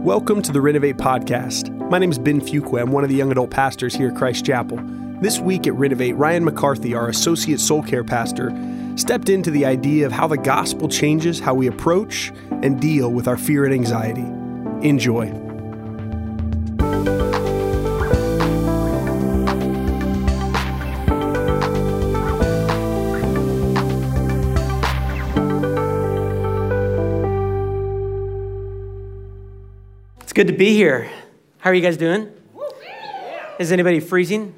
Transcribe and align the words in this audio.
Welcome 0.00 0.40
to 0.42 0.52
the 0.52 0.62
Renovate 0.62 0.96
Podcast. 0.96 1.70
My 1.90 1.98
name 1.98 2.10
is 2.10 2.18
Ben 2.18 2.40
Fuqua. 2.40 2.80
I'm 2.80 2.90
one 2.90 3.04
of 3.04 3.10
the 3.10 3.16
young 3.16 3.30
adult 3.30 3.50
pastors 3.50 3.94
here 3.94 4.08
at 4.08 4.16
Christ 4.16 4.46
Chapel. 4.46 4.80
This 5.20 5.40
week 5.40 5.66
at 5.66 5.74
Renovate, 5.74 6.16
Ryan 6.16 6.42
McCarthy, 6.42 6.94
our 6.94 7.10
associate 7.10 7.60
soul 7.60 7.82
care 7.82 8.02
pastor, 8.02 8.50
stepped 8.96 9.28
into 9.28 9.50
the 9.50 9.66
idea 9.66 10.06
of 10.06 10.12
how 10.12 10.26
the 10.26 10.38
gospel 10.38 10.88
changes 10.88 11.38
how 11.38 11.52
we 11.52 11.66
approach 11.66 12.32
and 12.50 12.80
deal 12.80 13.12
with 13.12 13.28
our 13.28 13.36
fear 13.36 13.66
and 13.66 13.74
anxiety. 13.74 14.24
Enjoy. 14.88 15.49
Good 30.40 30.46
to 30.46 30.54
be 30.54 30.72
here. 30.72 31.06
How 31.58 31.68
are 31.68 31.74
you 31.74 31.82
guys 31.82 31.98
doing? 31.98 32.32
Is 33.58 33.72
anybody 33.72 34.00
freezing? 34.00 34.54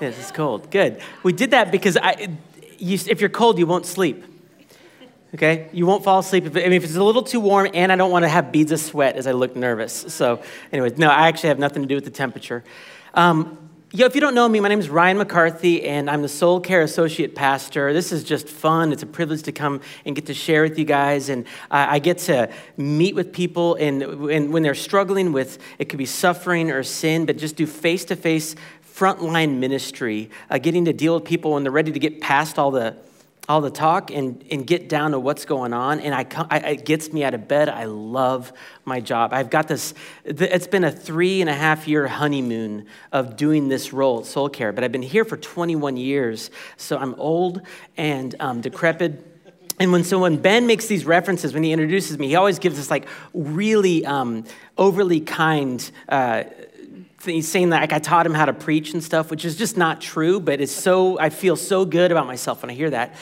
Yes, 0.00 0.18
it's 0.18 0.30
cold. 0.30 0.70
Good. 0.70 1.02
We 1.22 1.34
did 1.34 1.50
that 1.50 1.70
because 1.70 1.98
I, 1.98 2.38
you, 2.78 2.98
if 3.06 3.20
you're 3.20 3.28
cold, 3.28 3.58
you 3.58 3.66
won't 3.66 3.84
sleep. 3.84 4.24
Okay? 5.34 5.68
You 5.74 5.84
won't 5.84 6.02
fall 6.02 6.20
asleep. 6.20 6.46
If, 6.46 6.56
I 6.56 6.60
mean, 6.60 6.72
if 6.72 6.84
it's 6.84 6.96
a 6.96 7.04
little 7.04 7.22
too 7.22 7.38
warm, 7.38 7.68
and 7.74 7.92
I 7.92 7.96
don't 7.96 8.10
want 8.10 8.22
to 8.22 8.30
have 8.30 8.50
beads 8.50 8.72
of 8.72 8.80
sweat 8.80 9.16
as 9.16 9.26
I 9.26 9.32
look 9.32 9.54
nervous. 9.54 9.92
So, 9.92 10.42
anyways, 10.72 10.96
no, 10.96 11.10
I 11.10 11.28
actually 11.28 11.48
have 11.48 11.58
nothing 11.58 11.82
to 11.82 11.86
do 11.86 11.94
with 11.94 12.04
the 12.04 12.10
temperature. 12.10 12.64
Um, 13.12 13.58
Yo, 13.94 14.06
if 14.06 14.14
you 14.14 14.22
don't 14.22 14.34
know 14.34 14.48
me, 14.48 14.58
my 14.58 14.70
name 14.70 14.80
is 14.80 14.88
Ryan 14.88 15.18
McCarthy, 15.18 15.84
and 15.84 16.08
I'm 16.08 16.22
the 16.22 16.28
Soul 16.28 16.60
Care 16.60 16.80
Associate 16.80 17.34
Pastor. 17.34 17.92
This 17.92 18.10
is 18.10 18.24
just 18.24 18.48
fun. 18.48 18.90
It's 18.90 19.02
a 19.02 19.06
privilege 19.06 19.42
to 19.42 19.52
come 19.52 19.82
and 20.06 20.16
get 20.16 20.24
to 20.26 20.34
share 20.34 20.62
with 20.62 20.78
you 20.78 20.86
guys. 20.86 21.28
And 21.28 21.44
I, 21.70 21.96
I 21.96 21.98
get 21.98 22.16
to 22.20 22.50
meet 22.78 23.14
with 23.14 23.34
people, 23.34 23.74
and, 23.74 24.02
and 24.02 24.50
when 24.50 24.62
they're 24.62 24.74
struggling 24.74 25.34
with 25.34 25.58
it 25.78 25.90
could 25.90 25.98
be 25.98 26.06
suffering 26.06 26.70
or 26.70 26.82
sin, 26.82 27.26
but 27.26 27.36
just 27.36 27.56
do 27.56 27.66
face 27.66 28.06
to 28.06 28.16
face 28.16 28.56
frontline 28.82 29.58
ministry, 29.58 30.30
uh, 30.48 30.56
getting 30.56 30.86
to 30.86 30.94
deal 30.94 31.14
with 31.14 31.26
people 31.26 31.52
when 31.52 31.62
they're 31.62 31.70
ready 31.70 31.92
to 31.92 31.98
get 31.98 32.22
past 32.22 32.58
all 32.58 32.70
the 32.70 32.96
all 33.52 33.60
the 33.60 33.70
talk 33.70 34.10
and, 34.10 34.42
and 34.50 34.66
get 34.66 34.88
down 34.88 35.10
to 35.10 35.20
what's 35.20 35.44
going 35.44 35.74
on. 35.74 36.00
And 36.00 36.14
I, 36.14 36.26
I, 36.50 36.58
it 36.70 36.86
gets 36.86 37.12
me 37.12 37.22
out 37.22 37.34
of 37.34 37.48
bed. 37.48 37.68
I 37.68 37.84
love 37.84 38.50
my 38.86 38.98
job. 38.98 39.34
I've 39.34 39.50
got 39.50 39.68
this, 39.68 39.92
it's 40.24 40.66
been 40.66 40.84
a 40.84 40.90
three 40.90 41.42
and 41.42 41.50
a 41.50 41.54
half 41.54 41.86
year 41.86 42.08
honeymoon 42.08 42.86
of 43.12 43.36
doing 43.36 43.68
this 43.68 43.92
role 43.92 44.20
at 44.20 44.26
Soul 44.26 44.48
Care, 44.48 44.72
but 44.72 44.84
I've 44.84 44.90
been 44.90 45.02
here 45.02 45.26
for 45.26 45.36
21 45.36 45.98
years. 45.98 46.50
So 46.78 46.96
I'm 46.96 47.14
old 47.16 47.60
and 47.98 48.34
um, 48.40 48.62
decrepit. 48.62 49.22
And 49.78 49.92
when 49.92 50.04
so 50.04 50.20
when 50.20 50.38
Ben 50.38 50.66
makes 50.66 50.86
these 50.86 51.04
references, 51.04 51.52
when 51.52 51.62
he 51.62 51.72
introduces 51.72 52.18
me, 52.18 52.28
he 52.28 52.36
always 52.36 52.58
gives 52.58 52.78
us 52.78 52.90
like 52.90 53.06
really 53.34 54.06
um, 54.06 54.44
overly 54.78 55.20
kind 55.20 55.90
uh, 56.08 56.44
he's 57.24 57.48
saying 57.48 57.70
that 57.70 57.80
like 57.80 57.92
I 57.92 57.98
taught 57.98 58.26
him 58.26 58.34
how 58.34 58.44
to 58.44 58.52
preach 58.52 58.92
and 58.92 59.02
stuff, 59.02 59.30
which 59.30 59.44
is 59.44 59.56
just 59.56 59.76
not 59.76 60.00
true, 60.00 60.40
but 60.40 60.60
it's 60.60 60.72
so, 60.72 61.18
I 61.18 61.30
feel 61.30 61.56
so 61.56 61.84
good 61.84 62.10
about 62.10 62.26
myself 62.26 62.62
when 62.62 62.70
I 62.70 62.74
hear 62.74 62.90
that. 62.90 63.14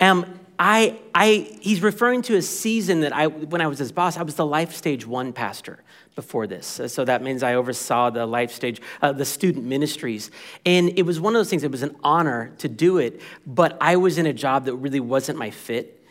Um, 0.00 0.40
I, 0.58 0.98
I, 1.14 1.56
he's 1.60 1.82
referring 1.82 2.22
to 2.22 2.36
a 2.36 2.42
season 2.42 3.00
that 3.00 3.14
I, 3.14 3.26
when 3.26 3.60
I 3.60 3.66
was 3.66 3.78
his 3.78 3.92
boss, 3.92 4.16
I 4.16 4.22
was 4.22 4.36
the 4.36 4.46
life 4.46 4.74
stage 4.74 5.06
one 5.06 5.32
pastor 5.32 5.82
before 6.14 6.46
this. 6.46 6.80
So 6.86 7.04
that 7.04 7.22
means 7.22 7.42
I 7.42 7.54
oversaw 7.54 8.08
the 8.08 8.24
life 8.24 8.50
stage, 8.52 8.80
uh, 9.02 9.12
the 9.12 9.26
student 9.26 9.66
ministries. 9.66 10.30
And 10.64 10.98
it 10.98 11.02
was 11.02 11.20
one 11.20 11.34
of 11.34 11.38
those 11.38 11.50
things, 11.50 11.62
it 11.62 11.70
was 11.70 11.82
an 11.82 11.94
honor 12.02 12.52
to 12.58 12.68
do 12.68 12.96
it, 12.98 13.20
but 13.46 13.76
I 13.82 13.96
was 13.96 14.16
in 14.16 14.26
a 14.26 14.32
job 14.32 14.64
that 14.64 14.74
really 14.76 15.00
wasn't 15.00 15.38
my 15.38 15.50
fit. 15.50 16.02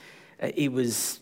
Uh, 0.42 0.52
it 0.56 0.72
was 0.72 1.20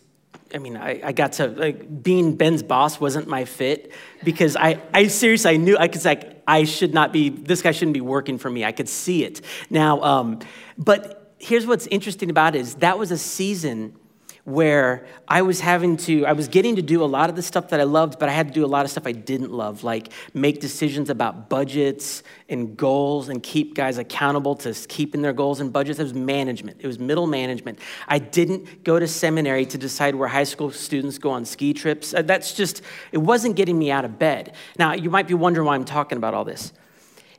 I 0.54 0.58
mean, 0.58 0.76
I, 0.76 1.00
I 1.02 1.12
got 1.12 1.32
to, 1.34 1.48
like, 1.48 2.02
being 2.02 2.36
Ben's 2.36 2.62
boss 2.62 3.00
wasn't 3.00 3.26
my 3.26 3.44
fit 3.44 3.92
because 4.22 4.56
I, 4.56 4.80
I 4.94 5.08
seriously, 5.08 5.50
I 5.50 5.56
knew, 5.56 5.76
I 5.76 5.88
could, 5.88 6.04
like, 6.04 6.42
I 6.46 6.64
should 6.64 6.94
not 6.94 7.12
be, 7.12 7.28
this 7.28 7.60
guy 7.60 7.72
shouldn't 7.72 7.94
be 7.94 8.00
working 8.00 8.38
for 8.38 8.48
me. 8.48 8.64
I 8.64 8.72
could 8.72 8.88
see 8.88 9.24
it. 9.24 9.40
Now, 9.68 10.00
um, 10.02 10.38
but 10.78 11.34
here's 11.38 11.66
what's 11.66 11.86
interesting 11.88 12.30
about 12.30 12.54
it 12.54 12.60
is 12.60 12.76
that 12.76 12.98
was 12.98 13.10
a 13.10 13.18
season 13.18 13.96
where 14.44 15.06
I 15.26 15.40
was 15.40 15.60
having 15.60 15.96
to, 15.98 16.26
I 16.26 16.32
was 16.32 16.48
getting 16.48 16.76
to 16.76 16.82
do 16.82 17.02
a 17.02 17.06
lot 17.06 17.30
of 17.30 17.36
the 17.36 17.42
stuff 17.42 17.70
that 17.70 17.80
I 17.80 17.84
loved, 17.84 18.18
but 18.18 18.28
I 18.28 18.32
had 18.32 18.48
to 18.48 18.52
do 18.52 18.62
a 18.62 18.68
lot 18.68 18.84
of 18.84 18.90
stuff 18.90 19.06
I 19.06 19.12
didn't 19.12 19.50
love, 19.50 19.84
like 19.84 20.12
make 20.34 20.60
decisions 20.60 21.08
about 21.08 21.48
budgets 21.48 22.22
and 22.50 22.76
goals 22.76 23.30
and 23.30 23.42
keep 23.42 23.74
guys 23.74 23.96
accountable 23.96 24.54
to 24.56 24.74
keeping 24.86 25.22
their 25.22 25.32
goals 25.32 25.60
and 25.60 25.72
budgets. 25.72 25.98
It 25.98 26.02
was 26.02 26.12
management, 26.12 26.76
it 26.80 26.86
was 26.86 26.98
middle 26.98 27.26
management. 27.26 27.78
I 28.06 28.18
didn't 28.18 28.84
go 28.84 28.98
to 28.98 29.08
seminary 29.08 29.64
to 29.64 29.78
decide 29.78 30.14
where 30.14 30.28
high 30.28 30.44
school 30.44 30.70
students 30.70 31.16
go 31.16 31.30
on 31.30 31.46
ski 31.46 31.72
trips. 31.72 32.12
Uh, 32.12 32.20
that's 32.20 32.52
just, 32.52 32.82
it 33.12 33.18
wasn't 33.18 33.56
getting 33.56 33.78
me 33.78 33.90
out 33.90 34.04
of 34.04 34.18
bed. 34.18 34.54
Now, 34.78 34.92
you 34.92 35.08
might 35.08 35.26
be 35.26 35.34
wondering 35.34 35.66
why 35.66 35.74
I'm 35.74 35.86
talking 35.86 36.18
about 36.18 36.34
all 36.34 36.44
this. 36.44 36.74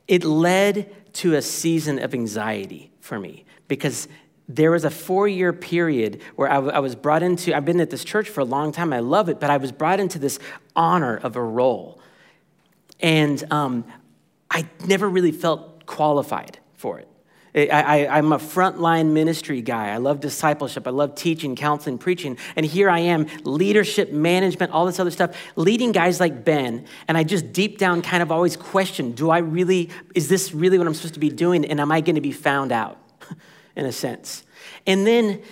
It 0.08 0.24
led 0.24 0.92
to 1.14 1.34
a 1.34 1.42
season 1.42 2.00
of 2.00 2.14
anxiety 2.14 2.90
for 3.00 3.20
me 3.20 3.44
because 3.68 4.08
there 4.48 4.70
was 4.70 4.84
a 4.84 4.90
four 4.90 5.26
year 5.26 5.52
period 5.52 6.20
where 6.36 6.48
I, 6.50 6.54
w- 6.54 6.72
I 6.72 6.78
was 6.78 6.94
brought 6.94 7.22
into, 7.22 7.54
I've 7.54 7.64
been 7.64 7.80
at 7.80 7.90
this 7.90 8.04
church 8.04 8.28
for 8.28 8.40
a 8.40 8.44
long 8.44 8.72
time, 8.72 8.92
I 8.92 9.00
love 9.00 9.28
it, 9.28 9.40
but 9.40 9.50
I 9.50 9.56
was 9.56 9.72
brought 9.72 10.00
into 10.00 10.18
this 10.18 10.38
honor 10.74 11.16
of 11.16 11.36
a 11.36 11.42
role. 11.42 12.00
And 13.00 13.42
um, 13.52 13.84
I 14.50 14.68
never 14.86 15.08
really 15.08 15.32
felt 15.32 15.86
qualified 15.86 16.58
for 16.74 16.98
it. 16.98 17.08
I, 17.56 18.18
am 18.18 18.32
a 18.32 18.38
frontline 18.38 19.12
ministry 19.12 19.62
guy. 19.62 19.88
I 19.88 19.96
love 19.96 20.20
discipleship. 20.20 20.86
I 20.86 20.90
love 20.90 21.14
teaching, 21.14 21.56
counseling, 21.56 21.96
preaching. 21.96 22.36
And 22.54 22.66
here 22.66 22.90
I 22.90 22.98
am, 22.98 23.26
leadership, 23.44 24.12
management, 24.12 24.72
all 24.72 24.84
this 24.84 25.00
other 25.00 25.10
stuff, 25.10 25.34
leading 25.56 25.90
guys 25.90 26.20
like 26.20 26.44
Ben. 26.44 26.84
And 27.08 27.16
I 27.16 27.24
just 27.24 27.54
deep 27.54 27.78
down 27.78 28.02
kind 28.02 28.22
of 28.22 28.30
always 28.30 28.58
question 28.58 29.12
do 29.12 29.30
I 29.30 29.38
really, 29.38 29.88
is 30.14 30.28
this 30.28 30.52
really 30.52 30.76
what 30.76 30.86
I'm 30.86 30.92
supposed 30.92 31.14
to 31.14 31.20
be 31.20 31.30
doing? 31.30 31.64
And 31.64 31.80
am 31.80 31.90
I 31.90 32.02
going 32.02 32.16
to 32.16 32.20
be 32.20 32.32
found 32.32 32.72
out? 32.72 32.98
In 33.76 33.86
a 33.86 33.92
sense. 33.92 34.42
And 34.86 35.06
then 35.06 35.42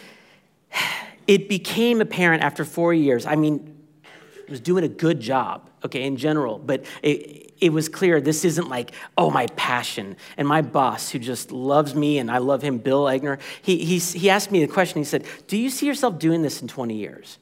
it 1.27 1.49
became 1.49 2.01
apparent 2.01 2.43
after 2.43 2.65
four 2.65 2.93
years. 2.93 3.27
I 3.27 3.37
mean, 3.37 3.77
I 4.05 4.51
was 4.51 4.61
doing 4.61 4.85
a 4.85 4.89
good 4.89 5.21
job, 5.21 5.71
okay, 5.85 6.03
in 6.05 6.17
general, 6.17 6.59
but 6.59 6.85
it, 7.03 7.55
it 7.61 7.73
was 7.73 7.89
clear 7.89 8.21
this 8.21 8.45
isn't 8.45 8.69
like, 8.69 8.93
oh, 9.17 9.31
my 9.31 9.47
passion. 9.57 10.17
And 10.37 10.47
my 10.47 10.63
boss, 10.63 11.11
who 11.11 11.19
just 11.19 11.51
loves 11.53 11.95
me 11.95 12.19
and 12.19 12.31
I 12.31 12.39
love 12.39 12.63
him, 12.63 12.79
Bill 12.79 13.05
Egner, 13.05 13.41
he, 13.63 13.79
he, 13.85 13.99
he 13.99 14.29
asked 14.29 14.51
me 14.51 14.65
the 14.65 14.73
question. 14.73 14.99
He 14.99 15.05
said, 15.05 15.25
Do 15.47 15.57
you 15.57 15.71
see 15.71 15.87
yourself 15.87 16.19
doing 16.19 16.43
this 16.43 16.61
in 16.61 16.69
20 16.69 16.95
years? 16.95 17.39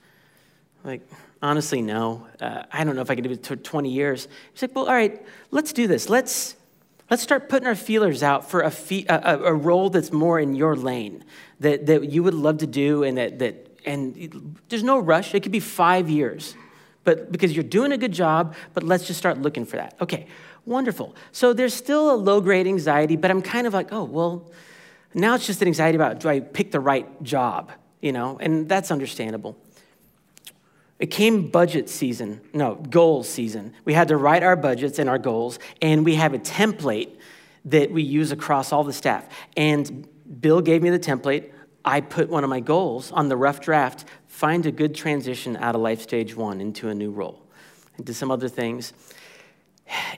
Like, 0.84 1.00
honestly, 1.41 1.82
no. 1.82 2.26
Uh, 2.41 2.64
I 2.70 2.84
don't 2.84 2.94
know 2.94 3.03
if 3.03 3.10
I 3.10 3.14
can 3.14 3.25
do 3.25 3.31
it 3.31 3.44
for 3.44 3.56
20 3.56 3.91
years. 3.91 4.28
He's 4.53 4.62
like, 4.62 4.75
Well, 4.75 4.87
all 4.87 4.94
right, 4.94 5.20
let's 5.50 5.72
do 5.72 5.87
this. 5.88 6.09
Let's 6.09 6.54
Let's 7.12 7.22
start 7.22 7.50
putting 7.50 7.68
our 7.68 7.74
feelers 7.74 8.22
out 8.22 8.48
for 8.48 8.62
a, 8.62 8.70
fee, 8.70 9.04
a, 9.06 9.38
a, 9.44 9.52
role 9.52 9.90
that's 9.90 10.10
more 10.12 10.40
in 10.40 10.54
your 10.54 10.74
lane 10.74 11.22
that, 11.60 11.84
that 11.84 12.10
you 12.10 12.22
would 12.22 12.32
love 12.32 12.56
to 12.60 12.66
do, 12.66 13.02
and 13.02 13.18
that, 13.18 13.38
that 13.40 13.78
and 13.84 14.58
there's 14.70 14.82
no 14.82 14.98
rush. 14.98 15.34
It 15.34 15.42
could 15.42 15.52
be 15.52 15.60
five 15.60 16.08
years, 16.08 16.54
but 17.04 17.30
because 17.30 17.52
you're 17.54 17.64
doing 17.64 17.92
a 17.92 17.98
good 17.98 18.12
job. 18.12 18.54
But 18.72 18.84
let's 18.84 19.06
just 19.06 19.18
start 19.18 19.36
looking 19.36 19.66
for 19.66 19.76
that. 19.76 19.94
Okay, 20.00 20.26
wonderful. 20.64 21.14
So 21.32 21.52
there's 21.52 21.74
still 21.74 22.14
a 22.14 22.16
low 22.16 22.40
grade 22.40 22.66
anxiety, 22.66 23.16
but 23.16 23.30
I'm 23.30 23.42
kind 23.42 23.66
of 23.66 23.74
like, 23.74 23.92
oh 23.92 24.04
well, 24.04 24.50
now 25.12 25.34
it's 25.34 25.46
just 25.46 25.60
an 25.60 25.68
anxiety 25.68 25.96
about 25.96 26.18
do 26.18 26.30
I 26.30 26.40
pick 26.40 26.70
the 26.70 26.80
right 26.80 27.22
job, 27.22 27.72
you 28.00 28.12
know, 28.12 28.38
and 28.40 28.70
that's 28.70 28.90
understandable. 28.90 29.58
It 30.98 31.06
came 31.06 31.48
budget 31.48 31.88
season, 31.88 32.41
no, 32.53 32.76
goals 32.76 33.28
season. 33.28 33.75
We 33.84 33.92
had 33.92 34.08
to 34.08 34.16
write 34.16 34.42
our 34.42 34.56
budgets 34.56 34.98
and 34.98 35.08
our 35.08 35.19
goals, 35.19 35.58
and 35.80 36.04
we 36.04 36.14
have 36.14 36.32
a 36.32 36.38
template 36.38 37.16
that 37.64 37.91
we 37.91 38.03
use 38.03 38.32
across 38.32 38.72
all 38.72 38.84
the 38.84 38.92
staff. 38.92 39.28
And 39.56 40.06
Bill 40.41 40.60
gave 40.60 40.82
me 40.82 40.91
the 40.91 40.98
template. 40.98 41.50
I 41.84 42.00
put 42.00 42.28
one 42.28 42.44
of 42.44 42.50
my 42.50 42.60
goals 42.60 43.10
on 43.10 43.28
the 43.28 43.36
rough 43.36 43.60
draft 43.60 44.04
find 44.32 44.64
a 44.64 44.72
good 44.72 44.94
transition 44.94 45.56
out 45.58 45.75
of 45.75 45.81
life 45.81 46.00
stage 46.00 46.34
one 46.34 46.61
into 46.61 46.88
a 46.88 46.94
new 46.94 47.11
role. 47.11 47.43
I 47.99 48.02
did 48.02 48.14
some 48.14 48.31
other 48.31 48.49
things. 48.49 48.93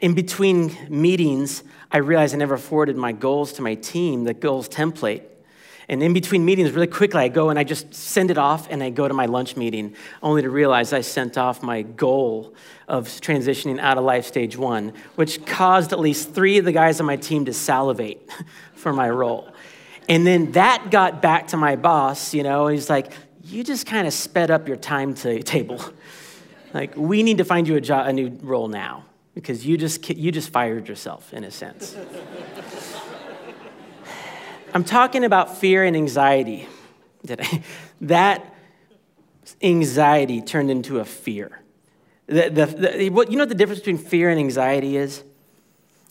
In 0.01 0.15
between 0.15 0.77
meetings, 0.89 1.65
I 1.91 1.99
realized 1.99 2.35
I 2.35 2.39
never 2.39 2.57
forwarded 2.57 2.97
my 2.97 3.13
goals 3.13 3.55
to 3.55 3.63
my 3.63 3.75
team, 3.75 4.25
the 4.25 4.33
goals 4.33 4.69
template. 4.69 5.23
And 5.89 6.03
in 6.03 6.13
between 6.13 6.45
meetings, 6.45 6.73
really 6.73 6.87
quickly, 6.87 7.21
I 7.21 7.29
go 7.29 7.51
and 7.51 7.59
I 7.59 7.65
just 7.65 7.95
send 7.95 8.31
it 8.31 8.39
off 8.39 8.69
and 8.71 8.83
I 8.83 8.91
go 8.91 9.07
to 9.07 9.15
my 9.15 9.27
lunch 9.27 9.57
meeting, 9.57 9.95
only 10.23 10.43
to 10.43 10.51
realize 10.51 10.93
I 10.93 11.03
sent 11.03 11.37
off 11.37 11.63
my 11.63 11.83
goal 11.83 12.55
of 12.89 13.09
transitioning 13.09 13.79
out 13.79 13.99
of 13.99 14.05
life 14.05 14.27
stage 14.27 14.57
one, 14.57 14.93
which 15.17 15.45
caused 15.45 15.93
at 15.93 16.01
least 16.01 16.35
three 16.35 16.59
of 16.59 16.65
the 16.65 16.73
guys 16.73 17.01
on 17.01 17.07
my 17.07 17.17
team 17.17 17.45
to 17.47 17.53
salivate 17.53 18.31
for 18.75 18.93
my 18.93 19.11
role. 19.11 19.53
And 20.09 20.27
then 20.27 20.53
that 20.53 20.91
got 20.91 21.23
back 21.23 21.49
to 21.49 21.57
my 21.57 21.77
boss, 21.77 22.35
you 22.35 22.43
know, 22.43 22.67
he's 22.69 22.91
like, 22.91 23.13
You 23.43 23.65
just 23.65 23.87
kind 23.87 24.07
of 24.07 24.13
sped 24.13 24.51
up 24.51 24.69
your 24.69 24.77
timetable. 24.77 25.83
like, 26.75 26.97
we 26.97 27.23
need 27.23 27.39
to 27.39 27.45
find 27.45 27.67
you 27.69 27.77
a, 27.77 27.81
job, 27.81 28.07
a 28.07 28.13
new 28.13 28.39
role 28.43 28.69
now 28.69 29.05
because 29.35 29.67
you 29.67 29.77
just, 29.77 30.09
you 30.11 30.31
just 30.31 30.51
fired 30.51 30.89
yourself, 30.89 31.33
in 31.33 31.45
a 31.45 31.51
sense. 31.51 31.97
I'm 34.75 34.85
talking 34.85 35.25
about 35.25 35.57
fear 35.57 35.85
and 35.85 35.97
anxiety. 35.97 36.69
That 38.01 38.55
anxiety 39.63 40.43
turned 40.43 40.71
into 40.71 40.99
a 40.99 41.05
fear. 41.07 41.63
The, 42.27 42.51
the, 42.51 42.67
the, 42.67 43.11
what, 43.11 43.31
you 43.31 43.39
know 43.39 43.43
what 43.43 43.49
the 43.49 43.55
difference 43.55 43.81
between 43.81 43.99
fear 43.99 44.29
and 44.29 44.39
anxiety 44.39 44.97
is? 44.97 45.23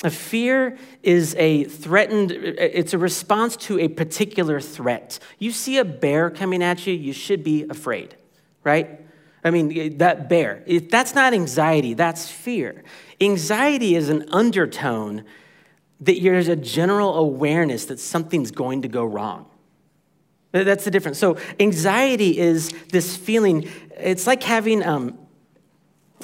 A 0.04 0.10
fear 0.10 0.78
is 1.04 1.36
a 1.36 1.66
threatened, 1.66 2.32
it's 2.32 2.94
a 2.94 2.98
response 2.98 3.56
to 3.58 3.80
a 3.80 3.90
particular 3.90 4.60
threat. 4.60 5.20
You 5.40 5.52
see 5.52 5.78
a 5.78 5.86
bear 5.86 6.30
coming 6.32 6.64
at 6.64 6.88
you, 6.88 6.94
you 6.94 7.14
should 7.14 7.44
be 7.44 7.64
afraid, 7.70 8.16
right? 8.64 9.00
I 9.44 9.52
mean, 9.52 9.78
eh, 9.78 9.90
that 9.98 10.30
bear, 10.30 10.64
that's 10.90 11.14
not 11.14 11.34
anxiety, 11.34 11.94
that's 11.94 12.30
fear. 12.30 12.84
Anxiety 13.22 13.96
is 13.96 14.10
an 14.10 14.26
undertone 14.32 15.26
that 16.06 16.22
there's 16.22 16.48
a 16.48 16.56
general 16.56 17.18
awareness 17.18 17.86
that 17.86 18.00
something's 18.00 18.52
going 18.52 18.84
to 18.84 18.88
go 18.88 19.04
wrong. 19.04 19.46
That's 20.52 20.86
the 20.86 20.92
difference. 20.92 21.18
So, 21.18 21.38
anxiety 21.60 22.38
is 22.38 22.70
this 22.92 23.18
feeling, 23.18 23.68
it's 23.98 24.28
like 24.28 24.44
having 24.44 24.84
um, 24.84 25.18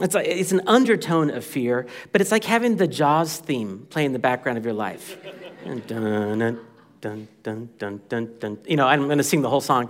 it's, 0.01 0.15
like, 0.15 0.27
it's 0.27 0.51
an 0.51 0.61
undertone 0.67 1.29
of 1.29 1.43
fear, 1.43 1.87
but 2.11 2.21
it's 2.21 2.31
like 2.31 2.43
having 2.43 2.77
the 2.77 2.87
Jaws 2.87 3.37
theme 3.37 3.87
play 3.89 4.05
in 4.05 4.13
the 4.13 4.19
background 4.19 4.57
of 4.57 4.65
your 4.65 4.73
life. 4.73 5.17
dun, 5.65 5.83
dun, 5.87 6.59
dun, 7.01 7.27
dun, 7.43 7.69
dun, 7.77 8.01
dun, 8.07 8.35
dun. 8.39 8.57
You 8.65 8.77
know, 8.77 8.87
I'm 8.87 9.05
going 9.05 9.17
to 9.17 9.23
sing 9.23 9.41
the 9.41 9.49
whole 9.49 9.61
song. 9.61 9.89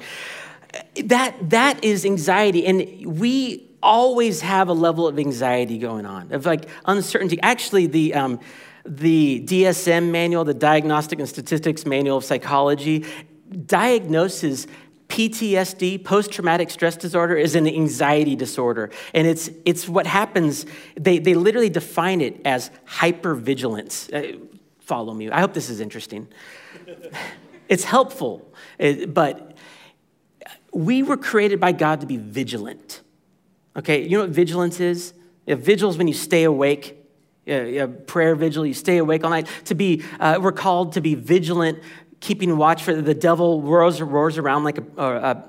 That, 1.04 1.36
that 1.50 1.84
is 1.84 2.06
anxiety. 2.06 2.66
And 2.66 3.06
we 3.20 3.68
always 3.82 4.42
have 4.42 4.68
a 4.68 4.74
level 4.74 5.08
of 5.08 5.20
anxiety 5.20 5.78
going 5.78 6.06
on, 6.06 6.32
of 6.34 6.46
like 6.46 6.68
uncertainty. 6.86 7.40
Actually, 7.42 7.88
the, 7.88 8.14
um, 8.16 8.40
the 8.90 9.42
DSM 9.46 10.10
manual, 10.10 10.44
the 10.44 10.54
Diagnostic 10.54 11.20
and 11.20 11.30
Statistics 11.30 11.86
Manual 11.86 12.18
of 12.18 12.26
Psychology, 12.26 13.06
diagnoses 13.66 14.68
PTSD, 15.10 16.04
post 16.04 16.32
traumatic 16.32 16.70
stress 16.70 16.98
disorder, 16.98 17.36
is 17.36 17.56
an 17.56 17.68
anxiety 17.68 18.36
disorder. 18.36 18.90
And 19.14 19.28
it's, 19.28 19.50
it's 19.66 19.88
what 19.88 20.08
happens, 20.08 20.66
they, 20.96 21.20
they 21.20 21.36
literally 21.36 21.70
define 21.70 22.22
it 22.22 22.42
as 22.46 22.72
hypervigilance. 22.88 24.12
Uh, 24.14 24.40
follow 24.80 25.14
me. 25.14 25.30
I 25.30 25.40
hope 25.40 25.54
this 25.54 25.70
is 25.70 25.80
interesting. 25.80 26.28
it's 27.70 27.84
helpful, 27.84 28.52
uh, 28.80 29.06
but 29.08 29.56
we 30.74 31.04
were 31.04 31.18
created 31.18 31.60
by 31.60 31.72
God 31.72 32.02
to 32.02 32.08
be 32.08 32.18
vigilant. 32.18 33.02
Okay, 33.76 34.04
you 34.04 34.18
know 34.18 34.22
what 34.22 34.32
vigilance 34.32 34.80
is? 34.80 35.14
Vigil 35.48 35.90
is 35.90 35.98
when 35.98 36.08
you 36.08 36.14
stay 36.14 36.44
awake. 36.44 36.99
Yeah, 37.50 37.64
yeah, 37.64 37.88
prayer 38.06 38.36
vigil, 38.36 38.64
you 38.64 38.76
stay 38.76 38.98
awake 38.98 39.24
all 39.24 39.32
night. 39.32 39.48
To 39.66 39.74
be, 39.74 40.04
uh, 40.20 40.38
we're 40.40 40.52
called 40.52 40.94
to 40.94 41.02
be 41.02 41.16
vigilant 41.16 41.80
keeping 42.20 42.58
watch 42.58 42.84
for 42.84 42.94
the 42.94 43.16
devil 43.16 43.64
roars, 43.64 44.00
roars 44.00 44.38
around 44.38 44.66
like 44.66 44.78
a, 44.78 45.02
uh, 45.02 45.42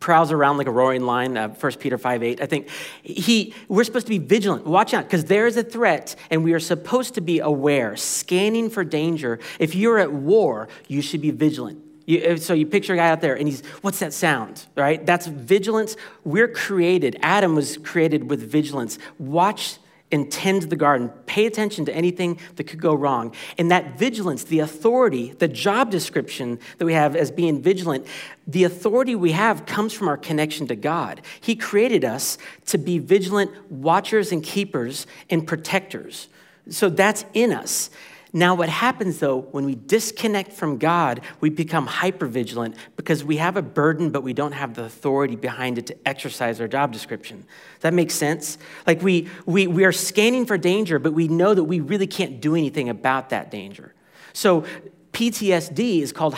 prowls 0.00 0.32
around 0.32 0.56
like 0.56 0.66
a 0.66 0.70
roaring 0.70 1.02
lion 1.02 1.36
uh, 1.36 1.48
1 1.48 1.72
peter 1.74 1.98
5 1.98 2.22
8 2.22 2.40
i 2.42 2.46
think 2.46 2.68
he 3.02 3.54
we're 3.66 3.82
supposed 3.82 4.06
to 4.06 4.10
be 4.10 4.18
vigilant 4.18 4.66
watch 4.66 4.94
out 4.94 5.04
because 5.04 5.24
there 5.24 5.46
is 5.46 5.56
a 5.56 5.62
threat 5.62 6.14
and 6.30 6.44
we 6.44 6.52
are 6.52 6.60
supposed 6.60 7.14
to 7.14 7.20
be 7.20 7.40
aware 7.40 7.96
scanning 7.96 8.70
for 8.70 8.84
danger. 8.84 9.40
If 9.58 9.74
you're 9.74 9.98
at 9.98 10.12
war 10.12 10.68
you 10.86 11.02
should 11.02 11.22
be 11.22 11.32
vigilant. 11.32 11.82
You, 12.06 12.36
so 12.36 12.54
you 12.54 12.66
picture 12.66 12.94
a 12.94 12.96
guy 12.96 13.08
out 13.08 13.20
there 13.20 13.36
and 13.36 13.48
he's 13.48 13.64
what's 13.80 13.98
that 13.98 14.12
sound 14.12 14.64
right? 14.76 15.04
That's 15.04 15.26
vigilance. 15.26 15.96
We're 16.24 16.48
created 16.48 17.18
adam 17.22 17.54
was 17.54 17.78
created 17.78 18.30
with 18.30 18.40
vigilance. 18.40 18.98
Watch 19.18 19.78
and 20.12 20.30
tend 20.30 20.62
the 20.62 20.76
garden. 20.76 21.08
Pay 21.26 21.46
attention 21.46 21.84
to 21.86 21.94
anything 21.94 22.38
that 22.56 22.64
could 22.64 22.80
go 22.80 22.94
wrong. 22.94 23.34
And 23.58 23.70
that 23.70 23.98
vigilance, 23.98 24.44
the 24.44 24.60
authority, 24.60 25.32
the 25.32 25.48
job 25.48 25.90
description 25.90 26.58
that 26.78 26.84
we 26.84 26.92
have 26.92 27.16
as 27.16 27.30
being 27.30 27.60
vigilant, 27.60 28.06
the 28.46 28.64
authority 28.64 29.14
we 29.14 29.32
have 29.32 29.66
comes 29.66 29.92
from 29.92 30.08
our 30.08 30.16
connection 30.16 30.66
to 30.68 30.76
God. 30.76 31.22
He 31.40 31.56
created 31.56 32.04
us 32.04 32.38
to 32.66 32.78
be 32.78 32.98
vigilant 32.98 33.50
watchers 33.70 34.32
and 34.32 34.42
keepers 34.42 35.06
and 35.28 35.46
protectors. 35.46 36.28
So 36.68 36.88
that's 36.88 37.24
in 37.34 37.52
us. 37.52 37.90
Now, 38.36 38.54
what 38.54 38.68
happens 38.68 39.18
though, 39.18 39.38
when 39.38 39.64
we 39.64 39.76
disconnect 39.76 40.52
from 40.52 40.76
God, 40.76 41.22
we 41.40 41.48
become 41.48 41.88
hypervigilant 41.88 42.74
because 42.94 43.24
we 43.24 43.38
have 43.38 43.56
a 43.56 43.62
burden, 43.62 44.10
but 44.10 44.22
we 44.22 44.34
don't 44.34 44.52
have 44.52 44.74
the 44.74 44.84
authority 44.84 45.36
behind 45.36 45.78
it 45.78 45.86
to 45.86 45.96
exercise 46.06 46.60
our 46.60 46.68
job 46.68 46.92
description. 46.92 47.38
Does 47.38 47.80
that 47.80 47.94
make 47.94 48.10
sense? 48.10 48.58
Like 48.86 49.00
we, 49.00 49.30
we, 49.46 49.66
we 49.66 49.86
are 49.86 49.92
scanning 49.92 50.44
for 50.44 50.58
danger, 50.58 50.98
but 50.98 51.14
we 51.14 51.28
know 51.28 51.54
that 51.54 51.64
we 51.64 51.80
really 51.80 52.06
can't 52.06 52.38
do 52.38 52.54
anything 52.54 52.90
about 52.90 53.30
that 53.30 53.50
danger. 53.50 53.94
So 54.34 54.66
PTSD 55.14 56.02
is 56.02 56.12
called 56.12 56.34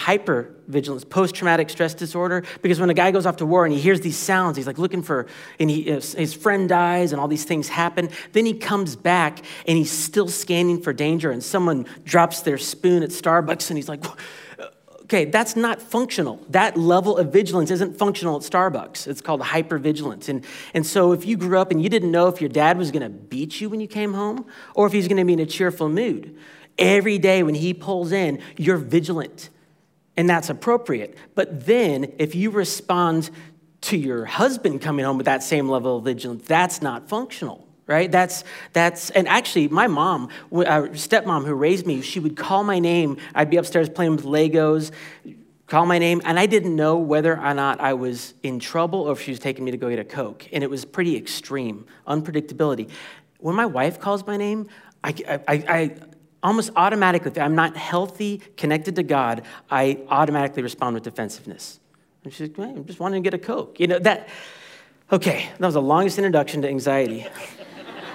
hypervigilance, 0.69 1.09
post 1.09 1.35
traumatic 1.35 1.70
stress 1.70 1.94
disorder, 1.94 2.44
because 2.62 2.81
when 2.81 2.91
a 2.91 2.94
guy 2.94 3.11
goes 3.11 3.26
off 3.26 3.37
to 3.37 3.47
war 3.47 3.65
and 3.65 3.75
he 3.75 3.81
hears 3.81 4.00
these 4.00 4.17
sounds, 4.17 4.56
he's 4.56 4.67
like 4.67 4.79
looking 4.79 5.03
for, 5.03 5.26
and 5.59 5.70
he, 5.70 5.82
his 5.82 6.35
friend 6.35 6.69
dies 6.69 7.12
and 7.12 7.20
all 7.20 7.29
these 7.29 7.44
things 7.44 7.69
happen. 7.69 8.09
Then 8.32 8.47
he 8.47 8.55
comes 8.55 8.97
back 8.97 9.44
and 9.67 9.76
he's 9.76 9.91
still 9.91 10.29
scanning 10.29 10.81
for 10.81 10.93
danger, 10.93 11.31
and 11.31 11.43
someone 11.43 11.87
drops 12.05 12.43
their 12.43 12.59
spoon 12.59 13.03
at 13.03 13.11
Starbucks 13.11 13.70
and 13.70 13.79
he's 13.79 13.88
like, 13.88 14.05
okay, 15.03 15.25
that's 15.25 15.56
not 15.56 15.81
functional. 15.81 16.44
That 16.50 16.76
level 16.76 17.17
of 17.17 17.32
vigilance 17.32 17.70
isn't 17.70 17.99
functional 17.99 18.37
at 18.37 18.43
Starbucks. 18.43 19.06
It's 19.06 19.23
called 19.23 19.41
hypervigilance. 19.41 20.29
And, 20.29 20.44
and 20.75 20.87
so 20.87 21.12
if 21.12 21.25
you 21.25 21.38
grew 21.38 21.59
up 21.59 21.70
and 21.70 21.82
you 21.82 21.88
didn't 21.88 22.11
know 22.11 22.29
if 22.29 22.43
your 22.43 22.50
dad 22.50 22.76
was 22.76 22.91
going 22.91 23.03
to 23.03 23.09
beat 23.09 23.59
you 23.59 23.70
when 23.70 23.81
you 23.81 23.88
came 23.88 24.12
home 24.12 24.44
or 24.75 24.87
if 24.87 24.93
he's 24.93 25.09
going 25.09 25.17
to 25.17 25.25
be 25.25 25.32
in 25.32 25.41
a 25.41 25.47
cheerful 25.47 25.88
mood, 25.88 26.37
Every 26.79 27.19
day 27.19 27.43
when 27.43 27.56
he 27.56 27.75
pulls 27.75 28.12
in, 28.12 28.41
you're 28.56 28.76
vigilant, 28.76 29.50
and 30.19 30.29
that's 30.29 30.50
appropriate. 30.50 31.17
But 31.37 31.65
then 31.65 32.12
if 32.19 32.35
you 32.35 32.50
respond 32.50 33.31
to 33.82 33.97
your 33.97 34.25
husband 34.25 34.82
coming 34.82 35.05
home 35.05 35.17
with 35.17 35.26
that 35.26 35.44
same 35.44 35.69
level 35.69 35.99
of 35.99 36.05
vigilance, 36.05 36.44
that's 36.44 36.82
not 36.82 37.09
functional 37.09 37.65
right? 37.87 38.12
That's 38.12 38.44
that's 38.75 39.09
and 39.09 39.26
actually 39.26 39.69
my 39.69 39.87
mom 39.87 40.29
uh, 40.53 40.93
stepmom 40.93 41.47
who 41.47 41.55
raised 41.55 41.87
me 41.87 42.03
she 42.03 42.20
would 42.20 42.37
call 42.37 42.62
my 42.62 42.79
name. 42.79 43.17
I'd 43.35 43.49
be 43.49 43.56
upstairs 43.56 43.88
playing 43.88 44.17
with 44.17 44.26
legos 44.26 44.91
call 45.69 45.85
my 45.85 45.99
name 45.99 46.20
and 46.25 46.38
i 46.38 46.47
didn't 46.47 46.75
know 46.75 46.97
whether 46.97 47.38
or 47.38 47.53
not 47.53 47.79
i 47.79 47.93
was 47.93 48.32
in 48.43 48.59
trouble 48.59 49.03
or 49.03 49.12
if 49.12 49.20
she 49.20 49.31
was 49.31 49.38
taking 49.38 49.65
me 49.65 49.70
to 49.70 49.76
go 49.76 49.88
get 49.88 49.99
a 49.99 50.05
coke. 50.05 50.47
And 50.53 50.62
it 50.62 50.69
was 50.69 50.85
pretty 50.85 51.17
extreme 51.17 51.87
unpredictability. 52.06 52.91
When 53.38 53.55
my 53.55 53.67
wife 53.67 53.99
calls 54.00 54.26
my 54.26 54.37
name 54.37 54.69
i, 55.03 55.15
I, 55.49 55.55
I 55.55 55.97
almost 56.43 56.70
automatically, 56.76 57.31
if 57.31 57.38
I'm 57.38 57.55
not 57.55 57.76
healthy, 57.76 58.43
connected 58.56 58.96
to 58.96 59.02
God, 59.02 59.43
I 59.70 59.99
automatically 60.08 60.62
respond 60.62 60.94
with 60.94 61.02
defensiveness. 61.02 61.81
And 62.25 62.32
she's 62.32 62.56
like, 62.56 62.76
I'm 62.76 62.85
just 62.85 63.00
wanting 63.00 63.23
to 63.23 63.26
get 63.26 63.35
a 63.35 63.43
Coke. 63.43 63.81
You 63.81 63.87
know, 63.87 63.99
that, 64.00 64.29
okay, 65.11 65.49
that 65.58 65.67
was 65.67 65.75
the 65.75 65.82
longest 65.82 66.19
introduction 66.19 66.62
to 66.62 66.69
anxiety. 66.69 67.26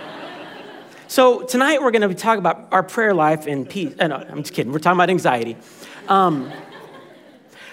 so 1.07 1.43
tonight 1.43 1.81
we're 1.81 1.91
going 1.91 2.07
to 2.07 2.13
talk 2.15 2.37
about 2.37 2.67
our 2.71 2.83
prayer 2.83 3.13
life 3.13 3.47
and 3.47 3.69
peace. 3.69 3.93
Uh, 3.99 4.07
no, 4.07 4.15
I'm 4.15 4.43
just 4.43 4.53
kidding. 4.53 4.71
We're 4.71 4.79
talking 4.79 4.97
about 4.97 5.09
anxiety. 5.09 5.57
Um, 6.07 6.51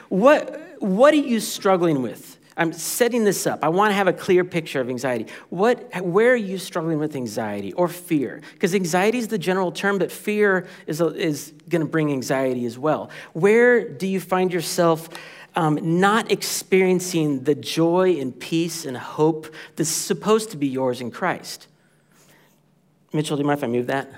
what, 0.08 0.80
what 0.80 1.14
are 1.14 1.18
you 1.18 1.40
struggling 1.40 2.02
with? 2.02 2.29
I'm 2.60 2.74
setting 2.74 3.24
this 3.24 3.46
up. 3.46 3.64
I 3.64 3.70
want 3.70 3.90
to 3.90 3.94
have 3.94 4.06
a 4.06 4.12
clear 4.12 4.44
picture 4.44 4.82
of 4.82 4.90
anxiety. 4.90 5.26
What, 5.48 6.02
where 6.04 6.32
are 6.32 6.36
you 6.36 6.58
struggling 6.58 6.98
with 6.98 7.16
anxiety 7.16 7.72
or 7.72 7.88
fear? 7.88 8.42
Because 8.52 8.74
anxiety 8.74 9.16
is 9.16 9.28
the 9.28 9.38
general 9.38 9.72
term, 9.72 9.96
but 9.96 10.12
fear 10.12 10.66
is, 10.86 11.00
is 11.00 11.54
going 11.70 11.80
to 11.80 11.88
bring 11.88 12.12
anxiety 12.12 12.66
as 12.66 12.78
well. 12.78 13.08
Where 13.32 13.88
do 13.88 14.06
you 14.06 14.20
find 14.20 14.52
yourself 14.52 15.08
um, 15.56 15.78
not 16.00 16.30
experiencing 16.30 17.44
the 17.44 17.54
joy 17.54 18.20
and 18.20 18.38
peace 18.38 18.84
and 18.84 18.94
hope 18.94 19.52
that's 19.76 19.88
supposed 19.88 20.50
to 20.50 20.58
be 20.58 20.68
yours 20.68 21.00
in 21.00 21.10
Christ? 21.10 21.66
Mitchell, 23.14 23.38
do 23.38 23.40
you 23.40 23.46
mind 23.46 23.58
if 23.58 23.64
I 23.64 23.68
move 23.68 23.86
that? 23.86 24.12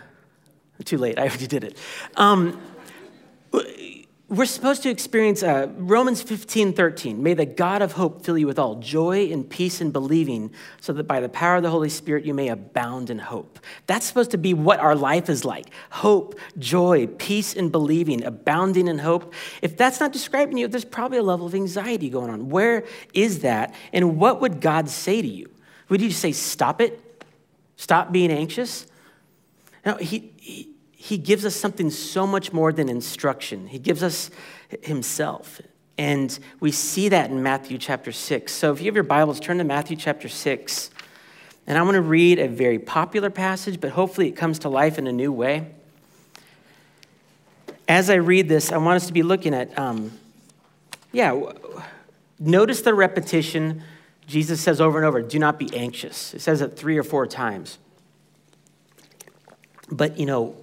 Too 0.84 0.98
late. 0.98 1.16
I 1.16 1.28
already 1.28 1.46
did 1.46 1.62
it. 1.62 1.78
Um, 2.16 2.60
we're 4.32 4.46
supposed 4.46 4.82
to 4.82 4.88
experience 4.88 5.42
uh, 5.42 5.68
Romans 5.76 6.22
15, 6.22 6.72
13. 6.72 7.22
May 7.22 7.34
the 7.34 7.44
God 7.44 7.82
of 7.82 7.92
hope 7.92 8.24
fill 8.24 8.38
you 8.38 8.46
with 8.46 8.58
all 8.58 8.76
joy 8.76 9.30
and 9.30 9.48
peace 9.48 9.82
in 9.82 9.90
believing, 9.90 10.50
so 10.80 10.94
that 10.94 11.02
by 11.02 11.20
the 11.20 11.28
power 11.28 11.56
of 11.56 11.62
the 11.62 11.68
Holy 11.68 11.90
Spirit 11.90 12.24
you 12.24 12.32
may 12.32 12.48
abound 12.48 13.10
in 13.10 13.18
hope. 13.18 13.58
That's 13.86 14.06
supposed 14.06 14.30
to 14.30 14.38
be 14.38 14.54
what 14.54 14.80
our 14.80 14.94
life 14.94 15.28
is 15.28 15.44
like 15.44 15.66
hope, 15.90 16.40
joy, 16.58 17.08
peace 17.08 17.52
in 17.52 17.68
believing, 17.68 18.24
abounding 18.24 18.88
in 18.88 19.00
hope. 19.00 19.34
If 19.60 19.76
that's 19.76 20.00
not 20.00 20.14
describing 20.14 20.56
you, 20.56 20.66
there's 20.66 20.86
probably 20.86 21.18
a 21.18 21.22
level 21.22 21.44
of 21.44 21.54
anxiety 21.54 22.08
going 22.08 22.30
on. 22.30 22.48
Where 22.48 22.84
is 23.12 23.40
that? 23.40 23.74
And 23.92 24.16
what 24.16 24.40
would 24.40 24.62
God 24.62 24.88
say 24.88 25.20
to 25.20 25.28
you? 25.28 25.50
Would 25.90 26.00
he 26.00 26.08
just 26.08 26.20
say, 26.20 26.32
stop 26.32 26.80
it? 26.80 27.26
Stop 27.76 28.12
being 28.12 28.32
anxious? 28.32 28.86
No, 29.84 29.96
he, 29.96 30.32
he 30.38 30.71
he 31.02 31.18
gives 31.18 31.44
us 31.44 31.56
something 31.56 31.90
so 31.90 32.28
much 32.28 32.52
more 32.52 32.72
than 32.72 32.88
instruction. 32.88 33.66
He 33.66 33.80
gives 33.80 34.04
us 34.04 34.30
himself. 34.82 35.60
And 35.98 36.38
we 36.60 36.70
see 36.70 37.08
that 37.08 37.28
in 37.28 37.42
Matthew 37.42 37.76
chapter 37.76 38.12
6. 38.12 38.52
So 38.52 38.72
if 38.72 38.78
you 38.78 38.86
have 38.86 38.94
your 38.94 39.02
Bibles, 39.02 39.40
turn 39.40 39.58
to 39.58 39.64
Matthew 39.64 39.96
chapter 39.96 40.28
6. 40.28 40.90
And 41.66 41.76
I 41.76 41.82
want 41.82 41.96
to 41.96 42.02
read 42.02 42.38
a 42.38 42.46
very 42.46 42.78
popular 42.78 43.30
passage, 43.30 43.80
but 43.80 43.90
hopefully 43.90 44.28
it 44.28 44.36
comes 44.36 44.60
to 44.60 44.68
life 44.68 44.96
in 44.96 45.08
a 45.08 45.12
new 45.12 45.32
way. 45.32 45.72
As 47.88 48.08
I 48.08 48.14
read 48.14 48.48
this, 48.48 48.70
I 48.70 48.76
want 48.76 48.94
us 48.94 49.08
to 49.08 49.12
be 49.12 49.24
looking 49.24 49.54
at, 49.54 49.76
um, 49.76 50.12
yeah, 51.10 51.36
notice 52.38 52.82
the 52.82 52.94
repetition 52.94 53.82
Jesus 54.28 54.60
says 54.60 54.80
over 54.80 54.98
and 54.98 55.06
over, 55.06 55.20
do 55.20 55.40
not 55.40 55.58
be 55.58 55.68
anxious. 55.76 56.32
It 56.32 56.42
says 56.42 56.60
it 56.60 56.76
three 56.76 56.96
or 56.96 57.02
four 57.02 57.26
times. 57.26 57.78
But, 59.90 60.16
you 60.16 60.26
know, 60.26 60.61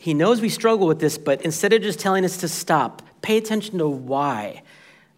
he 0.00 0.14
knows 0.14 0.40
we 0.40 0.48
struggle 0.48 0.86
with 0.86 0.98
this, 0.98 1.18
but 1.18 1.42
instead 1.42 1.74
of 1.74 1.82
just 1.82 1.98
telling 1.98 2.24
us 2.24 2.38
to 2.38 2.48
stop, 2.48 3.02
pay 3.20 3.36
attention 3.36 3.76
to 3.76 3.86
why 3.86 4.62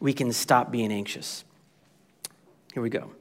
we 0.00 0.12
can 0.12 0.32
stop 0.32 0.72
being 0.72 0.90
anxious. 0.90 1.44
Here 2.74 2.82
we 2.82 2.90
go. 2.90 3.12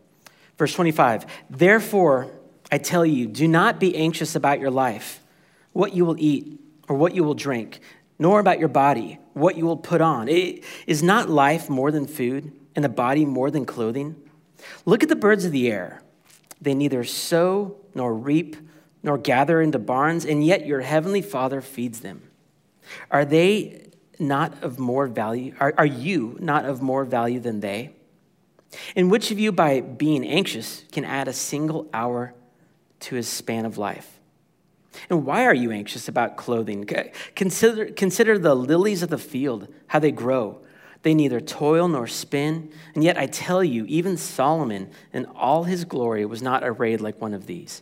Verse 0.57 0.73
25 0.73 1.27
Therefore, 1.51 2.31
I 2.71 2.79
tell 2.79 3.05
you, 3.05 3.27
do 3.27 3.47
not 3.47 3.79
be 3.79 3.95
anxious 3.95 4.35
about 4.35 4.59
your 4.59 4.71
life, 4.71 5.21
what 5.71 5.93
you 5.93 6.03
will 6.03 6.15
eat 6.17 6.59
or 6.89 6.95
what 6.95 7.13
you 7.13 7.23
will 7.23 7.35
drink, 7.35 7.79
nor 8.17 8.39
about 8.39 8.57
your 8.57 8.67
body, 8.67 9.19
what 9.33 9.55
you 9.55 9.67
will 9.67 9.77
put 9.77 10.01
on. 10.01 10.29
It, 10.29 10.63
is 10.87 11.03
not 11.03 11.29
life 11.29 11.69
more 11.69 11.91
than 11.91 12.07
food, 12.07 12.51
and 12.75 12.83
the 12.83 12.89
body 12.89 13.23
more 13.23 13.51
than 13.51 13.67
clothing? 13.67 14.15
Look 14.83 15.03
at 15.03 15.09
the 15.09 15.15
birds 15.15 15.45
of 15.45 15.51
the 15.51 15.71
air. 15.71 16.01
They 16.59 16.73
neither 16.73 17.03
sow 17.03 17.75
nor 17.93 18.15
reap 18.15 18.55
nor 19.03 19.17
gather 19.17 19.61
into 19.61 19.79
barns, 19.79 20.25
and 20.25 20.43
yet 20.43 20.65
your 20.65 20.81
heavenly 20.81 21.21
Father 21.21 21.61
feeds 21.61 22.01
them. 22.01 22.21
Are 23.09 23.25
they 23.25 23.87
not 24.19 24.63
of 24.63 24.79
more 24.79 25.07
value? 25.07 25.55
Are, 25.59 25.73
are 25.77 25.85
you 25.85 26.37
not 26.39 26.65
of 26.65 26.81
more 26.81 27.05
value 27.05 27.39
than 27.39 27.59
they? 27.59 27.91
And 28.95 29.11
which 29.11 29.31
of 29.31 29.39
you, 29.39 29.51
by 29.51 29.81
being 29.81 30.25
anxious, 30.25 30.85
can 30.91 31.03
add 31.03 31.27
a 31.27 31.33
single 31.33 31.89
hour 31.93 32.33
to 33.01 33.15
his 33.15 33.27
span 33.27 33.65
of 33.65 33.77
life? 33.77 34.19
And 35.09 35.25
why 35.25 35.45
are 35.45 35.53
you 35.53 35.71
anxious 35.71 36.07
about 36.07 36.37
clothing? 36.37 36.87
Consider, 37.35 37.87
consider 37.87 38.37
the 38.37 38.55
lilies 38.55 39.03
of 39.03 39.09
the 39.09 39.17
field, 39.17 39.67
how 39.87 39.99
they 39.99 40.11
grow. 40.11 40.61
They 41.03 41.13
neither 41.13 41.39
toil 41.39 41.87
nor 41.87 42.07
spin. 42.07 42.71
And 42.93 43.03
yet 43.03 43.17
I 43.17 43.25
tell 43.25 43.63
you, 43.63 43.85
even 43.85 44.17
Solomon 44.17 44.91
in 45.11 45.25
all 45.25 45.63
his 45.63 45.85
glory 45.85 46.25
was 46.25 46.41
not 46.41 46.63
arrayed 46.63 47.01
like 47.01 47.19
one 47.19 47.33
of 47.33 47.47
these. 47.47 47.81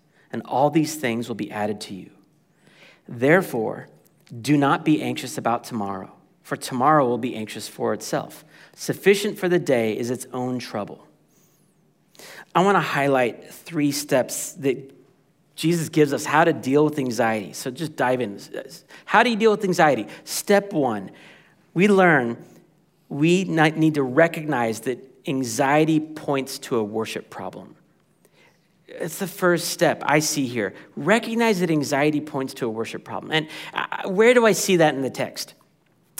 and 0.31 0.41
all 0.43 0.69
these 0.69 0.95
things 0.95 1.27
will 1.27 1.35
be 1.35 1.51
added 1.51 1.81
to 1.81 1.93
you. 1.93 2.09
Therefore, 3.07 3.87
do 4.41 4.55
not 4.57 4.85
be 4.85 5.01
anxious 5.01 5.37
about 5.37 5.63
tomorrow, 5.63 6.11
for 6.41 6.55
tomorrow 6.55 7.05
will 7.07 7.17
be 7.17 7.35
anxious 7.35 7.67
for 7.67 7.93
itself. 7.93 8.45
Sufficient 8.75 9.37
for 9.37 9.49
the 9.49 9.59
day 9.59 9.97
is 9.97 10.09
its 10.09 10.25
own 10.31 10.59
trouble. 10.59 11.05
I 12.55 12.63
want 12.63 12.75
to 12.75 12.81
highlight 12.81 13.51
three 13.51 13.91
steps 13.91 14.53
that 14.53 14.93
Jesus 15.55 15.89
gives 15.89 16.13
us 16.13 16.25
how 16.25 16.43
to 16.43 16.53
deal 16.53 16.85
with 16.85 16.97
anxiety. 16.97 17.53
So 17.53 17.71
just 17.71 17.95
dive 17.95 18.21
in. 18.21 18.39
How 19.05 19.23
do 19.23 19.29
you 19.29 19.35
deal 19.35 19.51
with 19.51 19.63
anxiety? 19.63 20.07
Step 20.23 20.73
one, 20.73 21.11
we 21.73 21.87
learn 21.87 22.37
we 23.11 23.43
need 23.43 23.95
to 23.95 24.03
recognize 24.03 24.79
that 24.81 24.97
anxiety 25.27 25.99
points 25.99 26.57
to 26.59 26.77
a 26.77 26.83
worship 26.83 27.29
problem. 27.29 27.75
It's 28.99 29.19
the 29.19 29.27
first 29.27 29.69
step 29.69 30.03
I 30.05 30.19
see 30.19 30.47
here. 30.47 30.73
Recognize 30.95 31.59
that 31.61 31.71
anxiety 31.71 32.21
points 32.21 32.53
to 32.55 32.65
a 32.65 32.69
worship 32.69 33.03
problem. 33.03 33.31
And 33.31 33.47
uh, 33.73 34.09
where 34.09 34.33
do 34.33 34.45
I 34.45 34.51
see 34.51 34.77
that 34.77 34.95
in 34.95 35.01
the 35.01 35.09
text? 35.09 35.53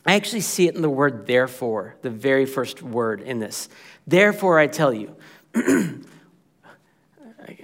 I 0.05 0.15
actually 0.15 0.41
see 0.41 0.67
it 0.67 0.75
in 0.75 0.81
the 0.81 0.89
word 0.89 1.27
therefore, 1.27 1.95
the 2.01 2.09
very 2.09 2.45
first 2.45 2.81
word 2.81 3.21
in 3.21 3.39
this. 3.39 3.69
Therefore, 4.07 4.57
I 4.59 4.67
tell 4.67 4.93
you. 4.93 5.15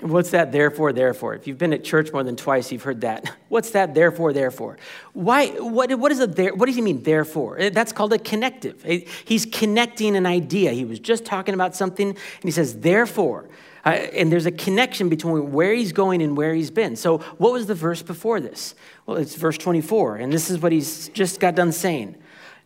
What's 0.02 0.32
that 0.32 0.52
therefore, 0.52 0.92
therefore? 0.92 1.34
If 1.34 1.48
you've 1.48 1.58
been 1.58 1.74
at 1.74 1.84
church 1.84 2.12
more 2.12 2.24
than 2.24 2.36
twice, 2.36 2.72
you've 2.72 2.84
heard 2.84 3.02
that. 3.02 3.32
What's 3.50 3.72
that 3.72 3.94
therefore, 3.94 4.34
therefore? 4.34 4.78
Why, 5.14 5.48
what, 5.48 5.94
what, 5.98 6.12
is 6.12 6.20
a 6.20 6.28
there, 6.28 6.54
what 6.54 6.66
does 6.66 6.76
he 6.76 6.82
mean, 6.82 7.04
therefore? 7.04 7.58
Eh, 7.58 7.70
that's 7.70 7.92
called 7.92 8.14
a 8.14 8.20
connective. 8.20 8.84
He's 9.26 9.46
connecting 9.46 10.16
an 10.16 10.26
idea. 10.26 10.72
He 10.72 10.86
was 10.86 11.00
just 11.00 11.26
talking 11.26 11.54
about 11.54 11.76
something, 11.76 12.10
and 12.10 12.44
he 12.44 12.52
says, 12.52 12.80
therefore. 12.80 13.50
And 13.94 14.32
there's 14.32 14.46
a 14.46 14.52
connection 14.52 15.10
between 15.10 15.52
where 15.52 15.74
he's 15.74 15.92
going 15.92 16.22
and 16.22 16.36
where 16.36 16.54
he's 16.54 16.72
been. 16.72 16.96
So, 16.96 17.20
what 17.38 17.54
was 17.54 17.68
the 17.68 17.76
verse 17.76 18.02
before 18.02 18.40
this? 18.40 18.76
Well, 19.06 19.18
it's 19.18 19.36
verse 19.36 19.58
24, 19.58 20.18
and 20.18 20.34
this 20.34 20.50
is 20.50 20.60
what 20.60 20.72
he's 20.72 21.10
just 21.10 21.40
got 21.40 21.56
done 21.56 21.72
saying 21.72 22.16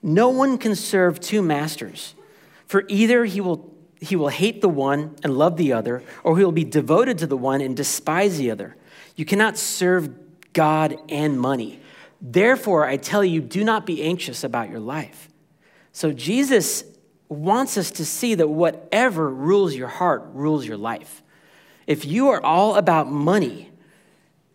No 0.02 0.30
one 0.30 0.58
can 0.58 0.76
serve 0.76 1.20
two 1.20 1.42
masters, 1.42 2.16
for 2.66 2.84
either 2.88 3.26
he 3.26 3.42
will, 3.42 3.74
he 4.00 4.16
will 4.16 4.30
hate 4.30 4.62
the 4.62 4.70
one 4.70 5.16
and 5.24 5.38
love 5.38 5.58
the 5.58 5.74
other, 5.74 6.04
or 6.24 6.38
he 6.38 6.44
will 6.44 6.52
be 6.52 6.64
devoted 6.64 7.18
to 7.20 7.28
the 7.28 7.38
one 7.38 7.62
and 7.62 7.76
despise 7.76 8.38
the 8.38 8.50
other. 8.50 8.76
You 9.16 9.26
cannot 9.26 9.58
serve 9.58 10.10
God 10.54 10.98
and 11.10 11.40
money. 11.40 11.82
Therefore, 12.22 12.86
I 12.86 12.98
tell 12.98 13.24
you, 13.24 13.42
do 13.42 13.64
not 13.64 13.86
be 13.86 14.04
anxious 14.04 14.44
about 14.44 14.70
your 14.70 14.80
life. 14.80 15.28
So, 15.92 16.14
Jesus 16.14 16.84
wants 17.32 17.78
us 17.78 17.92
to 17.92 18.06
see 18.06 18.36
that 18.36 18.48
whatever 18.48 19.30
rules 19.30 19.74
your 19.74 19.88
heart 19.88 20.24
rules 20.34 20.66
your 20.66 20.78
life. 20.78 21.24
If 21.88 22.06
you 22.06 22.30
are 22.30 22.44
all 22.44 22.76
about 22.76 23.10
money, 23.10 23.72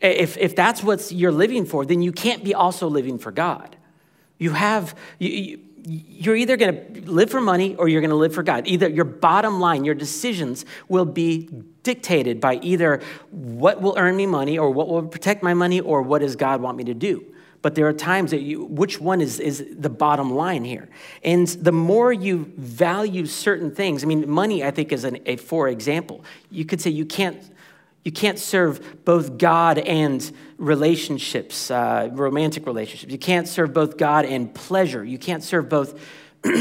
if, 0.00 0.36
if 0.36 0.54
that's 0.54 0.82
what 0.82 1.10
you're 1.10 1.32
living 1.32 1.64
for, 1.64 1.86
then 1.86 2.02
you 2.02 2.12
can't 2.12 2.44
be 2.44 2.54
also 2.54 2.88
living 2.88 3.18
for 3.18 3.32
God. 3.32 3.76
You 4.38 4.50
have, 4.50 4.94
you, 5.18 5.58
you're 5.86 6.36
either 6.36 6.56
going 6.58 6.94
to 6.94 7.10
live 7.10 7.30
for 7.30 7.40
money 7.40 7.74
or 7.76 7.88
you're 7.88 8.02
going 8.02 8.10
to 8.10 8.16
live 8.16 8.34
for 8.34 8.42
God. 8.42 8.66
Either 8.66 8.88
your 8.88 9.04
bottom 9.04 9.58
line, 9.58 9.84
your 9.84 9.94
decisions 9.94 10.66
will 10.88 11.06
be 11.06 11.48
dictated 11.82 12.40
by 12.40 12.56
either 12.56 13.00
what 13.30 13.80
will 13.80 13.94
earn 13.96 14.16
me 14.16 14.26
money 14.26 14.58
or 14.58 14.70
what 14.70 14.88
will 14.88 15.04
protect 15.06 15.42
my 15.42 15.54
money 15.54 15.80
or 15.80 16.02
what 16.02 16.18
does 16.18 16.36
God 16.36 16.60
want 16.60 16.76
me 16.76 16.84
to 16.84 16.94
do 16.94 17.24
but 17.66 17.74
there 17.74 17.88
are 17.88 17.92
times 17.92 18.30
that 18.30 18.42
you, 18.42 18.64
which 18.64 19.00
one 19.00 19.20
is, 19.20 19.40
is 19.40 19.66
the 19.76 19.90
bottom 19.90 20.32
line 20.32 20.62
here? 20.62 20.88
And 21.24 21.48
the 21.48 21.72
more 21.72 22.12
you 22.12 22.52
value 22.56 23.26
certain 23.26 23.74
things, 23.74 24.04
I 24.04 24.06
mean, 24.06 24.30
money, 24.30 24.62
I 24.62 24.70
think, 24.70 24.92
is 24.92 25.02
an, 25.02 25.18
a 25.26 25.34
for 25.34 25.66
example. 25.66 26.24
You 26.48 26.64
could 26.64 26.80
say 26.80 26.90
you 26.90 27.04
can't, 27.04 27.42
you 28.04 28.12
can't 28.12 28.38
serve 28.38 29.04
both 29.04 29.36
God 29.36 29.78
and 29.78 30.30
relationships, 30.58 31.68
uh, 31.68 32.08
romantic 32.12 32.66
relationships. 32.66 33.10
You 33.10 33.18
can't 33.18 33.48
serve 33.48 33.72
both 33.72 33.96
God 33.96 34.26
and 34.26 34.54
pleasure. 34.54 35.04
You 35.04 35.18
can't 35.18 35.42
serve 35.42 35.68
both. 35.68 36.00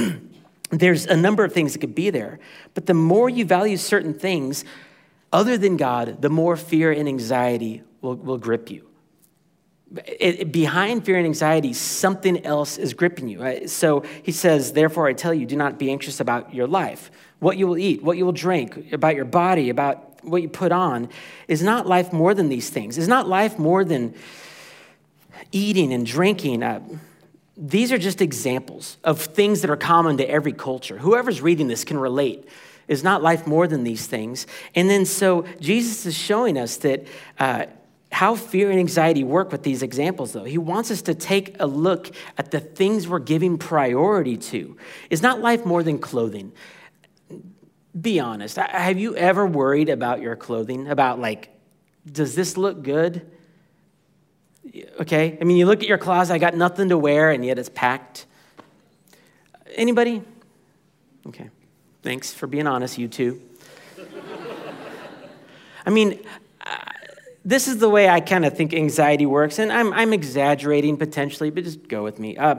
There's 0.71 1.05
a 1.05 1.15
number 1.15 1.43
of 1.43 1.53
things 1.53 1.73
that 1.73 1.81
could 1.81 1.93
be 1.93 2.09
there. 2.09 2.39
But 2.73 2.87
the 2.87 2.95
more 2.95 3.29
you 3.29 3.45
value 3.45 3.77
certain 3.77 4.15
things 4.15 4.65
other 5.31 5.55
than 5.55 5.77
God, 5.77 6.23
the 6.23 6.31
more 6.31 6.57
fear 6.57 6.91
and 6.91 7.07
anxiety 7.07 7.83
will, 8.01 8.15
will 8.15 8.39
grip 8.39 8.71
you 8.71 8.87
it, 10.05 10.51
behind 10.51 11.05
fear 11.05 11.17
and 11.17 11.25
anxiety, 11.25 11.73
something 11.73 12.45
else 12.45 12.77
is 12.77 12.93
gripping 12.93 13.27
you. 13.27 13.41
Right? 13.41 13.69
So 13.69 14.03
he 14.23 14.31
says, 14.31 14.73
Therefore, 14.73 15.07
I 15.07 15.13
tell 15.13 15.33
you, 15.33 15.45
do 15.45 15.55
not 15.55 15.77
be 15.77 15.91
anxious 15.91 16.19
about 16.19 16.53
your 16.53 16.67
life, 16.67 17.11
what 17.39 17.57
you 17.57 17.67
will 17.67 17.77
eat, 17.77 18.03
what 18.03 18.17
you 18.17 18.25
will 18.25 18.31
drink, 18.31 18.91
about 18.91 19.15
your 19.15 19.25
body, 19.25 19.69
about 19.69 20.23
what 20.23 20.41
you 20.41 20.49
put 20.49 20.71
on. 20.71 21.09
Is 21.47 21.61
not 21.61 21.87
life 21.87 22.11
more 22.11 22.33
than 22.33 22.49
these 22.49 22.69
things? 22.69 22.97
Is 22.97 23.07
not 23.07 23.27
life 23.27 23.59
more 23.59 23.85
than 23.85 24.13
eating 25.51 25.93
and 25.93 26.05
drinking? 26.05 26.63
Uh, 26.63 26.81
these 27.57 27.91
are 27.91 27.97
just 27.97 28.21
examples 28.21 28.97
of 29.03 29.21
things 29.21 29.61
that 29.61 29.69
are 29.69 29.77
common 29.77 30.17
to 30.17 30.29
every 30.29 30.51
culture. 30.51 30.97
Whoever's 30.97 31.41
reading 31.41 31.67
this 31.67 31.83
can 31.83 31.97
relate. 31.97 32.47
Is 32.87 33.03
not 33.03 33.23
life 33.23 33.47
more 33.47 33.67
than 33.67 33.83
these 33.83 34.05
things? 34.05 34.45
And 34.75 34.87
then 34.89 35.05
so 35.05 35.45
Jesus 35.59 36.05
is 36.05 36.15
showing 36.15 36.57
us 36.57 36.77
that. 36.77 37.07
Uh, 37.39 37.65
how 38.15 38.33
fear 38.33 38.71
and 38.71 38.79
anxiety 38.79 39.25
work 39.25 39.51
with 39.51 39.63
these 39.63 39.83
examples, 39.83 40.31
though. 40.31 40.45
He 40.45 40.57
wants 40.57 40.89
us 40.89 41.01
to 41.01 41.13
take 41.13 41.59
a 41.59 41.67
look 41.67 42.15
at 42.37 42.49
the 42.49 42.61
things 42.61 43.09
we're 43.09 43.19
giving 43.19 43.57
priority 43.57 44.37
to. 44.37 44.77
Is 45.09 45.21
not 45.21 45.41
life 45.41 45.65
more 45.65 45.83
than 45.83 45.99
clothing? 45.99 46.53
Be 47.99 48.21
honest. 48.21 48.55
Have 48.55 48.97
you 48.97 49.17
ever 49.17 49.45
worried 49.45 49.89
about 49.89 50.21
your 50.21 50.37
clothing? 50.37 50.87
About, 50.87 51.19
like, 51.19 51.49
does 52.09 52.35
this 52.35 52.55
look 52.55 52.83
good? 52.83 53.29
Okay? 55.01 55.37
I 55.41 55.43
mean, 55.43 55.57
you 55.57 55.65
look 55.65 55.83
at 55.83 55.89
your 55.89 55.97
closet, 55.97 56.35
I 56.35 56.37
got 56.37 56.55
nothing 56.55 56.87
to 56.87 56.97
wear, 56.97 57.31
and 57.31 57.43
yet 57.43 57.59
it's 57.59 57.67
packed. 57.67 58.27
Anybody? 59.75 60.21
Okay. 61.27 61.49
Thanks 62.01 62.33
for 62.33 62.47
being 62.47 62.65
honest, 62.65 62.97
you 62.97 63.09
two. 63.09 63.41
I 65.85 65.89
mean, 65.89 66.25
this 67.45 67.67
is 67.67 67.77
the 67.77 67.89
way 67.89 68.09
I 68.09 68.21
kind 68.21 68.43
of 68.43 68.57
think 68.57 68.73
anxiety 68.73 69.27
works, 69.27 69.59
and 69.59 69.71
I'm, 69.71 69.93
I'm 69.93 70.13
exaggerating 70.13 70.97
potentially, 70.97 71.51
but 71.51 71.63
just 71.63 71.87
go 71.87 72.03
with 72.03 72.19
me. 72.19 72.35
Uh, 72.35 72.55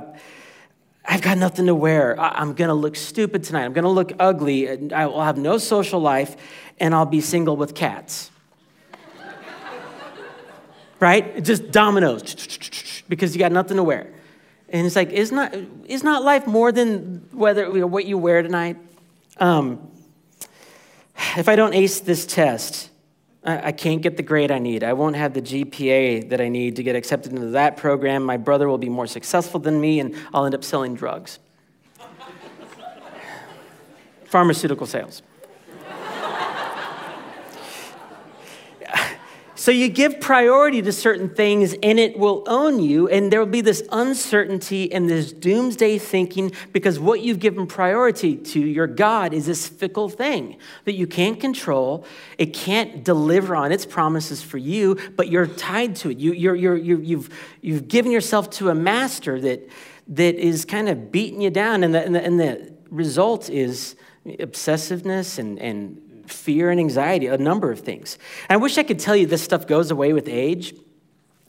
I've 1.05 1.23
got 1.23 1.39
nothing 1.39 1.67
to 1.67 1.75
wear. 1.75 2.19
I'm 2.19 2.55
going 2.55 2.69
to 2.69 2.75
look 2.75 2.95
stupid 2.95 3.43
tonight. 3.43 3.65
I'm 3.65 3.73
going 3.73 3.85
to 3.85 3.91
look 3.91 4.13
ugly. 4.19 4.93
I 4.93 5.07
will 5.07 5.23
have 5.23 5.37
no 5.37 5.59
social 5.59 6.01
life, 6.01 6.37
and 6.79 6.95
I'll 6.95 7.05
be 7.05 7.21
single 7.21 7.57
with 7.57 7.75
cats. 7.75 8.31
right? 11.01 11.43
Just 11.43 11.73
dominoes 11.73 13.03
because 13.09 13.35
you 13.35 13.41
got 13.41 13.53
nothing 13.53 13.77
to 13.77 13.83
wear. 13.83 14.13
And 14.69 14.87
it's 14.87 14.97
like, 14.97 15.11
is 15.11 15.33
not, 15.33 15.55
is 15.87 16.05
not 16.05 16.23
life 16.23 16.47
more 16.47 16.71
than 16.71 17.29
whether 17.33 17.87
what 17.87 18.05
you 18.05 18.19
wear 18.19 18.43
tonight? 18.43 18.77
Um, 19.39 19.91
if 21.37 21.49
I 21.49 21.57
don't 21.57 21.75
ace 21.75 22.01
this 22.01 22.25
test, 22.25 22.91
I 23.47 23.71
can't 23.71 24.03
get 24.03 24.17
the 24.17 24.25
grade 24.25 24.51
I 24.51 24.59
need. 24.59 24.83
I 24.83 24.93
won't 24.93 25.15
have 25.15 25.33
the 25.33 25.41
GPA 25.41 26.31
that 26.31 26.41
I 26.41 26.49
need 26.49 26.75
to 26.77 26.83
get 26.83 26.97
accepted 26.97 27.33
into 27.33 27.51
that 27.51 27.77
program. 27.77 28.25
My 28.25 28.37
brother 28.37 28.67
will 28.67 28.77
be 28.77 28.89
more 28.89 29.07
successful 29.07 29.61
than 29.61 29.81
me, 29.81 30.01
and 30.01 30.17
I'll 30.35 30.47
end 30.47 30.55
up 30.57 30.65
selling 30.65 30.97
drugs. 30.97 31.39
Pharmaceutical 34.25 34.87
sales. 34.87 35.23
So 39.67 39.73
you 39.73 39.89
give 39.89 40.21
priority 40.21 40.81
to 40.83 40.93
certain 40.93 41.29
things 41.29 41.75
and 41.83 41.99
it 41.99 42.17
will 42.17 42.45
own 42.47 42.79
you, 42.79 43.09
and 43.09 43.33
there 43.33 43.41
will 43.41 43.51
be 43.51 43.63
this 43.63 43.83
uncertainty 43.91 44.93
and 44.93 45.11
this 45.11 45.33
doomsday 45.33 45.99
thinking 45.99 46.53
because 46.73 47.01
what 47.01 47.21
you've 47.21 47.41
given 47.41 47.67
priority 47.67 48.37
to, 48.37 48.61
your 48.61 48.87
God, 48.87 49.35
is 49.35 49.47
this 49.47 49.67
fickle 49.67 50.09
thing 50.09 50.59
that 50.85 50.93
you 50.93 51.09
can't 51.09 51.41
control. 51.41 52.05
It 52.39 52.55
can't 52.55 53.03
deliver 53.03 53.57
on 53.57 53.73
its 53.73 53.85
promises 53.85 54.41
for 54.41 54.57
you, 54.57 55.01
but 55.17 55.31
you're 55.31 55.49
tied 55.49 55.97
to 55.97 56.11
it. 56.11 56.19
You, 56.19 56.31
you're, 56.33 56.55
you're, 56.55 56.77
you 56.77 57.01
you've, 57.01 57.29
you've 57.61 57.89
given 57.89 58.13
yourself 58.13 58.49
to 58.51 58.69
a 58.69 58.75
master 58.77 59.41
that, 59.41 59.69
that 60.07 60.37
is 60.37 60.65
kind 60.65 60.89
of 60.89 61.11
beating 61.11 61.41
you 61.41 61.51
down, 61.51 61.83
and 61.83 61.93
the, 61.93 62.05
and 62.05 62.15
the, 62.15 62.23
and 62.23 62.39
the 62.39 62.73
result 62.89 63.51
is 63.51 63.97
obsessiveness 64.27 65.41
and, 65.41 65.59
and 65.59 66.01
fear 66.29 66.71
and 66.71 66.81
anxiety, 66.81 67.27
a 67.27 67.39
number 67.39 67.71
of 67.71 67.81
things. 67.81 68.19
And 68.49 68.57
I 68.57 68.63
wish 68.63 68.79
I 68.79 68.83
could 68.83 68.99
tell 68.99 69.17
you 69.17 69.27
this 69.27 69.43
stuff 69.43 69.67
goes 69.67 69.91
away 69.91 70.13
with 70.13 70.29
age, 70.29 70.75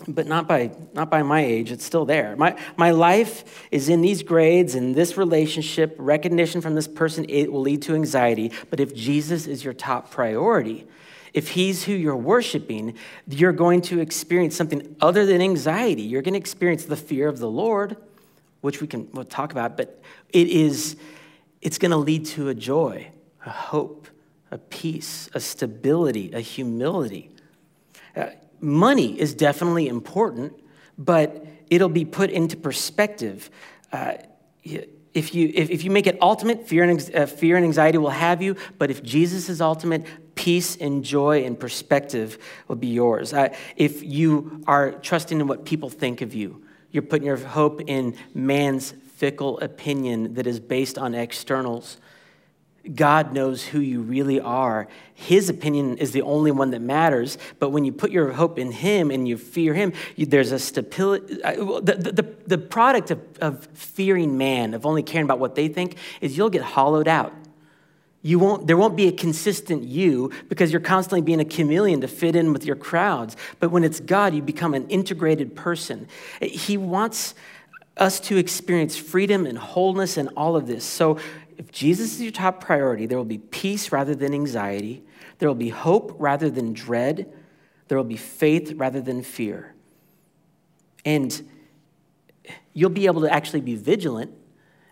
but 0.07 0.27
not 0.27 0.47
by, 0.47 0.71
not 0.93 1.09
by 1.09 1.23
my 1.23 1.41
age. 1.41 1.71
It's 1.71 1.85
still 1.85 2.05
there. 2.05 2.35
My, 2.35 2.57
my 2.75 2.91
life 2.91 3.67
is 3.71 3.89
in 3.89 4.01
these 4.01 4.21
grades, 4.23 4.75
and 4.75 4.93
this 4.93 5.17
relationship, 5.17 5.95
recognition 5.97 6.61
from 6.61 6.75
this 6.75 6.87
person, 6.87 7.25
it 7.29 7.51
will 7.51 7.61
lead 7.61 7.81
to 7.83 7.95
anxiety. 7.95 8.51
But 8.69 8.79
if 8.79 8.93
Jesus 8.93 9.47
is 9.47 9.63
your 9.63 9.73
top 9.73 10.11
priority, 10.11 10.87
if 11.33 11.49
he's 11.49 11.83
who 11.83 11.93
you're 11.93 12.15
worshiping, 12.15 12.95
you're 13.27 13.51
going 13.51 13.81
to 13.83 13.99
experience 13.99 14.55
something 14.55 14.95
other 15.01 15.25
than 15.25 15.41
anxiety. 15.41 16.03
You're 16.03 16.21
going 16.21 16.33
to 16.33 16.39
experience 16.39 16.85
the 16.85 16.95
fear 16.95 17.27
of 17.27 17.39
the 17.39 17.49
Lord, 17.49 17.97
which 18.61 18.81
we 18.81 18.87
can 18.87 19.07
we'll 19.13 19.25
talk 19.25 19.51
about, 19.51 19.77
but 19.77 20.01
it 20.29 20.47
is 20.47 20.95
it's 21.61 21.77
going 21.77 21.91
to 21.91 21.97
lead 21.97 22.25
to 22.25 22.49
a 22.49 22.55
joy, 22.55 23.07
a 23.45 23.49
hope, 23.49 24.06
a 24.51 24.57
peace, 24.57 25.29
a 25.33 25.39
stability, 25.39 26.31
a 26.33 26.39
humility. 26.39 27.31
Uh, 28.15 28.27
money 28.59 29.19
is 29.19 29.33
definitely 29.33 29.87
important, 29.87 30.53
but 30.97 31.45
it'll 31.69 31.89
be 31.89 32.05
put 32.05 32.29
into 32.29 32.57
perspective. 32.57 33.49
Uh, 33.91 34.13
if 34.63 35.33
you, 35.33 35.51
if, 35.53 35.69
if 35.69 35.83
you 35.83 35.91
make 35.91 36.07
it 36.07 36.17
ultimate, 36.21 36.67
fear 36.67 36.83
and, 36.83 37.15
uh, 37.15 37.25
fear 37.25 37.55
and 37.55 37.65
anxiety 37.65 37.97
will 37.97 38.09
have 38.09 38.41
you, 38.41 38.55
but 38.77 38.89
if 38.91 39.03
Jesus 39.03 39.49
is 39.49 39.61
ultimate, 39.61 40.05
peace 40.35 40.75
and 40.77 41.03
joy 41.03 41.43
and 41.43 41.59
perspective 41.59 42.37
will 42.67 42.75
be 42.75 42.87
yours. 42.87 43.33
Uh, 43.33 43.49
if 43.75 44.03
you 44.03 44.63
are 44.67 44.91
trusting 44.91 45.39
in 45.39 45.47
what 45.47 45.65
people 45.65 45.89
think 45.89 46.21
of 46.21 46.33
you, 46.33 46.63
you're 46.91 47.03
putting 47.03 47.25
your 47.25 47.37
hope 47.37 47.81
in 47.87 48.15
man's 48.33 48.93
fickle 49.15 49.59
opinion 49.59 50.35
that 50.35 50.45
is 50.45 50.59
based 50.59 50.97
on 50.97 51.15
externals 51.15 51.97
God 52.95 53.33
knows 53.33 53.63
who 53.65 53.79
you 53.79 54.01
really 54.01 54.39
are. 54.39 54.87
His 55.13 55.49
opinion 55.49 55.97
is 55.97 56.11
the 56.11 56.21
only 56.21 56.51
one 56.51 56.71
that 56.71 56.81
matters. 56.81 57.37
But 57.59 57.69
when 57.69 57.85
you 57.85 57.91
put 57.91 58.11
your 58.11 58.31
hope 58.31 58.59
in 58.59 58.71
Him 58.71 59.11
and 59.11 59.27
you 59.27 59.37
fear 59.37 59.73
Him, 59.73 59.93
you, 60.15 60.25
there's 60.25 60.51
a 60.51 60.59
stability. 60.59 61.35
The, 61.35 62.13
the, 62.13 62.35
the 62.47 62.57
product 62.57 63.11
of, 63.11 63.21
of 63.41 63.65
fearing 63.73 64.37
man, 64.37 64.73
of 64.73 64.85
only 64.85 65.03
caring 65.03 65.25
about 65.25 65.39
what 65.39 65.55
they 65.55 65.67
think, 65.67 65.97
is 66.21 66.37
you'll 66.37 66.49
get 66.49 66.61
hollowed 66.63 67.07
out. 67.07 67.33
You 68.21 68.39
won't, 68.39 68.67
there 68.67 68.77
won't 68.77 68.95
be 68.95 69.07
a 69.07 69.11
consistent 69.11 69.83
you 69.83 70.31
because 70.49 70.71
you're 70.71 70.81
constantly 70.81 71.21
being 71.21 71.39
a 71.39 71.45
chameleon 71.45 72.01
to 72.01 72.07
fit 72.07 72.35
in 72.35 72.51
with 72.51 72.65
your 72.65 72.75
crowds. 72.75 73.37
But 73.59 73.69
when 73.69 73.83
it's 73.83 73.99
God, 73.99 74.33
you 74.33 74.41
become 74.41 74.73
an 74.73 74.87
integrated 74.89 75.55
person. 75.55 76.07
He 76.41 76.77
wants 76.77 77.35
us 77.95 78.19
to 78.19 78.37
experience 78.37 78.97
freedom 78.97 79.45
and 79.45 79.57
wholeness 79.57 80.17
and 80.17 80.29
all 80.35 80.55
of 80.55 80.67
this. 80.67 80.83
So 80.83 81.19
if 81.57 81.71
Jesus 81.71 82.13
is 82.13 82.21
your 82.21 82.31
top 82.31 82.63
priority, 82.63 83.05
there 83.05 83.17
will 83.17 83.25
be 83.25 83.39
peace 83.39 83.91
rather 83.91 84.13
than 84.15 84.33
anxiety, 84.33 85.03
there 85.39 85.49
will 85.49 85.55
be 85.55 85.69
hope 85.69 86.15
rather 86.19 86.49
than 86.49 86.73
dread, 86.73 87.31
there 87.87 87.97
will 87.97 88.05
be 88.05 88.17
faith 88.17 88.73
rather 88.75 89.01
than 89.01 89.23
fear. 89.23 89.73
And 91.03 91.49
you'll 92.73 92.89
be 92.89 93.07
able 93.07 93.21
to 93.21 93.33
actually 93.33 93.61
be 93.61 93.75
vigilant, 93.75 94.31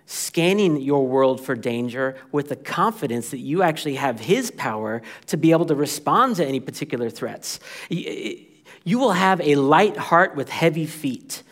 scanning 0.06 0.82
your 0.82 1.06
world 1.06 1.44
for 1.44 1.56
danger 1.56 2.16
with 2.32 2.50
the 2.50 2.56
confidence 2.56 3.30
that 3.30 3.40
you 3.40 3.62
actually 3.62 3.96
have 3.96 4.20
His 4.20 4.52
power 4.52 5.02
to 5.28 5.38
be 5.38 5.52
able 5.52 5.66
to 5.66 5.76
respond 5.76 6.38
to 6.38 6.46
any 6.46 6.60
particular 6.60 7.10
threats. 7.10 7.60
You 7.90 9.00
will 9.00 9.12
have 9.12 9.42
a 9.42 9.56
light 9.56 9.98
heart 9.98 10.36
with 10.36 10.50
heavy 10.50 10.86
feet. 10.86 11.44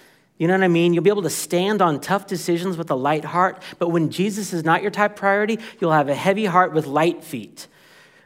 You 0.43 0.49
know 0.49 0.55
what 0.55 0.63
I 0.65 0.67
mean? 0.67 0.93
You'll 0.93 1.05
be 1.05 1.09
able 1.09 1.21
to 1.21 1.29
stand 1.29 1.81
on 1.81 2.01
tough 2.01 2.27
decisions 2.27 2.75
with 2.75 2.91
a 2.91 2.95
light 2.95 3.23
heart, 3.23 3.63
but 3.79 3.91
when 3.91 4.09
Jesus 4.09 4.51
is 4.51 4.65
not 4.65 4.81
your 4.81 4.91
top 4.91 5.15
priority, 5.15 5.57
you'll 5.79 5.93
have 5.93 6.09
a 6.09 6.13
heavy 6.13 6.43
heart 6.43 6.73
with 6.73 6.85
light 6.85 7.23
feet. 7.23 7.69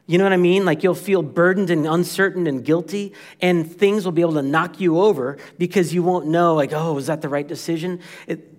You 0.07 0.17
know 0.17 0.23
what 0.23 0.33
I 0.33 0.37
mean? 0.37 0.65
Like 0.65 0.81
you'll 0.81 0.95
feel 0.95 1.21
burdened 1.21 1.69
and 1.69 1.85
uncertain 1.85 2.47
and 2.47 2.65
guilty, 2.65 3.13
and 3.39 3.71
things 3.71 4.03
will 4.03 4.13
be 4.13 4.23
able 4.23 4.33
to 4.33 4.41
knock 4.41 4.81
you 4.81 4.99
over 4.99 5.37
because 5.59 5.93
you 5.93 6.01
won't 6.01 6.25
know, 6.25 6.55
like, 6.55 6.73
oh, 6.73 6.93
was 6.93 7.05
that 7.05 7.21
the 7.21 7.29
right 7.29 7.47
decision? 7.47 7.99
It, 8.25 8.51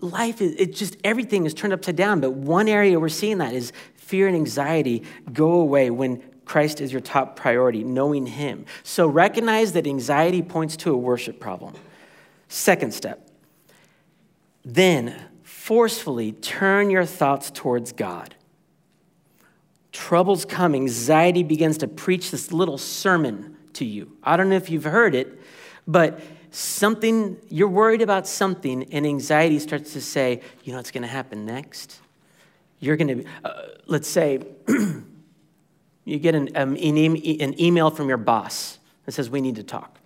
life 0.00 0.42
is, 0.42 0.56
it 0.56 0.74
just, 0.74 0.96
everything 1.04 1.46
is 1.46 1.54
turned 1.54 1.72
upside 1.72 1.94
down. 1.94 2.20
But 2.20 2.32
one 2.32 2.66
area 2.66 2.98
we're 2.98 3.08
seeing 3.10 3.38
that 3.38 3.54
is 3.54 3.70
fear 3.94 4.26
and 4.26 4.34
anxiety 4.34 5.04
go 5.32 5.52
away 5.52 5.88
when 5.88 6.20
Christ 6.46 6.80
is 6.80 6.90
your 6.90 7.00
top 7.00 7.36
priority, 7.36 7.84
knowing 7.84 8.26
Him. 8.26 8.66
So 8.82 9.06
recognize 9.06 9.74
that 9.74 9.86
anxiety 9.86 10.42
points 10.42 10.76
to 10.78 10.92
a 10.92 10.96
worship 10.96 11.38
problem. 11.38 11.74
Second 12.54 12.94
step, 12.94 13.28
then 14.64 15.20
forcefully 15.42 16.30
turn 16.30 16.88
your 16.88 17.04
thoughts 17.04 17.50
towards 17.50 17.90
God. 17.90 18.36
Trouble's 19.90 20.44
come, 20.44 20.72
anxiety 20.72 21.42
begins 21.42 21.78
to 21.78 21.88
preach 21.88 22.30
this 22.30 22.52
little 22.52 22.78
sermon 22.78 23.56
to 23.72 23.84
you. 23.84 24.16
I 24.22 24.36
don't 24.36 24.50
know 24.50 24.54
if 24.54 24.70
you've 24.70 24.84
heard 24.84 25.16
it, 25.16 25.36
but 25.88 26.20
something, 26.52 27.38
you're 27.48 27.66
worried 27.66 28.02
about 28.02 28.28
something, 28.28 28.84
and 28.92 29.04
anxiety 29.04 29.58
starts 29.58 29.92
to 29.94 30.00
say, 30.00 30.40
you 30.62 30.70
know 30.70 30.78
what's 30.78 30.92
going 30.92 31.02
to 31.02 31.08
happen 31.08 31.44
next? 31.44 31.98
You're 32.78 32.96
going 32.96 33.24
to, 33.24 33.28
uh, 33.44 33.62
let's 33.86 34.06
say, 34.06 34.46
you 36.04 36.18
get 36.20 36.36
an, 36.36 36.50
um, 36.54 36.76
an, 36.76 37.16
an 37.16 37.60
email 37.60 37.90
from 37.90 38.08
your 38.08 38.16
boss 38.16 38.78
that 39.06 39.12
says, 39.12 39.28
we 39.28 39.40
need 39.40 39.56
to 39.56 39.64
talk. 39.64 39.98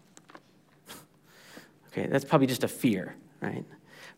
Okay, 1.98 2.08
that's 2.08 2.24
probably 2.24 2.46
just 2.46 2.64
a 2.64 2.68
fear, 2.68 3.14
right? 3.40 3.64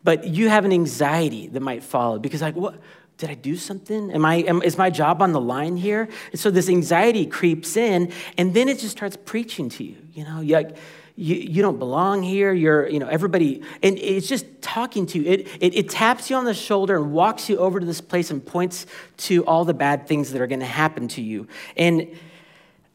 But 0.03 0.27
you 0.27 0.49
have 0.49 0.65
an 0.65 0.73
anxiety 0.73 1.49
that 1.49 1.61
might 1.61 1.83
follow 1.83 2.19
because, 2.19 2.43
like, 2.43 2.57
what? 2.57 2.81
Did 3.19 3.29
I 3.29 3.35
do 3.35 3.55
something? 3.55 4.11
Am 4.13 4.25
I, 4.25 4.37
am, 4.37 4.63
is 4.63 4.79
my 4.79 4.89
job 4.89 5.21
on 5.21 5.33
the 5.33 5.41
line 5.41 5.77
here? 5.77 6.09
And 6.31 6.41
so 6.41 6.51
this 6.51 6.71
anxiety 6.71 7.27
creeps 7.27 7.77
in, 7.77 8.13
and 8.39 8.55
then 8.55 8.67
it 8.67 8.79
just 8.79 8.97
starts 8.97 9.15
preaching 9.15 9.69
to 9.71 9.85
you. 9.85 9.97
You 10.15 10.25
know, 10.25 10.41
you, 10.41 10.55
like, 10.55 10.79
you, 11.17 11.37
you 11.37 11.61
don't 11.61 11.79
belong 11.79 12.23
here. 12.23 12.55
You're, 12.55 12.89
you 12.89 12.99
know, 12.99 13.09
everybody, 13.09 13.63
and 13.83 13.99
it's 13.99 14.27
just 14.27 14.47
talking 14.63 15.05
to 15.05 15.19
you. 15.19 15.31
It, 15.31 15.49
it, 15.61 15.77
it 15.77 15.89
taps 15.91 16.31
you 16.31 16.37
on 16.37 16.47
the 16.47 16.55
shoulder 16.55 16.97
and 16.97 17.13
walks 17.13 17.51
you 17.51 17.59
over 17.59 17.79
to 17.79 17.85
this 17.85 18.01
place 18.01 18.31
and 18.31 18.45
points 18.45 18.87
to 19.19 19.45
all 19.45 19.67
the 19.67 19.75
bad 19.75 20.09
things 20.09 20.33
that 20.33 20.41
are 20.41 20.47
going 20.47 20.61
to 20.61 20.67
happen 20.67 21.07
to 21.09 21.21
you. 21.21 21.47
And 21.77 22.09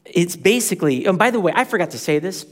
it's 0.04 0.34
basically, 0.34 1.04
and 1.06 1.16
by 1.16 1.30
the 1.30 1.38
way, 1.38 1.52
I 1.54 1.62
forgot 1.62 1.92
to 1.92 1.98
say 1.98 2.18
this 2.18 2.44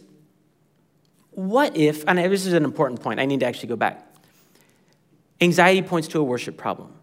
what 1.35 1.77
if, 1.77 2.05
and 2.07 2.19
this 2.19 2.47
is 2.47 2.53
an 2.53 2.65
important 2.65 3.03
point, 3.03 3.21
I 3.21 3.27
need 3.27 3.41
to 3.41 3.47
actually 3.47 3.69
go 3.69 3.77
back. 3.77 4.07
Anxiety 5.41 5.83
points 5.83 6.09
to 6.09 6.21
a 6.21 6.25
worship 6.25 6.57
problem. 6.57 6.95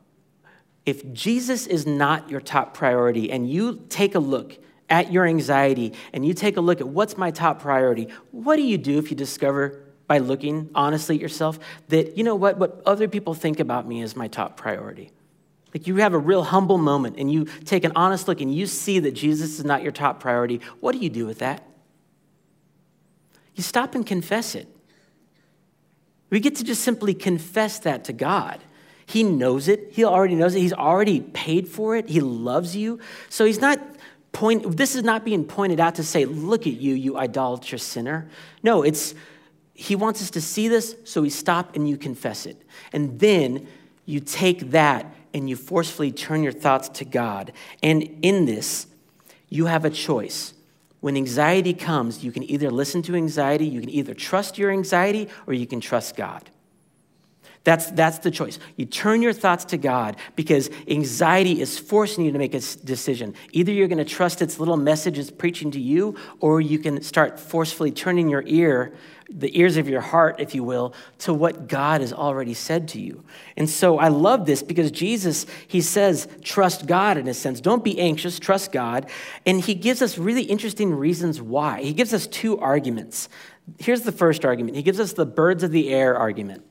If 0.86 1.12
Jesus 1.14 1.68
is 1.68 1.86
not 1.86 2.30
your 2.30 2.42
top 2.42 2.74
priority 2.74 3.32
and 3.32 3.50
you 3.50 3.86
take 3.90 4.16
a 4.16 4.20
look 4.20 4.58
at 4.90 5.12
your 5.12 5.26
anxiety 5.26 5.94
and 6.12 6.26
you 6.26 6.34
take 6.34 6.58
a 6.58 6.62
look 6.62 6.82
at 6.82 6.88
what's 6.88 7.18
my 7.18 7.32
top 7.32 7.62
priority, 7.62 8.08
what 8.32 8.56
do 8.56 8.64
you 8.64 8.78
do 8.78 8.98
if 8.98 9.12
you 9.12 9.18
discover 9.18 9.84
by 10.08 10.18
looking 10.18 10.70
honestly 10.76 11.16
at 11.16 11.22
yourself 11.22 11.60
that, 11.90 12.18
you 12.18 12.24
know 12.24 12.36
what, 12.36 12.58
what 12.58 12.82
other 12.86 13.08
people 13.08 13.34
think 13.34 13.60
about 13.60 13.88
me 13.88 14.02
is 14.02 14.16
my 14.16 14.28
top 14.28 14.58
priority? 14.58 15.12
Like 15.74 15.88
you 15.88 15.98
have 15.98 16.14
a 16.14 16.18
real 16.18 16.44
humble 16.44 16.78
moment 16.78 17.18
and 17.18 17.32
you 17.32 17.46
take 17.64 17.84
an 17.84 17.94
honest 17.96 18.28
look 18.28 18.42
and 18.42 18.54
you 18.54 18.66
see 18.66 19.00
that 19.00 19.12
Jesus 19.12 19.60
is 19.60 19.64
not 19.64 19.84
your 19.84 19.94
top 19.94 20.20
priority. 20.20 20.60
What 20.80 20.94
do 20.94 20.98
you 20.98 21.10
do 21.10 21.26
with 21.26 21.40
that? 21.40 21.64
You 23.56 23.64
stop 23.64 23.96
and 23.96 24.06
confess 24.06 24.56
it. 24.56 24.68
We 26.30 26.40
get 26.40 26.56
to 26.56 26.64
just 26.64 26.84
simply 26.84 27.14
confess 27.14 27.80
that 27.80 28.06
to 28.06 28.14
God. 28.14 28.60
He 29.06 29.24
knows 29.24 29.68
it. 29.68 29.90
He 29.92 30.06
already 30.06 30.36
knows 30.36 30.56
it. 30.56 30.60
He's 30.60 30.74
already 30.74 31.20
paid 31.20 31.68
for 31.68 31.96
it. 31.98 32.08
He 32.08 32.22
loves 32.22 32.76
you. 32.76 33.00
So 33.30 33.46
he's 33.46 33.60
not 33.60 33.80
point 34.32 34.78
this 34.78 34.96
is 34.96 35.04
not 35.04 35.26
being 35.26 35.44
pointed 35.44 35.80
out 35.80 35.96
to 35.96 36.04
say, 36.04 36.26
look 36.26 36.66
at 36.66 36.74
you, 36.74 36.94
you 36.94 37.18
idolatrous 37.18 37.84
sinner. 37.84 38.30
No, 38.64 38.84
it's 38.84 39.14
he 39.74 39.96
wants 39.96 40.22
us 40.22 40.30
to 40.32 40.42
see 40.42 40.68
this, 40.68 40.96
so 41.06 41.22
we 41.22 41.30
stop 41.30 41.76
and 41.76 41.90
you 41.90 41.98
confess 41.98 42.46
it. 42.46 42.62
And 42.94 43.20
then 43.20 43.68
you 44.06 44.20
take 44.20 44.72
that 44.72 45.14
and 45.34 45.50
you 45.50 45.56
forcefully 45.56 46.12
turn 46.12 46.44
your 46.44 46.52
thoughts 46.52 46.90
to 46.90 47.06
God. 47.06 47.52
And 47.82 48.04
in 48.22 48.46
this, 48.46 48.86
you 49.50 49.66
have 49.66 49.84
a 49.84 49.90
choice. 49.90 50.54
When 51.02 51.18
anxiety 51.18 51.74
comes, 51.74 52.24
you 52.24 52.32
can 52.32 52.44
either 52.44 52.70
listen 52.70 53.02
to 53.04 53.16
anxiety, 53.16 53.66
you 53.66 53.82
can 53.82 53.90
either 53.90 54.14
trust 54.14 54.58
your 54.58 54.72
anxiety, 54.72 55.28
or 55.48 55.54
you 55.54 55.68
can 55.68 55.82
trust 55.82 56.16
God. 56.16 56.50
That's, 57.64 57.92
that's 57.92 58.20
the 58.20 58.32
choice. 58.32 58.58
You 58.76 58.86
turn 58.86 59.22
your 59.22 59.34
thoughts 59.34 59.66
to 59.66 59.78
God 59.78 60.18
because 60.36 60.72
anxiety 60.88 61.62
is 61.62 61.78
forcing 61.78 62.26
you 62.26 62.32
to 62.32 62.40
make 62.40 62.56
a 62.56 62.60
decision. 62.60 63.36
Either 63.52 63.72
you're 63.72 63.88
going 63.88 64.00
to 64.00 64.06
trust 64.06 64.42
its 64.42 64.60
little 64.60 64.78
message 64.78 65.38
preaching 65.38 65.70
to 65.72 65.80
you, 65.80 66.16
or 66.40 66.60
you 66.60 66.80
can 66.80 67.04
start 67.04 67.40
forcefully 67.40 67.92
turning 67.92 68.30
your 68.30 68.44
ear, 68.48 68.94
the 69.30 69.58
ears 69.60 69.78
of 69.78 69.88
your 69.88 70.02
heart, 70.02 70.40
if 70.40 70.56
you 70.56 70.64
will, 70.64 70.96
to 71.20 71.36
what 71.36 71.68
God 71.68 72.02
has 72.02 72.12
already 72.12 72.56
said 72.56 72.88
to 72.90 73.00
you. 73.00 73.24
And 73.56 73.70
so 73.70 74.00
I 74.00 74.08
love 74.08 74.48
this 74.48 74.64
because 74.64 74.90
Jesus, 74.90 75.46
he 75.68 75.82
says, 75.82 76.28
trust 76.42 76.88
God 76.88 77.18
in 77.18 77.28
a 77.28 77.34
sense. 77.34 77.62
Don't 77.62 77.84
be 77.84 78.00
anxious, 78.00 78.40
trust 78.40 78.72
God. 78.72 79.08
And 79.46 79.62
he 79.62 79.76
gives 79.76 80.02
us 80.02 80.18
really 80.18 80.44
interesting 80.44 80.96
reasons 80.96 81.40
why. 81.40 81.84
He 81.84 81.94
gives 81.94 82.12
us 82.12 82.26
two 82.26 82.58
arguments. 82.58 83.30
Here's 83.78 84.02
the 84.02 84.12
first 84.12 84.46
argument 84.46 84.76
he 84.76 84.84
gives 84.84 85.00
us 85.00 85.14
the 85.14 85.28
birds 85.28 85.62
of 85.62 85.70
the 85.70 85.90
air 85.90 86.18
argument. 86.18 86.66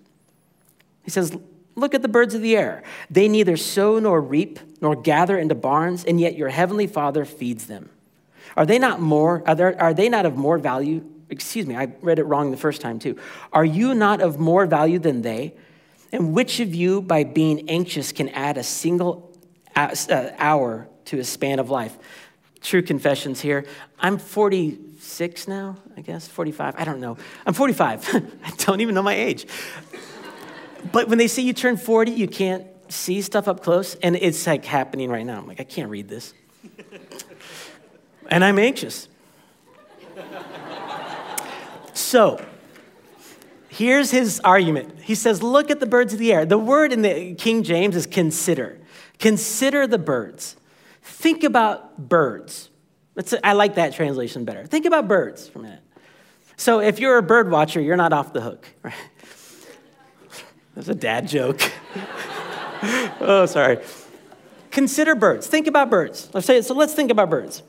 He 1.10 1.12
says, 1.12 1.36
Look 1.74 1.92
at 1.92 2.02
the 2.02 2.08
birds 2.08 2.36
of 2.36 2.42
the 2.42 2.56
air. 2.56 2.84
They 3.10 3.26
neither 3.26 3.56
sow 3.56 3.98
nor 3.98 4.20
reap 4.20 4.60
nor 4.80 4.94
gather 4.94 5.36
into 5.36 5.56
barns, 5.56 6.04
and 6.04 6.20
yet 6.20 6.36
your 6.36 6.48
heavenly 6.48 6.86
Father 6.86 7.24
feeds 7.24 7.66
them. 7.66 7.90
Are 8.56 8.64
they 8.64 8.78
not 8.78 9.00
more, 9.00 9.42
are, 9.44 9.54
there, 9.56 9.80
are 9.80 9.92
they 9.92 10.08
not 10.08 10.24
of 10.24 10.36
more 10.36 10.56
value? 10.58 11.04
Excuse 11.28 11.66
me, 11.66 11.74
I 11.74 11.88
read 12.00 12.20
it 12.20 12.24
wrong 12.24 12.52
the 12.52 12.56
first 12.56 12.80
time 12.80 13.00
too. 13.00 13.18
Are 13.52 13.64
you 13.64 13.92
not 13.92 14.20
of 14.20 14.38
more 14.38 14.66
value 14.66 15.00
than 15.00 15.22
they? 15.22 15.54
And 16.12 16.32
which 16.32 16.60
of 16.60 16.74
you, 16.74 17.02
by 17.02 17.24
being 17.24 17.68
anxious, 17.68 18.12
can 18.12 18.28
add 18.28 18.56
a 18.56 18.62
single 18.62 19.32
uh, 19.74 19.94
hour 20.38 20.88
to 21.06 21.18
a 21.18 21.24
span 21.24 21.58
of 21.58 21.70
life? 21.70 21.98
True 22.60 22.82
confessions 22.82 23.40
here. 23.40 23.64
I'm 23.98 24.18
46 24.18 25.48
now, 25.48 25.76
I 25.96 26.02
guess, 26.02 26.28
45. 26.28 26.74
I 26.76 26.84
don't 26.84 27.00
know. 27.00 27.16
I'm 27.46 27.54
45. 27.54 28.08
I 28.44 28.50
don't 28.58 28.80
even 28.80 28.94
know 28.94 29.02
my 29.02 29.14
age 29.14 29.46
but 30.92 31.08
when 31.08 31.18
they 31.18 31.28
say 31.28 31.42
you 31.42 31.52
turn 31.52 31.76
40, 31.76 32.12
you 32.12 32.28
can't 32.28 32.66
see 32.92 33.22
stuff 33.22 33.48
up 33.48 33.62
close. 33.62 33.94
And 33.96 34.16
it's 34.16 34.46
like 34.46 34.64
happening 34.64 35.10
right 35.10 35.24
now. 35.24 35.38
I'm 35.38 35.46
like, 35.46 35.60
I 35.60 35.64
can't 35.64 35.90
read 35.90 36.08
this. 36.08 36.34
and 38.28 38.44
I'm 38.44 38.58
anxious. 38.58 39.08
so, 41.94 42.44
here's 43.68 44.10
his 44.10 44.40
argument. 44.40 45.00
He 45.00 45.14
says, 45.14 45.42
Look 45.42 45.70
at 45.70 45.80
the 45.80 45.86
birds 45.86 46.12
of 46.12 46.18
the 46.18 46.32
air. 46.32 46.44
The 46.44 46.58
word 46.58 46.92
in 46.92 47.02
the 47.02 47.34
King 47.34 47.62
James 47.62 47.96
is 47.96 48.06
consider. 48.06 48.78
Consider 49.18 49.86
the 49.86 49.98
birds. 49.98 50.56
Think 51.02 51.44
about 51.44 52.08
birds. 52.08 52.70
I 53.44 53.52
like 53.52 53.74
that 53.74 53.92
translation 53.94 54.44
better. 54.44 54.64
Think 54.64 54.86
about 54.86 55.08
birds 55.08 55.48
for 55.48 55.58
a 55.58 55.62
minute. 55.62 55.82
So, 56.56 56.80
if 56.80 56.98
you're 56.98 57.18
a 57.18 57.22
bird 57.22 57.50
watcher, 57.50 57.80
you're 57.80 57.96
not 57.96 58.12
off 58.12 58.32
the 58.32 58.40
hook, 58.40 58.66
right? 58.82 58.94
That's 60.74 60.88
a 60.88 60.94
dad 60.94 61.28
joke. 61.28 61.60
oh, 63.20 63.46
sorry. 63.46 63.78
Consider 64.70 65.14
birds. 65.14 65.46
Think 65.46 65.66
about 65.66 65.90
birds. 65.90 66.30
Let's 66.32 66.46
say. 66.46 66.62
So 66.62 66.74
let's 66.74 66.94
think 66.94 67.10
about 67.10 67.30
birds. 67.30 67.62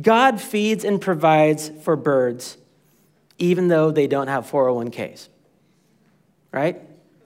God 0.00 0.40
feeds 0.40 0.84
and 0.84 1.00
provides 1.00 1.70
for 1.82 1.96
birds 1.96 2.56
even 3.42 3.66
though 3.66 3.90
they 3.90 4.06
don't 4.06 4.28
have 4.28 4.48
401ks. 4.48 5.28
Right? 6.52 6.80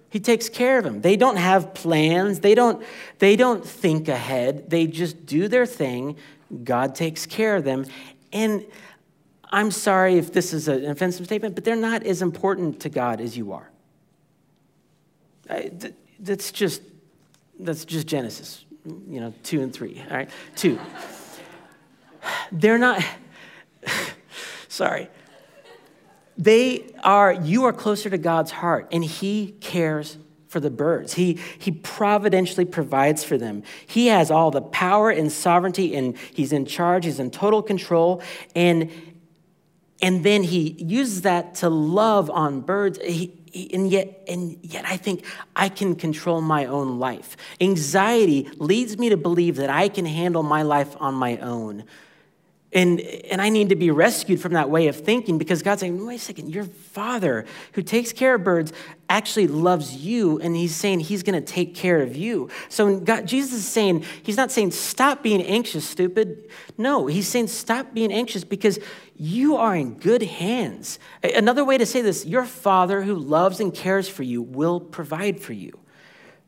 He 0.08 0.18
takes 0.18 0.48
care 0.48 0.78
of 0.78 0.84
them. 0.84 1.02
They 1.02 1.16
don't 1.16 1.36
have 1.36 1.74
plans. 1.74 2.40
They 2.40 2.54
don't, 2.54 2.82
they 3.18 3.36
don't 3.36 3.62
think 3.62 4.08
ahead. 4.08 4.70
They 4.70 4.86
just 4.86 5.26
do 5.26 5.46
their 5.46 5.66
thing. 5.66 6.16
God 6.64 6.94
takes 6.94 7.26
care 7.26 7.56
of 7.56 7.64
them. 7.64 7.84
And 8.32 8.64
I'm 9.50 9.70
sorry 9.70 10.16
if 10.16 10.32
this 10.32 10.54
is 10.54 10.68
an 10.68 10.86
offensive 10.86 11.26
statement, 11.26 11.54
but 11.54 11.64
they're 11.64 11.76
not 11.76 12.02
as 12.04 12.22
important 12.22 12.80
to 12.80 12.88
God 12.88 13.20
as 13.20 13.36
you 13.36 13.52
are 13.52 13.70
that's 16.18 16.52
just 16.52 16.82
that's 17.58 17.84
just 17.84 18.06
Genesis, 18.06 18.64
you 18.84 19.20
know, 19.20 19.32
two 19.42 19.62
and 19.62 19.72
three. 19.72 20.02
All 20.10 20.16
right, 20.16 20.30
two. 20.54 20.78
They're 22.52 22.78
not. 22.78 23.04
sorry. 24.68 25.08
They 26.38 26.92
are. 27.02 27.32
You 27.32 27.64
are 27.64 27.72
closer 27.72 28.10
to 28.10 28.18
God's 28.18 28.50
heart, 28.50 28.88
and 28.92 29.04
He 29.04 29.54
cares 29.60 30.18
for 30.48 30.60
the 30.60 30.70
birds. 30.70 31.14
He, 31.14 31.38
he 31.58 31.70
providentially 31.70 32.64
provides 32.64 33.24
for 33.24 33.36
them. 33.36 33.62
He 33.86 34.06
has 34.06 34.30
all 34.30 34.50
the 34.50 34.62
power 34.62 35.10
and 35.10 35.30
sovereignty, 35.30 35.94
and 35.94 36.16
he's 36.32 36.52
in 36.52 36.64
charge, 36.64 37.04
he's 37.04 37.20
in 37.20 37.30
total 37.30 37.62
control. 37.62 38.22
And, 38.54 38.90
and 40.00 40.24
then 40.24 40.44
he 40.44 40.70
uses 40.82 41.22
that 41.22 41.56
to 41.56 41.68
love 41.68 42.30
on 42.30 42.60
birds. 42.60 42.98
He, 43.04 43.34
and 43.72 43.90
yet, 43.90 44.24
and 44.28 44.58
yet 44.62 44.84
I 44.86 44.96
think 44.96 45.24
I 45.54 45.68
can 45.68 45.94
control 45.94 46.40
my 46.40 46.66
own 46.66 46.98
life. 46.98 47.36
Anxiety 47.60 48.48
leads 48.56 48.98
me 48.98 49.08
to 49.08 49.16
believe 49.16 49.56
that 49.56 49.70
I 49.70 49.88
can 49.88 50.04
handle 50.04 50.42
my 50.42 50.62
life 50.62 50.96
on 51.00 51.14
my 51.14 51.38
own. 51.38 51.84
And, 52.72 53.00
and 53.00 53.40
I 53.40 53.48
need 53.48 53.68
to 53.68 53.76
be 53.76 53.90
rescued 53.90 54.40
from 54.40 54.52
that 54.54 54.68
way 54.68 54.88
of 54.88 54.96
thinking 54.96 55.38
because 55.38 55.62
God's 55.62 55.80
saying, 55.80 56.04
wait 56.04 56.16
a 56.16 56.18
second, 56.18 56.52
your 56.52 56.64
father 56.64 57.46
who 57.72 57.82
takes 57.82 58.12
care 58.12 58.34
of 58.34 58.44
birds 58.44 58.72
actually 59.08 59.46
loves 59.46 59.94
you, 59.94 60.40
and 60.40 60.56
he's 60.56 60.74
saying 60.74 61.00
he's 61.00 61.22
going 61.22 61.40
to 61.40 61.52
take 61.52 61.76
care 61.76 62.02
of 62.02 62.16
you. 62.16 62.50
So 62.68 62.98
God, 62.98 63.24
Jesus 63.26 63.52
is 63.60 63.68
saying, 63.68 64.04
he's 64.22 64.36
not 64.36 64.50
saying, 64.50 64.72
stop 64.72 65.22
being 65.22 65.42
anxious, 65.42 65.88
stupid. 65.88 66.50
No, 66.76 67.06
he's 67.06 67.28
saying, 67.28 67.46
stop 67.46 67.94
being 67.94 68.12
anxious 68.12 68.42
because 68.42 68.80
you 69.14 69.56
are 69.56 69.76
in 69.76 69.94
good 69.94 70.22
hands. 70.22 70.98
Another 71.22 71.64
way 71.64 71.78
to 71.78 71.86
say 71.86 72.02
this, 72.02 72.26
your 72.26 72.44
father 72.44 73.02
who 73.02 73.14
loves 73.14 73.60
and 73.60 73.72
cares 73.72 74.08
for 74.08 74.24
you 74.24 74.42
will 74.42 74.80
provide 74.80 75.40
for 75.40 75.52
you. 75.52 75.78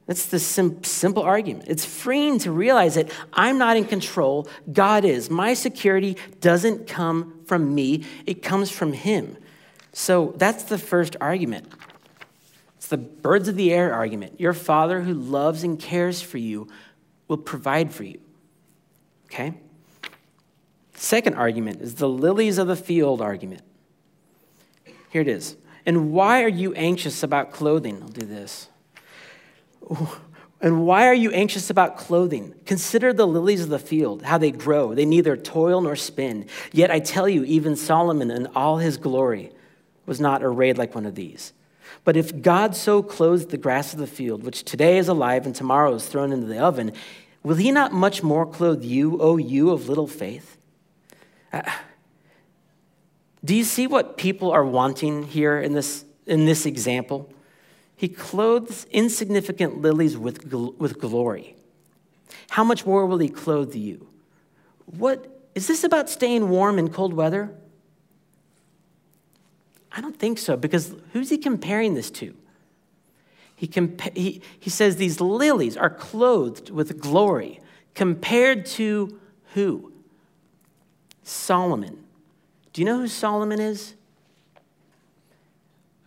That's 0.09 0.25
the 0.25 0.39
sim- 0.39 0.83
simple 0.85 1.23
argument. 1.23 1.67
It's 1.69 1.85
freeing 1.85 2.39
to 2.41 2.51
realize 2.51 2.95
that 2.95 3.11
I'm 3.31 3.59
not 3.59 3.77
in 3.77 3.85
control, 3.85 4.49
God 4.73 5.05
is. 5.05 5.29
My 5.29 5.53
security 5.53 6.17
doesn't 6.41 6.87
come 6.87 7.43
from 7.45 7.75
me, 7.75 8.05
it 8.25 8.43
comes 8.43 8.71
from 8.71 8.95
Him. 8.95 9.37
So 9.93 10.33
that's 10.37 10.65
the 10.65 10.79
first 10.79 11.15
argument. 11.21 11.71
It's 12.79 12.89
the 12.89 12.97
birds 12.97 13.49
of 13.49 13.57
the 13.57 13.71
air 13.71 13.93
argument. 13.93 14.41
Your 14.41 14.55
Father 14.55 15.03
who 15.03 15.13
loves 15.13 15.63
and 15.63 15.79
cares 15.79 16.23
for 16.23 16.39
you 16.39 16.69
will 17.29 17.37
provide 17.37 17.93
for 17.93 18.05
you. 18.05 18.19
Okay? 19.27 19.53
Second 20.95 21.35
argument 21.35 21.83
is 21.83 21.97
the 21.97 22.09
lilies 22.09 22.57
of 22.57 22.67
the 22.67 22.77
field 22.77 23.21
argument. 23.21 23.61
Here 25.11 25.21
it 25.21 25.29
is. 25.29 25.57
And 25.85 26.13
why 26.13 26.43
are 26.43 26.49
you 26.49 26.73
anxious 26.75 27.23
about 27.23 27.53
clothing? 27.53 28.03
I'll 28.03 28.09
do 28.09 28.25
this. 28.25 28.69
And 30.61 30.85
why 30.85 31.07
are 31.07 31.15
you 31.15 31.31
anxious 31.31 31.71
about 31.71 31.97
clothing? 31.97 32.55
Consider 32.67 33.13
the 33.13 33.27
lilies 33.27 33.63
of 33.63 33.69
the 33.69 33.79
field, 33.79 34.23
how 34.23 34.39
they 34.39 34.51
grow. 34.51 34.93
They 34.93 35.05
neither 35.05 35.37
toil 35.37 35.81
nor 35.81 35.95
spin. 35.95 36.47
Yet 36.73 36.91
I 36.91 36.99
tell 36.99 37.29
you, 37.29 37.45
even 37.45 37.77
Solomon 37.77 38.31
in 38.31 38.49
all 38.49 38.79
his 38.79 38.97
glory 38.97 39.53
was 40.05 40.21
not 40.21 40.43
arrayed 40.43 40.77
like 40.77 40.95
one 40.95 41.07
of 41.07 41.15
these. 41.15 41.53
But 42.05 42.17
if 42.17 42.43
God 42.43 42.75
so 42.75 43.03
clothes 43.03 43.47
the 43.47 43.57
grass 43.57 43.93
of 43.93 44.01
the 44.01 44.07
field, 44.07 44.43
which 44.43 44.65
today 44.65 44.99
is 44.99 45.07
alive 45.07 45.47
and 45.47 45.55
tomorrow 45.55 45.95
is 45.95 46.07
thrown 46.07 46.33
into 46.33 46.47
the 46.47 46.59
oven, 46.59 46.93
will 47.45 47.57
he 47.57 47.71
not 47.71 47.93
much 47.93 48.23
more 48.23 48.45
clothe 48.45 48.83
you, 48.83 49.21
O 49.21 49.37
you 49.37 49.71
of 49.71 49.89
little 49.89 50.09
faith? 50.09 50.57
Uh, 51.53 51.63
do 53.45 53.55
you 53.55 53.65
see 53.65 53.87
what 53.87 54.17
people 54.17 54.51
are 54.51 54.65
wanting 54.65 55.23
here 55.23 55.61
in 55.61 55.73
this, 55.73 56.05
in 56.27 56.47
this 56.47 56.67
example? 56.67 57.33
He 57.99 58.07
clothes 58.07 58.87
insignificant 58.93 59.83
lilies 59.83 60.17
with, 60.17 60.55
with 60.55 61.01
glory. 61.01 61.57
How 62.51 62.63
much 62.63 62.87
more 62.87 63.05
will 63.07 63.19
he 63.19 63.29
clothe 63.29 63.75
you? 63.75 64.07
What 64.87 65.27
is 65.57 65.67
this 65.67 65.83
about 65.83 66.09
staying 66.09 66.49
warm 66.49 66.79
in 66.79 66.91
cold 66.91 67.13
weather? 67.13 67.51
I 69.91 70.01
don't 70.01 70.17
think 70.17 70.39
so, 70.39 70.57
because 70.57 70.95
who's 71.13 71.29
he 71.29 71.39
comparing 71.39 71.95
this 71.95 72.09
to? 72.13 72.37
He, 73.57 73.67
compa- 73.67 74.17
he, 74.17 74.43
he 74.61 74.71
says 74.71 74.95
these 74.95 75.21
lilies 75.21 75.77
are 75.77 75.91
clothed 75.91 76.71
with 76.71 77.01
glory 77.01 77.61
compared 77.97 78.65
to 78.67 79.19
who? 79.55 79.93
Solomon. 81.25 82.05
Do 82.73 82.81
you 82.81 82.85
know 82.85 82.99
who 82.99 83.09
Solomon 83.09 83.59
is? 83.59 83.95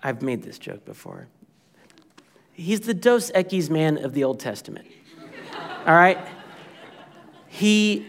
I've 0.02 0.22
made 0.22 0.44
this 0.44 0.58
joke 0.58 0.86
before. 0.86 1.28
He's 2.62 2.82
the 2.82 2.94
Dos 2.94 3.32
Equis 3.32 3.70
man 3.70 4.04
of 4.04 4.14
the 4.14 4.24
Old 4.24 4.40
Testament. 4.40 4.88
All 5.86 5.96
right? 5.96 6.18
He 7.48 8.08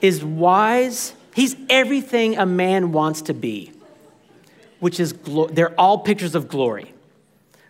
is 0.00 0.24
wise. 0.24 1.14
He's 1.34 1.56
everything 1.68 2.36
a 2.36 2.46
man 2.46 2.92
wants 2.92 3.22
to 3.22 3.34
be, 3.34 3.72
which 4.80 5.00
is, 5.00 5.12
glo- 5.12 5.48
they're 5.48 5.78
all 5.80 5.98
pictures 5.98 6.34
of 6.34 6.48
glory. 6.48 6.92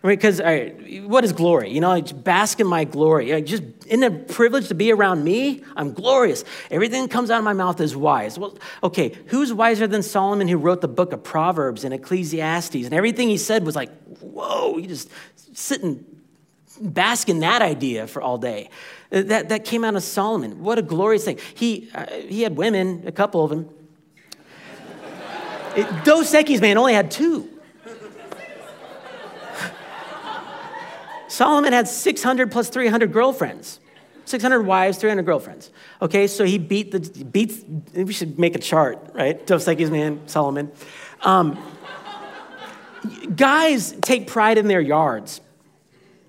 Because 0.03 0.39
right, 0.39 1.03
what 1.03 1.23
is 1.25 1.33
glory? 1.33 1.71
You 1.71 1.81
know, 1.81 1.89
like, 1.89 2.23
bask 2.23 2.59
in 2.59 2.67
my 2.67 2.83
glory. 2.85 3.33
Like, 3.33 3.45
just 3.45 3.63
in 3.87 3.99
the 3.99 4.11
privilege 4.11 4.67
to 4.69 4.75
be 4.75 4.91
around 4.91 5.23
me, 5.23 5.63
I'm 5.75 5.91
glorious. 5.91 6.45
Everything 6.71 7.01
that 7.01 7.11
comes 7.11 7.29
out 7.29 7.39
of 7.39 7.43
my 7.43 7.53
mouth 7.53 7.81
is 7.81 7.95
wise. 7.95 8.37
Well, 8.37 8.57
okay, 8.83 9.17
who's 9.27 9.51
wiser 9.51 9.87
than 9.87 10.03
Solomon 10.03 10.47
who 10.47 10.57
wrote 10.57 10.81
the 10.81 10.87
book 10.87 11.11
of 11.13 11.23
Proverbs 11.23 11.83
and 11.83 11.93
Ecclesiastes? 11.93 12.75
And 12.75 12.93
everything 12.93 13.27
he 13.27 13.37
said 13.37 13.65
was 13.65 13.75
like, 13.75 13.89
whoa, 14.19 14.77
you 14.77 14.87
just 14.87 15.09
sit 15.53 15.83
and 15.83 16.05
bask 16.81 17.29
in 17.29 17.39
that 17.39 17.61
idea 17.61 18.07
for 18.07 18.21
all 18.21 18.37
day. 18.37 18.69
Uh, 19.11 19.23
that, 19.23 19.49
that 19.49 19.65
came 19.65 19.83
out 19.83 19.95
of 19.95 20.03
Solomon. 20.03 20.61
What 20.61 20.77
a 20.77 20.81
glorious 20.81 21.25
thing. 21.25 21.39
He, 21.55 21.89
uh, 21.93 22.05
he 22.11 22.41
had 22.41 22.57
women, 22.57 23.03
a 23.05 23.11
couple 23.11 23.43
of 23.43 23.49
them. 23.49 23.69
it, 25.75 26.03
Dos 26.03 26.33
Equis, 26.33 26.61
man, 26.61 26.77
only 26.77 26.93
had 26.93 27.11
two. 27.11 27.49
Solomon 31.27 31.73
had 31.73 31.87
600 31.87 32.51
plus 32.51 32.69
300 32.69 33.11
girlfriends. 33.11 33.79
600 34.25 34.63
wives, 34.63 34.97
300 34.97 35.23
girlfriends. 35.23 35.71
Okay, 36.01 36.27
so 36.27 36.43
he 36.43 36.57
beat 36.57 36.91
the, 36.91 37.23
beats, 37.23 37.63
we 37.93 38.11
should 38.11 38.37
make 38.37 38.55
a 38.55 38.59
chart, 38.59 38.99
right? 39.13 39.45
Dos 39.45 39.65
Equis 39.65 39.89
man, 39.89 40.27
Solomon. 40.27 40.71
Um, 41.21 41.57
guys 43.35 43.93
take 44.01 44.27
pride 44.27 44.57
in 44.57 44.67
their 44.67 44.81
yards, 44.81 45.41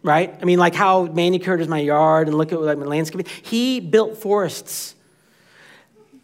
right? 0.09 0.35
I 0.41 0.45
mean, 0.47 0.59
like 0.59 0.75
how 0.75 1.05
manicured 1.05 1.61
is 1.61 1.69
my 1.69 1.81
yard 1.81 2.29
and 2.29 2.39
look 2.39 2.51
at 2.51 2.61
like 2.61 2.79
my 2.79 2.87
landscape. 2.87 3.29
He 3.29 3.79
built 3.79 4.17
forests 4.17 4.95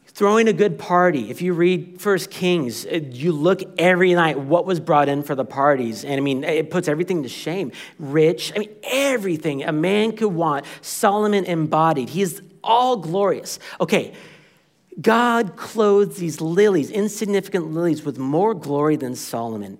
throwing 0.06 0.48
a 0.48 0.54
good 0.54 0.78
party. 0.78 1.28
If 1.28 1.42
you 1.42 1.52
read 1.52 2.00
First 2.00 2.30
Kings, 2.30 2.86
you 2.86 3.32
look 3.32 3.60
every 3.78 4.14
night 4.14 4.38
what 4.38 4.64
was 4.64 4.80
brought 4.80 5.10
in 5.10 5.22
for 5.22 5.34
the 5.34 5.44
parties. 5.44 6.02
And 6.02 6.14
I 6.14 6.20
mean, 6.20 6.44
it 6.44 6.70
puts 6.70 6.88
everything 6.88 7.24
to 7.24 7.28
shame. 7.28 7.72
Rich, 7.98 8.52
I 8.56 8.60
mean, 8.60 8.70
everything 8.84 9.64
a 9.64 9.72
man 9.72 10.16
could 10.16 10.32
want, 10.32 10.64
Solomon 10.80 11.44
embodied. 11.44 12.08
He 12.08 12.22
is 12.22 12.40
all 12.62 12.96
glorious. 12.96 13.58
Okay, 13.80 14.14
God 14.98 15.56
clothes 15.56 16.16
these 16.16 16.40
lilies, 16.40 16.90
insignificant 16.90 17.72
lilies, 17.72 18.02
with 18.02 18.16
more 18.16 18.54
glory 18.54 18.96
than 18.96 19.14
Solomon. 19.14 19.78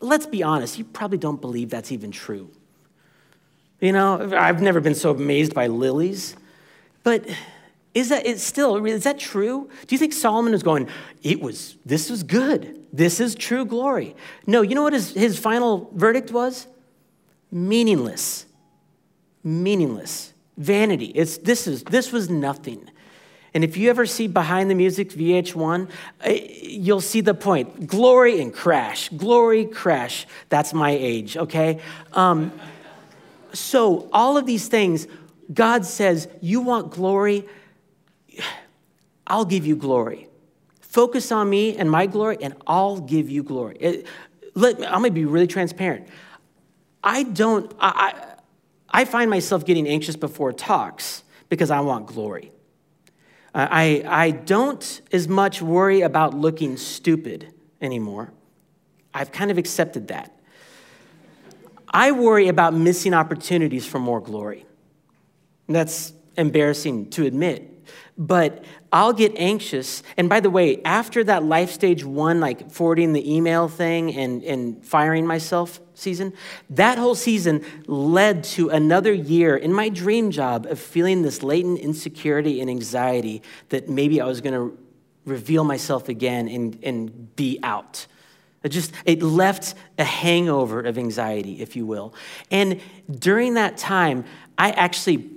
Let's 0.00 0.26
be 0.26 0.44
honest, 0.44 0.78
you 0.78 0.84
probably 0.84 1.18
don't 1.18 1.40
believe 1.40 1.70
that's 1.70 1.90
even 1.90 2.12
true. 2.12 2.50
You 3.82 3.90
know, 3.90 4.30
I've 4.38 4.62
never 4.62 4.80
been 4.80 4.94
so 4.94 5.10
amazed 5.10 5.54
by 5.54 5.66
lilies, 5.66 6.36
but 7.02 7.28
is 7.94 8.10
that 8.10 8.24
it's 8.24 8.44
still 8.44 8.86
is 8.86 9.02
that 9.02 9.18
true? 9.18 9.68
Do 9.88 9.94
you 9.94 9.98
think 9.98 10.12
Solomon 10.12 10.54
is 10.54 10.62
going, 10.62 10.88
it 11.24 11.40
was 11.40 11.76
this 11.84 12.08
was 12.08 12.22
good. 12.22 12.78
This 12.92 13.18
is 13.18 13.34
true 13.34 13.64
glory. 13.64 14.14
No, 14.46 14.62
you 14.62 14.76
know 14.76 14.84
what 14.84 14.92
his, 14.92 15.12
his 15.12 15.36
final 15.36 15.90
verdict 15.94 16.30
was? 16.30 16.68
Meaningless. 17.50 18.46
Meaningless. 19.42 20.32
Vanity. 20.56 21.06
It's 21.06 21.38
this 21.38 21.66
is 21.66 21.82
this 21.82 22.12
was 22.12 22.30
nothing. 22.30 22.88
And 23.52 23.64
if 23.64 23.76
you 23.76 23.90
ever 23.90 24.06
see 24.06 24.28
behind 24.28 24.70
the 24.70 24.76
music 24.76 25.10
VH1, 25.10 25.90
eh, 26.20 26.48
you'll 26.62 27.00
see 27.00 27.20
the 27.20 27.34
point. 27.34 27.88
Glory 27.88 28.40
and 28.40 28.54
crash. 28.54 29.08
Glory, 29.08 29.66
crash. 29.66 30.26
That's 30.50 30.72
my 30.72 30.90
age, 30.90 31.36
okay? 31.36 31.80
Um, 32.12 32.52
so, 33.52 34.08
all 34.12 34.36
of 34.36 34.46
these 34.46 34.68
things, 34.68 35.06
God 35.52 35.84
says, 35.84 36.28
You 36.40 36.60
want 36.60 36.90
glory? 36.90 37.46
I'll 39.26 39.44
give 39.44 39.66
you 39.66 39.76
glory. 39.76 40.28
Focus 40.80 41.32
on 41.32 41.48
me 41.48 41.76
and 41.76 41.90
my 41.90 42.06
glory, 42.06 42.38
and 42.42 42.54
I'll 42.66 43.00
give 43.00 43.30
you 43.30 43.42
glory. 43.42 43.76
It, 43.80 44.06
let, 44.54 44.76
I'm 44.84 45.02
gonna 45.02 45.10
be 45.10 45.24
really 45.24 45.46
transparent. 45.46 46.06
I 47.02 47.22
don't, 47.22 47.72
I, 47.78 48.12
I, 48.92 49.00
I 49.00 49.04
find 49.04 49.30
myself 49.30 49.64
getting 49.64 49.88
anxious 49.88 50.16
before 50.16 50.52
talks 50.52 51.24
because 51.48 51.70
I 51.70 51.80
want 51.80 52.06
glory. 52.06 52.52
I, 53.54 54.02
I 54.06 54.30
don't 54.30 55.02
as 55.12 55.28
much 55.28 55.60
worry 55.60 56.00
about 56.00 56.34
looking 56.34 56.76
stupid 56.76 57.52
anymore. 57.82 58.32
I've 59.12 59.30
kind 59.30 59.50
of 59.50 59.58
accepted 59.58 60.08
that. 60.08 60.34
I 61.92 62.12
worry 62.12 62.48
about 62.48 62.74
missing 62.74 63.14
opportunities 63.14 63.86
for 63.86 63.98
more 63.98 64.20
glory. 64.20 64.66
That's 65.68 66.12
embarrassing 66.36 67.10
to 67.10 67.26
admit 67.26 67.72
but 68.18 68.64
I'll 68.92 69.12
get 69.12 69.32
anxious. 69.36 70.02
And 70.16 70.28
by 70.28 70.40
the 70.40 70.50
way, 70.50 70.82
after 70.84 71.24
that 71.24 71.44
life 71.44 71.70
stage 71.70 72.04
one, 72.04 72.40
like 72.40 72.70
forwarding 72.70 73.12
the 73.12 73.34
email 73.34 73.68
thing 73.68 74.14
and, 74.14 74.42
and 74.44 74.84
firing 74.84 75.26
myself 75.26 75.80
season, 75.94 76.32
that 76.70 76.98
whole 76.98 77.14
season 77.14 77.64
led 77.86 78.44
to 78.44 78.68
another 78.68 79.12
year 79.12 79.56
in 79.56 79.72
my 79.72 79.88
dream 79.88 80.30
job 80.30 80.66
of 80.66 80.78
feeling 80.78 81.22
this 81.22 81.42
latent 81.42 81.78
insecurity 81.78 82.60
and 82.60 82.68
anxiety 82.68 83.42
that 83.70 83.88
maybe 83.88 84.20
I 84.20 84.26
was 84.26 84.40
going 84.40 84.54
to 84.54 84.78
reveal 85.24 85.64
myself 85.64 86.08
again 86.08 86.48
and, 86.48 86.78
and 86.82 87.34
be 87.36 87.58
out. 87.62 88.06
It 88.62 88.70
just 88.70 88.92
it 89.04 89.22
left 89.22 89.74
a 89.98 90.04
hangover 90.04 90.80
of 90.80 90.98
anxiety, 90.98 91.60
if 91.60 91.76
you 91.76 91.86
will. 91.86 92.14
And 92.50 92.80
during 93.10 93.54
that 93.54 93.76
time, 93.76 94.24
I 94.56 94.70
actually 94.70 95.28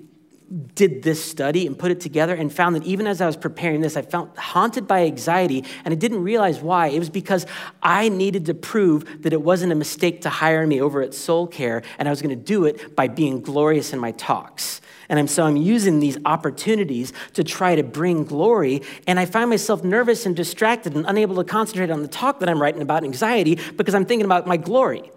did 0.55 1.03
this 1.03 1.23
study 1.23 1.67
and 1.67 1.77
put 1.77 1.91
it 1.91 1.99
together 1.99 2.33
and 2.33 2.53
found 2.53 2.75
that 2.75 2.83
even 2.83 3.07
as 3.07 3.19
I 3.19 3.25
was 3.25 3.35
preparing 3.35 3.81
this, 3.81 3.97
I 3.97 4.01
felt 4.01 4.37
haunted 4.37 4.87
by 4.87 5.03
anxiety 5.03 5.65
and 5.83 5.91
I 5.91 5.95
didn't 5.95 6.23
realize 6.23 6.59
why. 6.59 6.87
It 6.87 6.99
was 6.99 7.09
because 7.09 7.45
I 7.83 8.07
needed 8.07 8.45
to 8.45 8.53
prove 8.53 9.23
that 9.23 9.33
it 9.33 9.41
wasn't 9.41 9.73
a 9.73 9.75
mistake 9.75 10.21
to 10.21 10.29
hire 10.29 10.65
me 10.65 10.79
over 10.79 11.01
at 11.01 11.13
Soul 11.13 11.47
Care 11.47 11.83
and 11.99 12.07
I 12.07 12.11
was 12.11 12.21
going 12.21 12.37
to 12.37 12.41
do 12.41 12.65
it 12.65 12.95
by 12.95 13.09
being 13.09 13.41
glorious 13.41 13.91
in 13.91 13.99
my 13.99 14.11
talks. 14.11 14.79
And 15.09 15.19
I'm, 15.19 15.27
so 15.27 15.43
I'm 15.43 15.57
using 15.57 15.99
these 15.99 16.17
opportunities 16.25 17.11
to 17.33 17.43
try 17.43 17.75
to 17.75 17.83
bring 17.83 18.23
glory. 18.23 18.81
And 19.07 19.19
I 19.19 19.25
find 19.25 19.49
myself 19.49 19.83
nervous 19.83 20.25
and 20.25 20.35
distracted 20.35 20.95
and 20.95 21.05
unable 21.05 21.35
to 21.35 21.43
concentrate 21.43 21.91
on 21.91 22.01
the 22.01 22.07
talk 22.07 22.39
that 22.39 22.49
I'm 22.49 22.61
writing 22.61 22.81
about 22.81 23.03
anxiety 23.03 23.59
because 23.75 23.93
I'm 23.93 24.05
thinking 24.05 24.25
about 24.25 24.47
my 24.47 24.57
glory. 24.57 25.11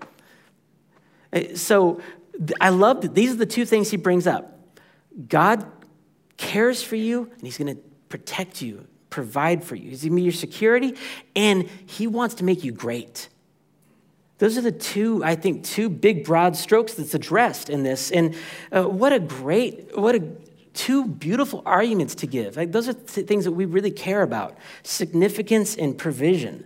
Uh, 1.33 1.55
so 1.55 2.01
I 2.61 2.69
love 2.71 3.03
that 3.03 3.15
these 3.15 3.33
are 3.33 3.37
the 3.37 3.47
two 3.47 3.65
things 3.65 3.91
he 3.91 3.97
brings 3.97 4.27
up 4.27 4.58
God 5.27 5.67
cares 6.37 6.83
for 6.83 6.97
you 6.97 7.25
and 7.25 7.43
He's 7.43 7.59
going 7.59 7.75
to 7.75 7.83
protect 8.09 8.63
you, 8.63 8.87
provide 9.11 9.65
for 9.65 9.75
you. 9.75 9.91
He's 9.91 10.03
going 10.03 10.13
to 10.13 10.17
be 10.17 10.23
your 10.23 10.33
security, 10.33 10.95
and 11.35 11.69
He 11.87 12.07
wants 12.07 12.37
to 12.37 12.45
make 12.45 12.65
you 12.65 12.73
great. 12.73 13.29
Those 14.39 14.57
are 14.57 14.63
the 14.63 14.73
two, 14.73 15.23
I 15.25 15.35
think, 15.35 15.65
two 15.65 15.89
big 15.89 16.25
broad 16.25 16.57
strokes 16.57 16.95
that's 16.95 17.15
addressed 17.15 17.69
in 17.69 17.83
this. 17.83 18.11
And 18.11 18.37
uh, 18.71 18.85
what 18.85 19.13
a 19.13 19.19
great, 19.19 19.99
what 19.99 20.15
a 20.15 20.23
two 20.75 21.07
beautiful 21.07 21.61
arguments 21.67 22.15
to 22.15 22.27
give. 22.27 22.57
Like 22.57 22.71
those 22.71 22.89
are 22.89 22.93
th- 22.93 23.27
things 23.27 23.45
that 23.45 23.53
we 23.53 23.65
really 23.65 23.91
care 23.91 24.23
about 24.23 24.57
significance 24.85 25.77
and 25.77 25.99
provision. 25.99 26.65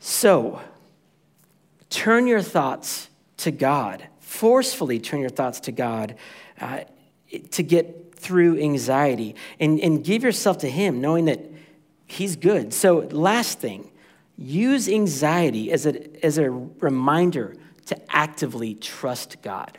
So, 0.00 0.60
turn 1.90 2.26
your 2.26 2.42
thoughts 2.42 3.08
to 3.38 3.52
God. 3.52 4.08
Forcefully 4.18 4.98
turn 4.98 5.20
your 5.20 5.30
thoughts 5.30 5.60
to 5.60 5.72
God. 5.72 6.16
Uh, 6.60 6.80
to 7.50 7.62
get 7.62 8.14
through 8.14 8.60
anxiety 8.60 9.34
and, 9.58 9.80
and 9.80 10.04
give 10.04 10.22
yourself 10.22 10.58
to 10.58 10.70
Him, 10.70 11.00
knowing 11.00 11.26
that 11.26 11.40
He's 12.06 12.36
good. 12.36 12.74
So, 12.74 12.98
last 13.10 13.58
thing, 13.58 13.90
use 14.36 14.88
anxiety 14.88 15.72
as 15.72 15.86
a, 15.86 16.24
as 16.24 16.38
a 16.38 16.50
reminder 16.50 17.56
to 17.86 18.14
actively 18.14 18.74
trust 18.74 19.42
God. 19.42 19.78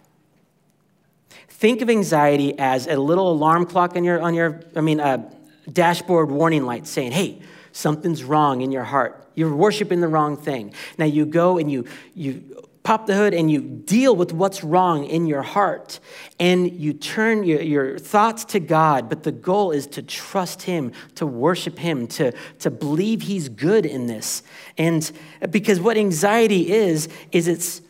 Think 1.48 1.82
of 1.82 1.90
anxiety 1.90 2.58
as 2.60 2.88
a 2.88 2.98
little 2.98 3.32
alarm 3.32 3.66
clock 3.66 3.96
on 3.96 4.04
your, 4.04 4.22
on 4.22 4.34
your 4.34 4.62
I 4.76 4.82
mean, 4.82 5.00
a 5.00 5.32
dashboard 5.72 6.30
warning 6.30 6.66
light 6.66 6.88
saying, 6.88 7.12
hey, 7.14 7.42
something's 7.72 8.24
wrong 8.24 8.62
in 8.62 8.72
your 8.72 8.84
heart. 8.84 9.28
You're 9.36 9.56
worshiping 9.56 10.02
the 10.02 10.08
wrong 10.08 10.38
thing. 10.38 10.74
Now 10.98 11.06
you 11.06 11.26
go 11.26 11.58
and 11.58 11.72
you, 11.72 11.86
you 12.14 12.68
pop 12.84 13.08
the 13.08 13.16
hood 13.16 13.34
and 13.34 13.50
you 13.50 13.62
deal 13.62 14.16
with 14.16 14.34
what's 14.34 14.64
wrong 14.64 15.06
in 15.06 15.26
your 15.26 15.42
heart 15.42 16.00
and 16.40 16.72
you 16.72 16.94
turn 16.94 17.44
your, 17.44 17.62
your, 17.62 17.98
thoughts 17.98 18.44
to 18.44 18.60
God, 18.60 19.08
but 19.10 19.24
the 19.24 19.32
goal 19.32 19.72
is 19.72 19.88
to 19.88 20.02
trust 20.02 20.64
Him, 20.64 20.92
to 21.16 21.26
worship 21.26 21.80
Him, 21.80 22.08
to, 22.08 22.34
to 22.60 22.70
believe 22.70 23.22
He's 23.22 23.48
good 23.50 23.86
in 23.86 24.08
this. 24.08 24.44
And 24.78 25.10
because 25.50 25.80
what 25.80 25.98
anxiety 25.98 26.72
is, 26.72 27.08
is 27.32 27.48
it's 27.48 27.82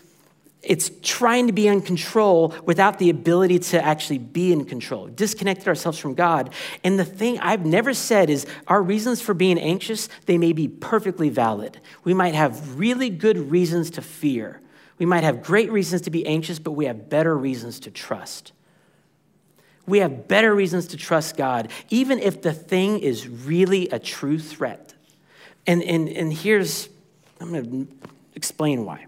it's 0.61 0.91
trying 1.01 1.47
to 1.47 1.53
be 1.53 1.67
in 1.67 1.81
control 1.81 2.55
without 2.63 2.97
the 2.97 3.09
ability 3.09 3.59
to 3.59 3.83
actually 3.83 4.17
be 4.17 4.53
in 4.53 4.63
control, 4.63 5.07
disconnected 5.07 5.67
ourselves 5.67 5.99
from 5.99 6.13
God. 6.13 6.53
And 6.85 6.97
the 6.97 7.03
thing 7.03 7.37
I've 7.39 7.65
never 7.65 7.93
said 7.93 8.29
is 8.29 8.45
our 8.67 8.81
reasons 8.81 9.21
for 9.21 9.33
being 9.33 9.59
anxious, 9.59 10.07
they 10.25 10.37
may 10.37 10.53
be 10.53 10.69
perfectly 10.69 11.27
valid. 11.27 11.81
We 12.05 12.13
might 12.13 12.33
have 12.33 12.79
really 12.79 13.09
good 13.09 13.51
reasons 13.51 13.89
to 13.91 14.01
fear. 14.01 14.61
We 14.97 15.05
might 15.05 15.23
have 15.23 15.43
great 15.43 15.71
reasons 15.71 16.01
to 16.03 16.11
be 16.11 16.25
anxious, 16.25 16.59
but 16.59 16.71
we 16.71 16.85
have 16.85 17.09
better 17.09 17.35
reasons 17.35 17.79
to 17.81 17.91
trust. 17.91 18.51
We 19.85 19.99
have 19.99 20.27
better 20.27 20.53
reasons 20.53 20.87
to 20.87 20.97
trust 20.97 21.35
God, 21.35 21.71
even 21.89 22.19
if 22.19 22.41
the 22.41 22.53
thing 22.53 22.99
is 22.99 23.27
really 23.27 23.89
a 23.89 23.99
true 23.99 24.39
threat. 24.39 24.93
And, 25.67 25.83
and, 25.83 26.07
and 26.07 26.31
here's, 26.31 26.89
I'm 27.41 27.51
going 27.51 27.87
to 27.87 27.95
explain 28.35 28.85
why. 28.85 29.07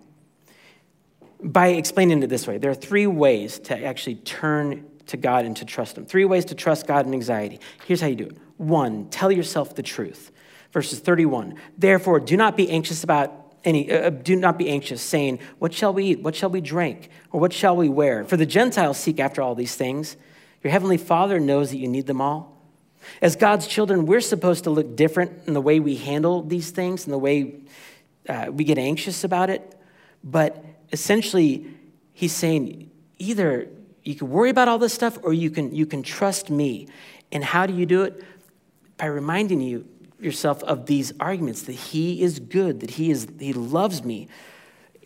By 1.42 1.68
explaining 1.68 2.24
it 2.24 2.28
this 2.28 2.48
way, 2.48 2.58
there 2.58 2.72
are 2.72 2.76
three 2.76 3.08
ways 3.08 3.60
to 3.60 3.86
actually 3.86 4.16
turn 4.16 4.86
to 5.08 5.18
God 5.18 5.46
and 5.46 5.56
to 5.58 5.66
trust 5.66 5.98
Him. 5.98 6.06
Three 6.06 6.26
ways 6.26 6.46
to 6.46 6.56
trust 6.56 6.88
God 6.88 7.06
in 7.06 7.14
anxiety. 7.14 7.60
Here's 7.86 8.02
how 8.02 8.08
you 8.08 8.16
do 8.16 8.26
it 8.26 8.38
one, 8.58 9.10
tell 9.10 9.32
yourself 9.32 9.76
the 9.76 9.84
truth. 9.84 10.32
Verses 10.72 11.00
31. 11.00 11.56
Therefore, 11.78 12.20
do 12.20 12.36
not 12.36 12.58
be 12.58 12.70
anxious 12.70 13.04
about 13.04 13.45
any, 13.66 13.92
uh, 13.92 14.08
uh, 14.08 14.10
do 14.12 14.36
not 14.36 14.58
be 14.58 14.70
anxious, 14.70 15.02
saying, 15.02 15.40
What 15.60 15.74
shall 15.74 15.94
we 15.94 16.06
eat? 16.06 16.22
What 16.22 16.36
shall 16.36 16.50
we 16.50 16.62
drink? 16.62 17.10
Or 17.32 17.40
what 17.40 17.52
shall 17.52 17.76
we 17.76 17.90
wear? 17.90 18.24
For 18.24 18.38
the 18.38 18.46
Gentiles 18.46 18.98
seek 18.98 19.20
after 19.20 19.42
all 19.42 19.56
these 19.56 19.76
things. 19.76 20.16
Your 20.64 20.72
heavenly 20.72 20.98
Father 20.98 21.40
knows 21.40 21.72
that 21.72 21.78
you 21.78 21.88
need 21.88 22.08
them 22.08 22.22
all. 22.22 22.56
As 23.22 23.36
God's 23.36 23.68
children, 23.68 24.06
we're 24.06 24.22
supposed 24.22 24.64
to 24.64 24.70
look 24.70 24.96
different 24.96 25.48
in 25.48 25.54
the 25.54 25.62
way 25.62 25.80
we 25.80 25.96
handle 25.96 26.42
these 26.42 26.72
things 26.72 27.06
and 27.06 27.14
the 27.14 27.18
way 27.18 27.56
uh, 28.28 28.48
we 28.52 28.64
get 28.64 28.78
anxious 28.78 29.24
about 29.24 29.50
it. 29.50 29.78
But 30.24 30.64
essentially, 30.92 31.68
he's 32.14 32.34
saying 32.34 32.90
either 33.20 33.68
you 34.04 34.16
can 34.16 34.30
worry 34.30 34.50
about 34.50 34.68
all 34.68 34.80
this 34.80 34.94
stuff 34.94 35.18
or 35.24 35.34
you 35.34 35.50
can, 35.52 35.74
you 35.74 35.86
can 35.86 36.04
trust 36.04 36.50
me. 36.50 36.88
And 37.32 37.44
how 37.44 37.66
do 37.66 37.74
you 37.74 37.86
do 37.86 38.04
it? 38.04 38.24
By 38.98 39.08
reminding 39.08 39.62
you 39.62 39.86
yourself 40.26 40.62
of 40.64 40.88
these 40.88 41.14
arguments 41.20 41.62
that 41.64 41.74
he 41.74 42.22
is 42.22 42.40
good, 42.40 42.82
that 42.82 42.92
he, 42.92 43.12
is, 43.12 43.28
he 43.40 43.54
loves 43.54 44.04
me. 44.04 44.28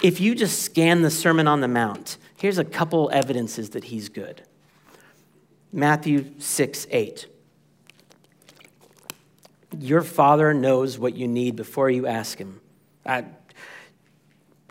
If 0.02 0.20
you 0.20 0.34
just 0.34 0.64
scan 0.64 1.02
the 1.02 1.12
Sermon 1.12 1.48
on 1.48 1.62
the 1.62 1.68
Mount, 1.68 2.18
here's 2.38 2.58
a 2.58 2.64
couple 2.64 3.10
evidences 3.14 3.72
that 3.72 3.86
he's 3.86 4.10
good. 4.10 4.42
Matthew 5.72 6.34
6, 6.40 6.88
8. 6.90 7.28
Your 9.78 10.02
father 10.02 10.54
knows 10.54 10.98
what 10.98 11.16
you 11.16 11.28
need 11.28 11.56
before 11.56 11.92
you 11.92 12.08
ask 12.08 12.40
him. 12.40 12.62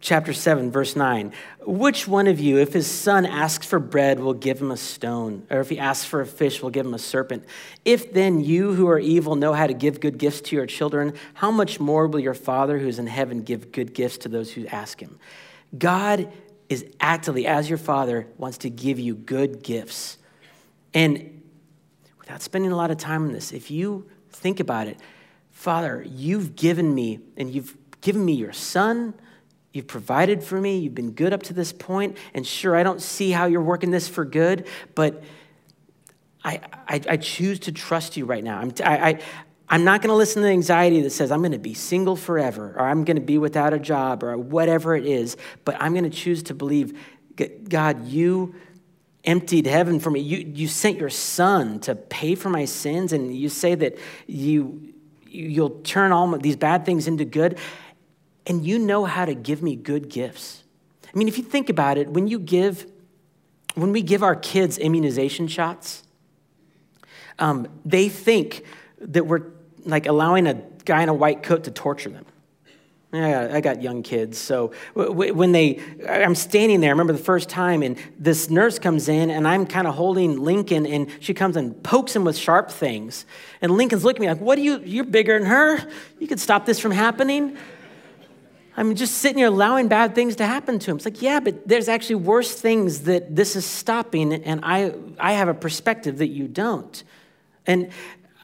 Chapter 0.00 0.32
7, 0.32 0.70
verse 0.70 0.96
9. 0.96 1.32
Which 1.66 2.06
one 2.06 2.26
of 2.26 2.38
you, 2.40 2.58
if 2.58 2.72
his 2.72 2.86
son 2.86 3.26
asks 3.26 3.66
for 3.66 3.78
bread, 3.78 4.20
will 4.20 4.34
give 4.34 4.60
him 4.60 4.70
a 4.70 4.76
stone? 4.76 5.46
Or 5.50 5.60
if 5.60 5.68
he 5.68 5.78
asks 5.78 6.04
for 6.04 6.20
a 6.20 6.26
fish, 6.26 6.62
will 6.62 6.70
give 6.70 6.86
him 6.86 6.94
a 6.94 6.98
serpent? 6.98 7.44
If 7.84 8.12
then 8.12 8.40
you 8.40 8.74
who 8.74 8.88
are 8.88 8.98
evil 8.98 9.36
know 9.36 9.52
how 9.52 9.66
to 9.66 9.74
give 9.74 10.00
good 10.00 10.18
gifts 10.18 10.40
to 10.42 10.56
your 10.56 10.66
children, 10.66 11.14
how 11.34 11.50
much 11.50 11.80
more 11.80 12.06
will 12.06 12.20
your 12.20 12.34
Father 12.34 12.78
who 12.78 12.88
is 12.88 12.98
in 12.98 13.06
heaven 13.06 13.42
give 13.42 13.72
good 13.72 13.94
gifts 13.94 14.18
to 14.18 14.28
those 14.28 14.52
who 14.52 14.66
ask 14.68 15.00
him? 15.00 15.18
God 15.76 16.32
is 16.68 16.86
actively, 17.00 17.46
as 17.46 17.68
your 17.68 17.78
Father, 17.78 18.26
wants 18.36 18.58
to 18.58 18.70
give 18.70 18.98
you 18.98 19.14
good 19.14 19.62
gifts. 19.62 20.18
And 20.94 21.42
without 22.18 22.42
spending 22.42 22.72
a 22.72 22.76
lot 22.76 22.90
of 22.90 22.98
time 22.98 23.24
on 23.24 23.32
this, 23.32 23.52
if 23.52 23.70
you 23.70 24.08
think 24.30 24.60
about 24.60 24.86
it, 24.86 24.98
Father, 25.50 26.06
you've 26.08 26.54
given 26.54 26.94
me, 26.94 27.18
and 27.36 27.50
you've 27.50 27.76
given 28.00 28.24
me 28.24 28.34
your 28.34 28.52
son 28.52 29.14
You've 29.72 29.86
provided 29.86 30.42
for 30.42 30.60
me. 30.60 30.78
You've 30.78 30.94
been 30.94 31.12
good 31.12 31.32
up 31.32 31.42
to 31.44 31.52
this 31.52 31.72
point. 31.72 32.16
And 32.34 32.46
sure, 32.46 32.74
I 32.74 32.82
don't 32.82 33.02
see 33.02 33.30
how 33.30 33.46
you're 33.46 33.62
working 33.62 33.90
this 33.90 34.08
for 34.08 34.24
good, 34.24 34.66
but 34.94 35.22
I, 36.42 36.60
I, 36.88 37.00
I 37.10 37.16
choose 37.16 37.60
to 37.60 37.72
trust 37.72 38.16
you 38.16 38.24
right 38.24 38.42
now. 38.42 38.58
I'm, 38.58 38.70
t- 38.70 38.82
I, 38.82 39.08
I, 39.08 39.20
I'm 39.68 39.84
not 39.84 40.00
going 40.00 40.08
to 40.08 40.16
listen 40.16 40.40
to 40.42 40.46
the 40.46 40.52
anxiety 40.52 41.02
that 41.02 41.10
says 41.10 41.30
I'm 41.30 41.40
going 41.40 41.52
to 41.52 41.58
be 41.58 41.74
single 41.74 42.16
forever 42.16 42.74
or 42.76 42.86
I'm 42.86 43.04
going 43.04 43.16
to 43.16 43.22
be 43.22 43.36
without 43.36 43.74
a 43.74 43.78
job 43.78 44.22
or 44.22 44.38
whatever 44.38 44.96
it 44.96 45.04
is, 45.04 45.36
but 45.64 45.76
I'm 45.78 45.92
going 45.92 46.04
to 46.04 46.16
choose 46.16 46.42
to 46.44 46.54
believe, 46.54 46.98
God, 47.68 48.06
you 48.06 48.54
emptied 49.24 49.66
heaven 49.66 50.00
for 50.00 50.10
me. 50.10 50.20
You, 50.20 50.38
you 50.38 50.68
sent 50.68 50.98
your 50.98 51.10
son 51.10 51.80
to 51.80 51.94
pay 51.94 52.34
for 52.34 52.48
my 52.48 52.64
sins, 52.64 53.12
and 53.12 53.36
you 53.36 53.50
say 53.50 53.74
that 53.74 53.98
you, 54.26 54.94
you'll 55.26 55.80
turn 55.80 56.12
all 56.12 56.38
these 56.38 56.56
bad 56.56 56.86
things 56.86 57.06
into 57.06 57.26
good 57.26 57.58
and 58.48 58.66
you 58.66 58.78
know 58.78 59.04
how 59.04 59.24
to 59.24 59.34
give 59.34 59.62
me 59.62 59.76
good 59.76 60.08
gifts. 60.08 60.64
I 61.14 61.16
mean, 61.16 61.28
if 61.28 61.38
you 61.38 61.44
think 61.44 61.68
about 61.68 61.98
it, 61.98 62.08
when 62.08 62.26
you 62.26 62.38
give, 62.38 62.86
when 63.74 63.92
we 63.92 64.02
give 64.02 64.22
our 64.22 64.34
kids 64.34 64.78
immunization 64.78 65.46
shots, 65.46 66.02
um, 67.38 67.68
they 67.84 68.08
think 68.08 68.64
that 69.00 69.26
we're 69.26 69.42
like 69.84 70.06
allowing 70.06 70.46
a 70.46 70.54
guy 70.84 71.02
in 71.02 71.08
a 71.08 71.14
white 71.14 71.42
coat 71.42 71.64
to 71.64 71.70
torture 71.70 72.10
them. 72.10 72.24
Yeah, 73.12 73.52
I 73.54 73.62
got 73.62 73.80
young 73.80 74.02
kids. 74.02 74.36
So 74.36 74.72
when 74.94 75.52
they, 75.52 75.80
I'm 76.06 76.34
standing 76.34 76.80
there, 76.80 76.90
I 76.90 76.92
remember 76.92 77.14
the 77.14 77.18
first 77.18 77.48
time, 77.48 77.82
and 77.82 77.96
this 78.18 78.50
nurse 78.50 78.78
comes 78.78 79.08
in, 79.08 79.30
and 79.30 79.48
I'm 79.48 79.64
kind 79.64 79.86
of 79.86 79.94
holding 79.94 80.38
Lincoln, 80.38 80.84
and 80.84 81.08
she 81.18 81.32
comes 81.32 81.56
and 81.56 81.82
pokes 81.82 82.14
him 82.14 82.24
with 82.24 82.36
sharp 82.36 82.70
things. 82.70 83.24
And 83.62 83.72
Lincoln's 83.72 84.04
looking 84.04 84.26
at 84.26 84.28
me 84.28 84.28
like, 84.34 84.42
What 84.42 84.58
are 84.58 84.60
you, 84.60 84.80
you're 84.80 85.04
bigger 85.04 85.38
than 85.38 85.48
her? 85.48 85.78
You 86.18 86.26
could 86.26 86.38
stop 86.38 86.66
this 86.66 86.78
from 86.78 86.92
happening. 86.92 87.56
I'm 88.78 88.94
just 88.94 89.14
sitting 89.14 89.38
here 89.38 89.48
allowing 89.48 89.88
bad 89.88 90.14
things 90.14 90.36
to 90.36 90.46
happen 90.46 90.78
to 90.78 90.92
him. 90.92 90.98
It's 90.98 91.04
like, 91.04 91.20
yeah, 91.20 91.40
but 91.40 91.66
there's 91.66 91.88
actually 91.88 92.14
worse 92.14 92.54
things 92.54 93.00
that 93.02 93.34
this 93.34 93.56
is 93.56 93.66
stopping, 93.66 94.32
and 94.32 94.60
I, 94.62 94.94
I 95.18 95.32
have 95.32 95.48
a 95.48 95.54
perspective 95.54 96.18
that 96.18 96.28
you 96.28 96.46
don't. 96.46 97.02
And 97.66 97.90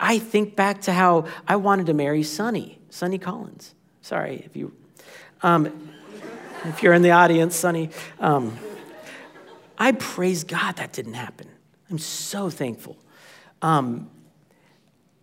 I 0.01 0.19
think 0.19 0.57
back 0.57 0.81
to 0.83 0.93
how 0.93 1.27
I 1.47 1.55
wanted 1.55 1.87
to 1.87 1.95
marry 1.95 2.25
Sonny, 2.25 2.81
Sonny 2.91 3.17
Collins. 3.17 3.77
Sorry 4.03 4.43
if 4.45 4.57
you, 4.57 4.75
um, 5.45 5.93
if 6.65 6.83
you're 6.83 6.95
in 6.95 7.03
the 7.03 7.13
audience, 7.13 7.55
Sonny. 7.55 7.91
Um, 8.19 8.59
I 9.79 9.93
praise 9.93 10.43
God 10.43 10.75
that 10.77 10.93
didn't 10.93 11.15
happen. 11.15 11.47
I'm 11.91 11.99
so 11.99 12.51
thankful. 12.51 12.99
Um, 13.63 14.11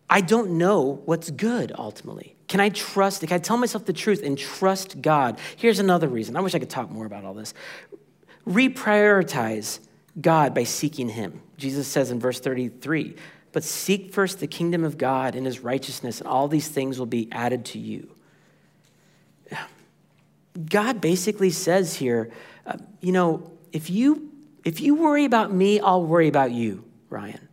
I 0.09 0.21
don't 0.21 0.51
know 0.51 1.01
what's 1.03 1.29
good 1.31 1.73
ultimately. 1.77 2.37
Can 2.51 2.59
I 2.59 2.67
trust? 2.67 3.21
Can 3.21 3.31
I 3.31 3.37
tell 3.37 3.55
myself 3.55 3.85
the 3.85 3.93
truth 3.93 4.21
and 4.21 4.37
trust 4.37 5.01
God? 5.01 5.39
Here's 5.55 5.79
another 5.79 6.09
reason. 6.09 6.35
I 6.35 6.41
wish 6.41 6.53
I 6.53 6.59
could 6.59 6.69
talk 6.69 6.89
more 6.91 7.05
about 7.05 7.23
all 7.23 7.33
this. 7.33 7.53
Reprioritize 8.45 9.79
God 10.19 10.53
by 10.53 10.65
seeking 10.65 11.07
Him. 11.07 11.41
Jesus 11.55 11.87
says 11.87 12.11
in 12.11 12.19
verse 12.19 12.41
33 12.41 13.15
But 13.53 13.63
seek 13.63 14.13
first 14.13 14.41
the 14.41 14.47
kingdom 14.47 14.83
of 14.83 14.97
God 14.97 15.33
and 15.33 15.45
His 15.45 15.61
righteousness, 15.61 16.19
and 16.19 16.27
all 16.27 16.49
these 16.49 16.67
things 16.67 16.99
will 16.99 17.05
be 17.05 17.29
added 17.31 17.63
to 17.67 17.79
you. 17.79 18.13
God 20.69 20.99
basically 20.99 21.51
says 21.51 21.95
here, 21.95 22.31
uh, 22.65 22.75
you 22.99 23.13
know, 23.13 23.49
if 23.71 23.89
you 23.89 24.29
if 24.65 24.81
you 24.81 24.95
worry 24.95 25.23
about 25.23 25.53
me, 25.53 25.79
I'll 25.79 26.03
worry 26.03 26.27
about 26.27 26.51
you, 26.51 26.83
Ryan. 27.09 27.47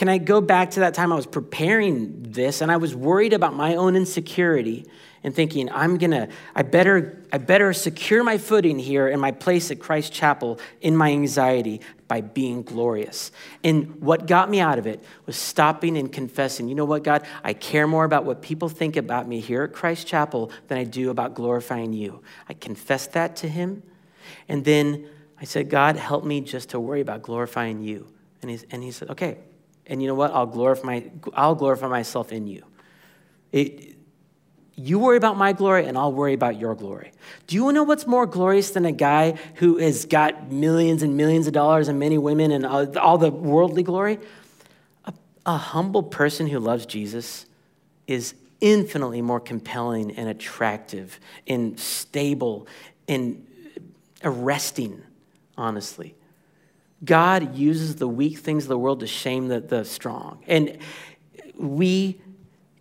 Can 0.00 0.08
I 0.08 0.16
go 0.16 0.40
back 0.40 0.70
to 0.70 0.80
that 0.80 0.94
time 0.94 1.12
I 1.12 1.14
was 1.14 1.26
preparing 1.26 2.22
this 2.22 2.62
and 2.62 2.72
I 2.72 2.78
was 2.78 2.96
worried 2.96 3.34
about 3.34 3.52
my 3.52 3.74
own 3.74 3.96
insecurity 3.96 4.86
and 5.22 5.34
thinking, 5.34 5.70
I'm 5.70 5.98
gonna, 5.98 6.28
I 6.54 6.62
better, 6.62 7.22
I 7.30 7.36
better 7.36 7.74
secure 7.74 8.24
my 8.24 8.38
footing 8.38 8.78
here 8.78 9.08
in 9.08 9.20
my 9.20 9.30
place 9.30 9.70
at 9.70 9.78
Christ 9.78 10.10
Chapel 10.10 10.58
in 10.80 10.96
my 10.96 11.10
anxiety 11.10 11.82
by 12.08 12.22
being 12.22 12.62
glorious. 12.62 13.30
And 13.62 14.00
what 14.00 14.26
got 14.26 14.48
me 14.48 14.58
out 14.58 14.78
of 14.78 14.86
it 14.86 15.04
was 15.26 15.36
stopping 15.36 15.98
and 15.98 16.10
confessing, 16.10 16.66
you 16.66 16.74
know 16.74 16.86
what, 16.86 17.04
God, 17.04 17.26
I 17.44 17.52
care 17.52 17.86
more 17.86 18.04
about 18.06 18.24
what 18.24 18.40
people 18.40 18.70
think 18.70 18.96
about 18.96 19.28
me 19.28 19.40
here 19.40 19.64
at 19.64 19.74
Christ 19.74 20.06
Chapel 20.06 20.50
than 20.68 20.78
I 20.78 20.84
do 20.84 21.10
about 21.10 21.34
glorifying 21.34 21.92
you. 21.92 22.22
I 22.48 22.54
confessed 22.54 23.12
that 23.12 23.36
to 23.36 23.50
Him. 23.50 23.82
And 24.48 24.64
then 24.64 25.10
I 25.38 25.44
said, 25.44 25.68
God, 25.68 25.96
help 25.96 26.24
me 26.24 26.40
just 26.40 26.70
to 26.70 26.80
worry 26.80 27.02
about 27.02 27.20
glorifying 27.20 27.82
you. 27.82 28.06
And, 28.40 28.50
he's, 28.50 28.64
and 28.70 28.82
he 28.82 28.92
said, 28.92 29.10
okay, 29.10 29.40
and 29.90 30.00
you 30.00 30.06
know 30.06 30.14
what? 30.14 30.32
I'll 30.32 30.46
glorify, 30.46 31.00
I'll 31.34 31.56
glorify 31.56 31.88
myself 31.88 32.30
in 32.32 32.46
you. 32.46 32.64
It, 33.50 33.96
you 34.76 35.00
worry 35.00 35.16
about 35.16 35.36
my 35.36 35.52
glory, 35.52 35.84
and 35.84 35.98
I'll 35.98 36.12
worry 36.12 36.32
about 36.32 36.58
your 36.58 36.76
glory. 36.76 37.12
Do 37.48 37.56
you 37.56 37.72
know 37.72 37.82
what's 37.82 38.06
more 38.06 38.24
glorious 38.24 38.70
than 38.70 38.86
a 38.86 38.92
guy 38.92 39.32
who 39.56 39.78
has 39.78 40.06
got 40.06 40.50
millions 40.50 41.02
and 41.02 41.16
millions 41.16 41.48
of 41.48 41.52
dollars 41.52 41.88
and 41.88 41.98
many 41.98 42.16
women 42.16 42.52
and 42.52 42.64
all, 42.64 42.98
all 42.98 43.18
the 43.18 43.30
worldly 43.30 43.82
glory? 43.82 44.20
A, 45.04 45.12
a 45.44 45.56
humble 45.56 46.04
person 46.04 46.46
who 46.46 46.60
loves 46.60 46.86
Jesus 46.86 47.46
is 48.06 48.34
infinitely 48.60 49.22
more 49.22 49.40
compelling 49.40 50.12
and 50.12 50.28
attractive 50.28 51.18
and 51.48 51.78
stable 51.78 52.68
and 53.08 53.44
arresting, 54.22 55.02
honestly. 55.58 56.14
God 57.04 57.56
uses 57.56 57.96
the 57.96 58.08
weak 58.08 58.38
things 58.38 58.64
of 58.64 58.68
the 58.68 58.78
world 58.78 59.00
to 59.00 59.06
shame 59.06 59.48
the, 59.48 59.60
the 59.60 59.84
strong. 59.84 60.42
And 60.46 60.78
we 61.56 62.20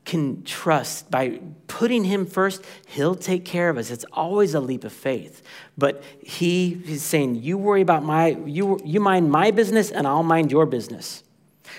can 0.09 0.43
trust 0.43 1.11
by 1.11 1.39
putting 1.67 2.03
him 2.03 2.25
first, 2.25 2.65
he'll 2.87 3.15
take 3.15 3.45
care 3.45 3.69
of 3.69 3.77
us. 3.77 3.91
It's 3.91 4.05
always 4.11 4.55
a 4.55 4.59
leap 4.59 4.83
of 4.83 4.91
faith. 4.91 5.43
But 5.77 6.03
he 6.23 6.81
is 6.87 7.03
saying, 7.03 7.35
You 7.35 7.57
worry 7.57 7.81
about 7.81 8.03
my, 8.03 8.29
you, 8.45 8.79
you 8.83 8.99
mind 8.99 9.31
my 9.31 9.51
business, 9.51 9.91
and 9.91 10.07
I'll 10.07 10.23
mind 10.23 10.51
your 10.51 10.65
business. 10.65 11.23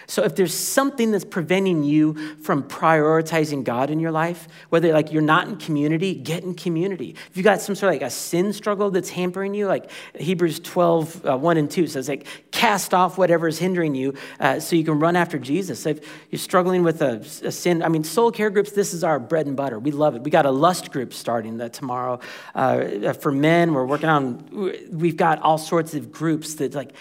So 0.07 0.25
if 0.25 0.35
there's 0.35 0.55
something 0.55 1.11
that's 1.11 1.25
preventing 1.25 1.83
you 1.83 2.37
from 2.39 2.63
prioritizing 2.63 3.65
God 3.65 3.91
in 3.91 4.01
your 4.01 4.11
life, 4.11 4.49
whether 4.69 4.93
like 4.93 5.13
you're 5.13 5.23
not 5.23 5.49
in 5.49 5.57
community, 5.57 6.15
get 6.15 6.43
in 6.43 6.55
community. 6.55 7.15
If 7.31 7.37
you 7.37 7.43
got 7.43 7.61
some 7.61 7.75
sort 7.75 7.95
of 7.95 8.01
like 8.01 8.07
a 8.07 8.11
sin 8.11 8.53
struggle 8.53 8.91
that's 8.91 9.11
hampering 9.11 9.55
you, 9.55 9.67
like 9.67 9.91
Hebrews 10.15 10.61
12, 10.61 11.27
uh, 11.27 11.37
1 11.37 11.57
and 11.57 11.71
2 11.71 11.87
says 11.87 12.09
like 12.09 12.27
cast 12.51 12.93
off 12.93 13.19
whatever 13.19 13.49
is 13.49 13.59
hindering 13.59 13.95
you 13.95 14.15
uh, 14.39 14.61
so 14.61 14.77
you 14.77 14.85
can 14.85 14.99
run 14.99 15.17
after 15.17 15.39
Jesus. 15.39 15.87
If 15.87 16.07
you're 16.31 16.39
struggling 16.39 16.83
with 16.83 17.03
a, 17.03 17.17
a, 17.45 17.53
sin, 17.53 17.83
I 17.83 17.89
mean, 17.89 18.05
soul 18.05 18.31
care 18.31 18.51
groups, 18.51 18.73
this 18.73 18.93
is 18.93 19.05
our 19.05 19.19
bread 19.19 19.47
and 19.47 19.57
butter. 19.57 19.79
We 19.79 19.91
love 19.91 20.15
it. 20.15 20.23
We 20.23 20.31
got 20.31 20.47
a 20.47 20.51
lust 20.51 20.93
group 20.93 21.13
starting 21.13 21.59
that 21.59 21.73
tomorrow. 21.73 22.21
Uh, 22.55 23.13
for 23.15 23.33
men, 23.33 23.73
we're 23.73 23.87
working 23.87 24.09
on, 24.09 24.89
we've 24.91 25.17
got 25.17 25.41
all 25.41 25.59
sorts 25.59 25.95
of 25.95 26.13
groups 26.13 26.55
that 26.55 26.75
like, 26.75 26.93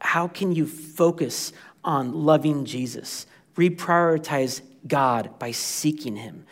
how 0.00 0.28
can 0.28 0.52
you 0.52 0.66
focus 0.66 1.52
on 1.88 2.12
loving 2.12 2.66
Jesus. 2.66 3.26
Reprioritize 3.56 4.60
God 4.86 5.38
by 5.38 5.50
seeking 5.50 6.16
Him. 6.16 6.44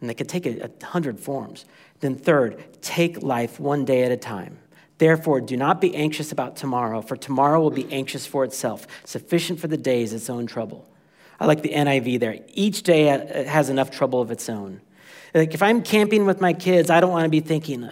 And 0.00 0.10
they 0.10 0.14
could 0.14 0.28
take 0.28 0.44
a, 0.44 0.68
a 0.68 0.84
hundred 0.84 1.20
forms. 1.20 1.64
Then, 2.00 2.16
third, 2.16 2.82
take 2.82 3.22
life 3.22 3.60
one 3.60 3.84
day 3.84 4.02
at 4.02 4.10
a 4.10 4.16
time. 4.16 4.58
Therefore, 4.98 5.40
do 5.40 5.56
not 5.56 5.80
be 5.80 5.94
anxious 5.94 6.32
about 6.32 6.56
tomorrow, 6.56 7.00
for 7.00 7.16
tomorrow 7.16 7.60
will 7.60 7.70
be 7.70 7.90
anxious 7.92 8.26
for 8.26 8.44
itself. 8.44 8.86
Sufficient 9.04 9.60
for 9.60 9.68
the 9.68 9.76
day 9.76 10.02
is 10.02 10.12
its 10.12 10.28
own 10.28 10.46
trouble. 10.46 10.86
I 11.38 11.46
like 11.46 11.62
the 11.62 11.72
NIV 11.72 12.18
there. 12.18 12.40
Each 12.52 12.82
day 12.82 13.04
has 13.46 13.68
enough 13.68 13.90
trouble 13.90 14.20
of 14.20 14.30
its 14.30 14.48
own. 14.48 14.80
Like 15.32 15.54
if 15.54 15.62
I'm 15.62 15.82
camping 15.82 16.26
with 16.26 16.40
my 16.40 16.54
kids, 16.54 16.90
I 16.90 17.00
don't 17.00 17.10
want 17.10 17.24
to 17.24 17.30
be 17.30 17.40
thinking, 17.40 17.88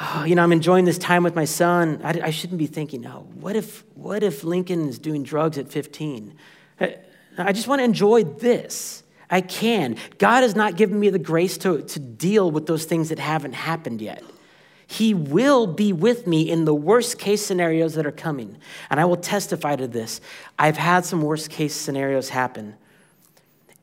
oh, 0.00 0.24
you 0.26 0.34
know, 0.34 0.42
I'm 0.42 0.52
enjoying 0.52 0.84
this 0.84 0.98
time 0.98 1.22
with 1.22 1.34
my 1.34 1.44
son. 1.44 2.00
I, 2.02 2.20
I, 2.24 2.30
shouldn't 2.30 2.58
be 2.58 2.66
thinking, 2.66 3.06
oh, 3.06 3.26
what 3.34 3.56
if, 3.56 3.84
what 3.94 4.22
if 4.22 4.44
Lincoln 4.44 4.88
is 4.88 4.98
doing 4.98 5.22
drugs 5.22 5.58
at 5.58 5.68
15? 5.68 6.34
I, 6.80 6.96
I 7.38 7.52
just 7.52 7.68
want 7.68 7.80
to 7.80 7.84
enjoy 7.84 8.24
this. 8.24 9.02
I 9.30 9.40
can. 9.40 9.96
God 10.18 10.42
has 10.42 10.54
not 10.54 10.76
given 10.76 11.00
me 11.00 11.10
the 11.10 11.18
grace 11.18 11.58
to, 11.58 11.82
to 11.82 11.98
deal 11.98 12.50
with 12.50 12.66
those 12.66 12.84
things 12.84 13.08
that 13.08 13.18
haven't 13.18 13.54
happened 13.54 14.00
yet. 14.00 14.22
He 14.86 15.14
will 15.14 15.66
be 15.66 15.92
with 15.92 16.26
me 16.26 16.48
in 16.48 16.66
the 16.66 16.74
worst 16.74 17.18
case 17.18 17.44
scenarios 17.44 17.94
that 17.94 18.06
are 18.06 18.12
coming. 18.12 18.58
And 18.90 19.00
I 19.00 19.06
will 19.06 19.16
testify 19.16 19.76
to 19.76 19.88
this. 19.88 20.20
I've 20.58 20.76
had 20.76 21.04
some 21.04 21.22
worst 21.22 21.50
case 21.50 21.74
scenarios 21.74 22.28
happen. 22.28 22.76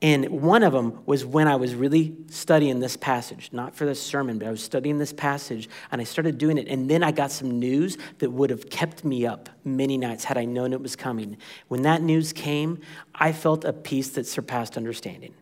And 0.03 0.41
one 0.41 0.63
of 0.63 0.73
them 0.73 1.03
was 1.05 1.23
when 1.23 1.47
I 1.47 1.57
was 1.57 1.75
really 1.75 2.15
studying 2.27 2.79
this 2.79 2.97
passage, 2.97 3.49
not 3.51 3.75
for 3.75 3.85
this 3.85 4.01
sermon, 4.01 4.39
but 4.39 4.47
I 4.47 4.51
was 4.51 4.63
studying 4.63 4.97
this 4.97 5.13
passage 5.13 5.69
and 5.91 6.01
I 6.01 6.05
started 6.05 6.39
doing 6.39 6.57
it. 6.57 6.67
And 6.67 6.89
then 6.89 7.03
I 7.03 7.11
got 7.11 7.31
some 7.31 7.59
news 7.59 7.99
that 8.17 8.31
would 8.31 8.49
have 8.49 8.69
kept 8.69 9.05
me 9.05 9.27
up 9.27 9.49
many 9.63 9.97
nights 9.97 10.23
had 10.23 10.39
I 10.39 10.45
known 10.45 10.73
it 10.73 10.81
was 10.81 10.95
coming. 10.95 11.37
When 11.67 11.83
that 11.83 12.01
news 12.01 12.33
came, 12.33 12.79
I 13.13 13.31
felt 13.31 13.63
a 13.63 13.73
peace 13.73 14.09
that 14.11 14.25
surpassed 14.25 14.75
understanding. 14.75 15.35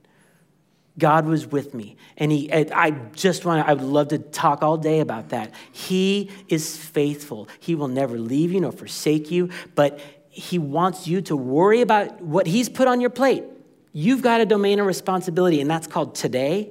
God 0.98 1.26
was 1.26 1.48
with 1.48 1.74
me. 1.74 1.96
And 2.18 2.30
he, 2.30 2.52
I 2.52 2.92
just 3.14 3.46
want 3.46 3.66
to, 3.66 3.70
I 3.70 3.74
would 3.74 3.84
love 3.84 4.10
to 4.10 4.18
talk 4.18 4.62
all 4.62 4.76
day 4.76 5.00
about 5.00 5.30
that. 5.30 5.54
He 5.72 6.30
is 6.50 6.76
faithful. 6.76 7.48
He 7.62 7.76
will 7.76 7.88
never 7.88 8.20
leave 8.20 8.52
you 8.52 8.60
nor 8.60 8.74
forsake 8.74 9.32
you, 9.32 9.52
but 9.76 10.02
he 10.28 10.60
wants 10.60 11.08
you 11.08 11.22
to 11.22 11.38
worry 11.38 11.80
about 11.80 12.22
what 12.22 12.46
he's 12.46 12.68
put 12.68 12.90
on 12.90 13.00
your 13.00 13.10
plate 13.10 13.46
You've 13.92 14.22
got 14.22 14.42
a 14.42 14.46
domain 14.46 14.80
of 14.80 14.86
responsibility, 14.86 15.62
and 15.62 15.70
that's 15.70 15.88
called 15.88 16.16
today. 16.16 16.70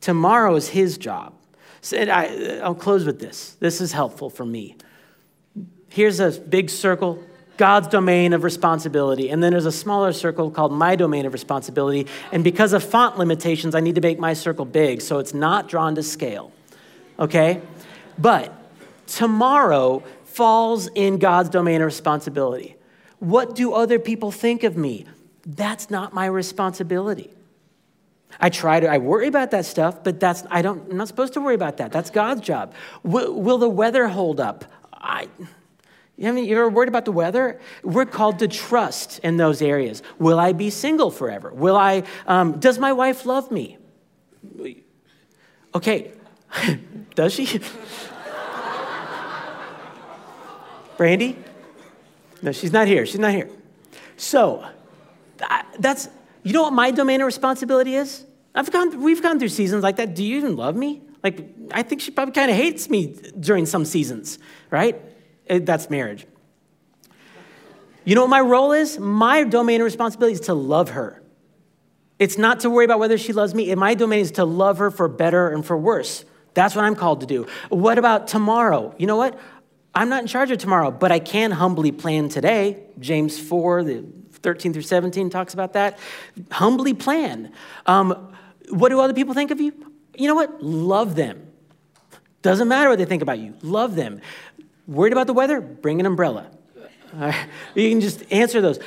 Tomorrow 0.00 0.54
is 0.56 0.68
his 0.68 0.96
job. 0.98 1.34
So 1.80 1.96
I, 1.98 2.60
I'll 2.62 2.74
close 2.74 3.04
with 3.04 3.20
this. 3.20 3.56
This 3.60 3.80
is 3.80 3.92
helpful 3.92 4.30
for 4.30 4.44
me. 4.44 4.76
Here's 5.88 6.20
a 6.20 6.30
big 6.30 6.70
circle, 6.70 7.22
God's 7.56 7.88
domain 7.88 8.32
of 8.32 8.44
responsibility. 8.44 9.30
And 9.30 9.42
then 9.42 9.52
there's 9.52 9.66
a 9.66 9.72
smaller 9.72 10.12
circle 10.12 10.50
called 10.50 10.72
my 10.72 10.96
domain 10.96 11.26
of 11.26 11.32
responsibility. 11.32 12.06
And 12.32 12.44
because 12.44 12.72
of 12.72 12.82
font 12.82 13.18
limitations, 13.18 13.74
I 13.74 13.80
need 13.80 13.96
to 13.96 14.00
make 14.00 14.18
my 14.18 14.32
circle 14.32 14.64
big 14.64 15.00
so 15.00 15.18
it's 15.18 15.34
not 15.34 15.68
drawn 15.68 15.94
to 15.96 16.02
scale. 16.02 16.52
Okay? 17.18 17.60
But 18.18 18.52
tomorrow 19.06 20.02
falls 20.24 20.88
in 20.94 21.18
God's 21.18 21.48
domain 21.48 21.80
of 21.80 21.86
responsibility. 21.86 22.76
What 23.18 23.56
do 23.56 23.72
other 23.72 23.98
people 23.98 24.30
think 24.30 24.62
of 24.62 24.76
me? 24.76 25.06
That's 25.48 25.88
not 25.88 26.12
my 26.12 26.26
responsibility. 26.26 27.30
I 28.38 28.50
try 28.50 28.80
to, 28.80 28.86
I 28.86 28.98
worry 28.98 29.26
about 29.26 29.50
that 29.52 29.64
stuff, 29.64 30.04
but 30.04 30.20
that's, 30.20 30.44
I 30.50 30.60
don't, 30.60 30.90
I'm 30.90 30.98
not 30.98 31.08
supposed 31.08 31.32
to 31.32 31.40
worry 31.40 31.54
about 31.54 31.78
that. 31.78 31.90
That's 31.90 32.10
God's 32.10 32.42
job. 32.42 32.74
Will, 33.02 33.32
will 33.32 33.56
the 33.56 33.68
weather 33.68 34.08
hold 34.08 34.40
up? 34.40 34.66
I, 34.92 35.28
you, 36.18 36.36
you 36.36 36.56
ever 36.56 36.68
worried 36.68 36.90
about 36.90 37.06
the 37.06 37.12
weather? 37.12 37.58
We're 37.82 38.04
called 38.04 38.40
to 38.40 38.48
trust 38.48 39.20
in 39.20 39.38
those 39.38 39.62
areas. 39.62 40.02
Will 40.18 40.38
I 40.38 40.52
be 40.52 40.68
single 40.68 41.10
forever? 41.10 41.50
Will 41.50 41.76
I, 41.76 42.02
um, 42.26 42.60
does 42.60 42.78
my 42.78 42.92
wife 42.92 43.24
love 43.24 43.50
me? 43.50 43.78
Okay, 45.74 46.12
does 47.14 47.32
she? 47.32 47.60
Brandy? 50.98 51.38
No, 52.42 52.52
she's 52.52 52.72
not 52.72 52.86
here. 52.86 53.06
She's 53.06 53.18
not 53.18 53.32
here. 53.32 53.48
So, 54.16 54.64
that's, 55.78 56.08
you 56.42 56.52
know 56.52 56.62
what 56.62 56.72
my 56.72 56.90
domain 56.90 57.20
of 57.20 57.26
responsibility 57.26 57.94
is? 57.94 58.24
I've 58.54 58.70
gone, 58.70 59.00
we've 59.00 59.22
gone 59.22 59.38
through 59.38 59.50
seasons 59.50 59.82
like 59.82 59.96
that. 59.96 60.14
Do 60.14 60.24
you 60.24 60.36
even 60.36 60.56
love 60.56 60.76
me? 60.76 61.02
Like, 61.22 61.48
I 61.72 61.82
think 61.82 62.00
she 62.00 62.10
probably 62.10 62.32
kind 62.32 62.50
of 62.50 62.56
hates 62.56 62.88
me 62.88 63.16
during 63.38 63.66
some 63.66 63.84
seasons, 63.84 64.38
right? 64.70 65.00
Eh, 65.48 65.60
that's 65.62 65.90
marriage. 65.90 66.26
You 68.04 68.14
know 68.14 68.22
what 68.22 68.30
my 68.30 68.40
role 68.40 68.72
is? 68.72 68.98
My 68.98 69.44
domain 69.44 69.80
of 69.80 69.84
responsibility 69.84 70.34
is 70.34 70.40
to 70.42 70.54
love 70.54 70.90
her. 70.90 71.22
It's 72.18 72.38
not 72.38 72.60
to 72.60 72.70
worry 72.70 72.84
about 72.84 72.98
whether 72.98 73.18
she 73.18 73.32
loves 73.32 73.54
me. 73.54 73.72
My 73.74 73.94
domain 73.94 74.20
is 74.20 74.32
to 74.32 74.44
love 74.44 74.78
her 74.78 74.90
for 74.90 75.08
better 75.08 75.50
and 75.50 75.64
for 75.64 75.76
worse. 75.76 76.24
That's 76.54 76.74
what 76.74 76.84
I'm 76.84 76.96
called 76.96 77.20
to 77.20 77.26
do. 77.26 77.46
What 77.68 77.98
about 77.98 78.26
tomorrow? 78.26 78.94
You 78.98 79.06
know 79.06 79.16
what? 79.16 79.38
I'm 79.94 80.08
not 80.08 80.22
in 80.22 80.26
charge 80.26 80.50
of 80.50 80.58
tomorrow, 80.58 80.90
but 80.90 81.12
I 81.12 81.18
can 81.18 81.50
humbly 81.50 81.92
plan 81.92 82.28
today. 82.28 82.82
James 82.98 83.38
4, 83.38 83.84
the 83.84 84.04
13 84.42 84.72
through 84.72 84.82
17 84.82 85.30
talks 85.30 85.54
about 85.54 85.72
that. 85.74 85.98
Humbly 86.50 86.94
plan. 86.94 87.52
Um, 87.86 88.34
what 88.70 88.90
do 88.90 89.00
other 89.00 89.14
people 89.14 89.34
think 89.34 89.50
of 89.50 89.60
you? 89.60 89.72
You 90.16 90.28
know 90.28 90.34
what? 90.34 90.62
Love 90.62 91.14
them. 91.14 91.46
Doesn't 92.42 92.68
matter 92.68 92.90
what 92.90 92.98
they 92.98 93.04
think 93.04 93.22
about 93.22 93.38
you. 93.38 93.54
Love 93.62 93.94
them. 93.94 94.20
Worried 94.86 95.12
about 95.12 95.26
the 95.26 95.32
weather? 95.32 95.60
Bring 95.60 96.00
an 96.00 96.06
umbrella. 96.06 96.50
Uh, 97.16 97.32
you 97.74 97.90
can 97.90 98.00
just 98.00 98.30
answer 98.32 98.60
those. 98.60 98.78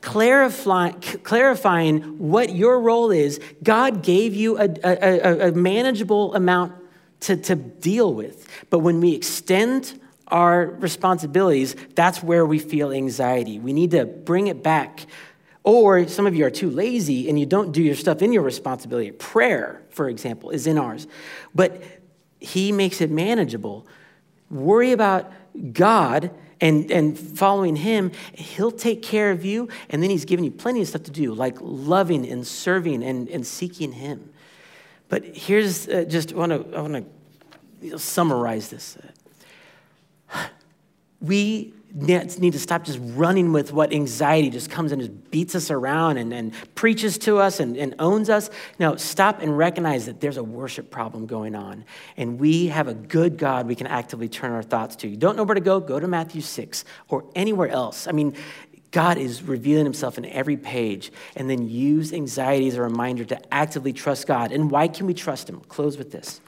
Clarify, 0.00 0.92
clarifying 0.92 2.18
what 2.18 2.54
your 2.54 2.80
role 2.80 3.10
is. 3.10 3.38
God 3.62 4.02
gave 4.02 4.34
you 4.34 4.58
a, 4.58 4.68
a, 4.82 5.48
a 5.48 5.52
manageable 5.52 6.34
amount 6.34 6.72
to, 7.20 7.36
to 7.36 7.54
deal 7.54 8.14
with. 8.14 8.46
But 8.70 8.78
when 8.78 9.00
we 9.00 9.14
extend 9.14 9.99
our 10.30 10.66
responsibilities, 10.66 11.76
that's 11.94 12.22
where 12.22 12.46
we 12.46 12.58
feel 12.58 12.92
anxiety. 12.92 13.58
We 13.58 13.72
need 13.72 13.90
to 13.92 14.04
bring 14.04 14.46
it 14.46 14.62
back. 14.62 15.06
Or 15.62 16.08
some 16.08 16.26
of 16.26 16.34
you 16.34 16.46
are 16.46 16.50
too 16.50 16.70
lazy 16.70 17.28
and 17.28 17.38
you 17.38 17.46
don't 17.46 17.72
do 17.72 17.82
your 17.82 17.94
stuff 17.94 18.22
in 18.22 18.32
your 18.32 18.42
responsibility. 18.42 19.10
Prayer, 19.10 19.82
for 19.90 20.08
example, 20.08 20.50
is 20.50 20.66
in 20.66 20.78
ours. 20.78 21.06
But 21.54 21.82
He 22.38 22.72
makes 22.72 23.00
it 23.00 23.10
manageable. 23.10 23.86
Worry 24.50 24.92
about 24.92 25.30
God 25.72 26.30
and, 26.60 26.90
and 26.90 27.18
following 27.18 27.76
Him. 27.76 28.12
He'll 28.32 28.70
take 28.70 29.02
care 29.02 29.30
of 29.30 29.44
you, 29.44 29.68
and 29.88 30.02
then 30.02 30.10
He's 30.10 30.24
given 30.24 30.44
you 30.44 30.50
plenty 30.50 30.80
of 30.82 30.88
stuff 30.88 31.02
to 31.04 31.10
do, 31.10 31.34
like 31.34 31.56
loving 31.60 32.26
and 32.28 32.46
serving 32.46 33.02
and, 33.02 33.28
and 33.28 33.46
seeking 33.46 33.92
Him. 33.92 34.32
But 35.08 35.24
here's 35.24 35.88
uh, 35.88 36.04
just 36.08 36.32
want 36.32 36.52
to 36.52 36.76
I 36.76 36.80
want 36.80 37.06
to 37.82 37.98
summarize 37.98 38.68
this 38.68 38.96
we 41.20 41.74
need 41.92 42.52
to 42.52 42.58
stop 42.58 42.84
just 42.84 43.00
running 43.02 43.52
with 43.52 43.72
what 43.72 43.92
anxiety 43.92 44.48
just 44.48 44.70
comes 44.70 44.92
and 44.92 45.00
just 45.00 45.30
beats 45.30 45.54
us 45.54 45.70
around 45.70 46.18
and, 46.18 46.32
and 46.32 46.52
preaches 46.74 47.18
to 47.18 47.38
us 47.38 47.58
and, 47.58 47.76
and 47.76 47.94
owns 47.98 48.30
us. 48.30 48.48
No, 48.78 48.96
stop 48.96 49.42
and 49.42 49.56
recognize 49.56 50.06
that 50.06 50.20
there's 50.20 50.36
a 50.36 50.44
worship 50.44 50.90
problem 50.90 51.26
going 51.26 51.54
on. 51.54 51.84
And 52.16 52.38
we 52.38 52.68
have 52.68 52.86
a 52.86 52.94
good 52.94 53.38
God 53.38 53.66
we 53.66 53.74
can 53.74 53.88
actively 53.88 54.28
turn 54.28 54.52
our 54.52 54.62
thoughts 54.62 54.96
to. 54.96 55.08
You 55.08 55.16
don't 55.16 55.36
know 55.36 55.42
where 55.42 55.54
to 55.54 55.60
go? 55.60 55.80
Go 55.80 55.98
to 55.98 56.06
Matthew 56.06 56.42
6 56.42 56.84
or 57.08 57.24
anywhere 57.34 57.68
else. 57.68 58.06
I 58.06 58.12
mean, 58.12 58.34
God 58.92 59.18
is 59.18 59.42
revealing 59.42 59.84
himself 59.84 60.18
in 60.18 60.26
every 60.26 60.56
page, 60.56 61.12
and 61.36 61.48
then 61.48 61.68
use 61.68 62.12
anxiety 62.12 62.66
as 62.66 62.74
a 62.74 62.82
reminder 62.82 63.24
to 63.26 63.54
actively 63.54 63.92
trust 63.92 64.26
God. 64.26 64.50
And 64.50 64.68
why 64.68 64.88
can 64.88 65.06
we 65.06 65.14
trust 65.14 65.48
him? 65.48 65.60
Close 65.60 65.96
with 65.96 66.10
this 66.10 66.40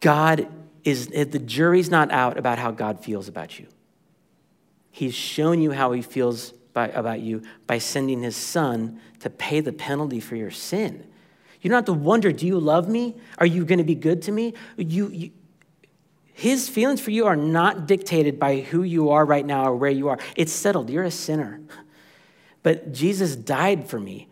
God 0.00 0.46
is 0.84 1.08
the 1.08 1.38
jury's 1.38 1.90
not 1.90 2.10
out 2.10 2.38
about 2.38 2.58
how 2.58 2.70
God 2.70 3.04
feels 3.04 3.28
about 3.28 3.58
you. 3.58 3.66
He's 4.90 5.14
shown 5.14 5.62
you 5.62 5.70
how 5.70 5.92
he 5.92 6.02
feels 6.02 6.52
by, 6.72 6.88
about 6.88 7.20
you 7.20 7.42
by 7.66 7.78
sending 7.78 8.22
his 8.22 8.36
son 8.36 9.00
to 9.20 9.30
pay 9.30 9.60
the 9.60 9.72
penalty 9.72 10.20
for 10.20 10.36
your 10.36 10.50
sin. 10.50 11.06
You 11.60 11.70
don't 11.70 11.76
have 11.76 11.84
to 11.86 11.92
wonder, 11.92 12.32
do 12.32 12.46
you 12.46 12.58
love 12.58 12.88
me? 12.88 13.16
Are 13.38 13.46
you 13.46 13.64
going 13.64 13.78
to 13.78 13.84
be 13.84 13.94
good 13.94 14.22
to 14.22 14.32
me? 14.32 14.54
You, 14.76 15.08
you, 15.08 15.30
his 16.34 16.68
feelings 16.68 17.00
for 17.00 17.12
you 17.12 17.26
are 17.26 17.36
not 17.36 17.86
dictated 17.86 18.38
by 18.38 18.60
who 18.60 18.82
you 18.82 19.10
are 19.10 19.24
right 19.24 19.46
now 19.46 19.66
or 19.66 19.76
where 19.76 19.90
you 19.90 20.08
are. 20.08 20.18
It's 20.34 20.52
settled. 20.52 20.90
You're 20.90 21.04
a 21.04 21.10
sinner. 21.10 21.60
But 22.62 22.92
Jesus 22.92 23.36
died 23.36 23.88
for 23.88 24.00
me, 24.00 24.28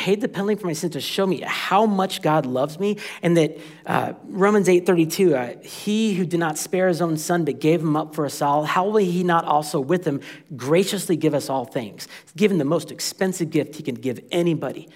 paid 0.00 0.22
the 0.22 0.28
penalty 0.28 0.54
for 0.54 0.66
my 0.66 0.72
sins 0.72 0.94
to 0.94 1.00
show 1.00 1.26
me 1.26 1.42
how 1.46 1.84
much 1.84 2.22
God 2.22 2.46
loves 2.46 2.80
me, 2.80 2.96
and 3.20 3.36
that 3.36 3.58
uh, 3.84 4.14
Romans 4.24 4.66
8:32, 4.66 5.34
uh, 5.34 5.60
He 5.60 6.14
who 6.14 6.24
did 6.24 6.40
not 6.40 6.56
spare 6.56 6.88
His 6.88 7.02
own 7.02 7.18
Son 7.18 7.44
but 7.44 7.60
gave 7.60 7.82
Him 7.82 7.96
up 7.96 8.14
for 8.14 8.24
us 8.24 8.40
all, 8.40 8.64
how 8.64 8.88
will 8.88 8.96
He 8.96 9.22
not 9.22 9.44
also 9.44 9.78
with 9.78 10.06
Him 10.06 10.22
graciously 10.56 11.16
give 11.16 11.34
us 11.34 11.50
all 11.50 11.66
things? 11.66 12.08
He's 12.22 12.32
given 12.32 12.56
the 12.56 12.64
most 12.64 12.90
expensive 12.90 13.50
gift 13.50 13.74
He 13.74 13.82
can 13.82 13.94
give 13.94 14.20
anybody, 14.32 14.88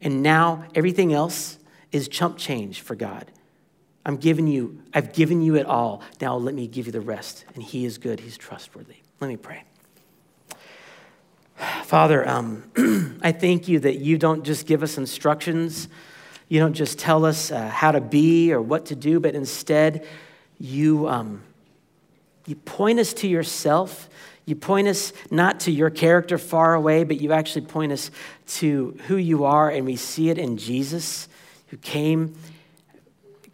and 0.00 0.22
now 0.22 0.64
everything 0.74 1.12
else 1.12 1.58
is 1.92 2.08
chump 2.08 2.38
change 2.38 2.80
for 2.80 2.94
God. 2.94 3.30
I'm 4.06 4.16
giving 4.16 4.46
you, 4.46 4.80
I've 4.94 5.12
given 5.12 5.42
you 5.42 5.56
it 5.56 5.66
all. 5.66 6.00
Now 6.18 6.36
let 6.36 6.54
me 6.54 6.66
give 6.66 6.86
you 6.86 6.92
the 6.92 7.02
rest. 7.02 7.44
And 7.54 7.62
He 7.62 7.84
is 7.84 7.98
good, 7.98 8.20
He's 8.20 8.38
trustworthy. 8.38 9.02
Let 9.20 9.28
me 9.28 9.36
pray. 9.36 9.64
Father, 11.56 12.28
um, 12.28 12.64
I 13.22 13.32
thank 13.32 13.66
you 13.68 13.80
that 13.80 13.96
you 13.96 14.18
don't 14.18 14.44
just 14.44 14.66
give 14.66 14.82
us 14.82 14.98
instructions, 14.98 15.88
you 16.48 16.60
don't 16.60 16.74
just 16.74 16.98
tell 16.98 17.24
us 17.24 17.50
uh, 17.50 17.68
how 17.68 17.92
to 17.92 18.00
be 18.00 18.52
or 18.52 18.60
what 18.60 18.86
to 18.86 18.94
do, 18.94 19.18
but 19.20 19.34
instead 19.34 20.06
you, 20.58 21.08
um, 21.08 21.42
you 22.46 22.56
point 22.56 23.00
us 23.00 23.12
to 23.14 23.28
yourself. 23.28 24.08
You 24.44 24.54
point 24.54 24.86
us 24.86 25.12
not 25.30 25.60
to 25.60 25.72
your 25.72 25.90
character 25.90 26.38
far 26.38 26.74
away, 26.74 27.02
but 27.02 27.20
you 27.20 27.32
actually 27.32 27.66
point 27.66 27.90
us 27.90 28.12
to 28.48 28.96
who 29.08 29.16
you 29.16 29.44
are, 29.44 29.68
and 29.68 29.84
we 29.84 29.96
see 29.96 30.30
it 30.30 30.38
in 30.38 30.56
Jesus, 30.56 31.28
who 31.68 31.76
came 31.78 32.36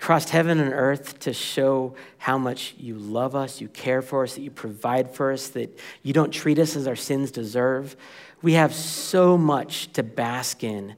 crossed 0.03 0.31
heaven 0.31 0.59
and 0.59 0.73
earth 0.75 1.21
to 1.21 1.33
show 1.33 1.95
how 2.19 2.37
much 2.37 2.75
you 2.77 2.97
love 2.97 3.37
us, 3.37 3.61
you 3.61 3.69
care 3.69 4.03
for 4.03 4.25
us, 4.25 4.35
that 4.35 4.41
you 4.41 4.51
provide 4.51 5.15
for 5.15 5.31
us, 5.31 5.51
that 5.51 5.79
you 6.03 6.13
don't 6.13 6.33
treat 6.33 6.59
us 6.59 6.75
as 6.75 6.89
our 6.89 6.97
sins 6.97 7.31
deserve. 7.31 7.95
We 8.43 8.55
have 8.55 8.75
so 8.75 9.39
much 9.39 9.93
to 9.93 10.03
bask 10.03 10.65
in. 10.65 10.97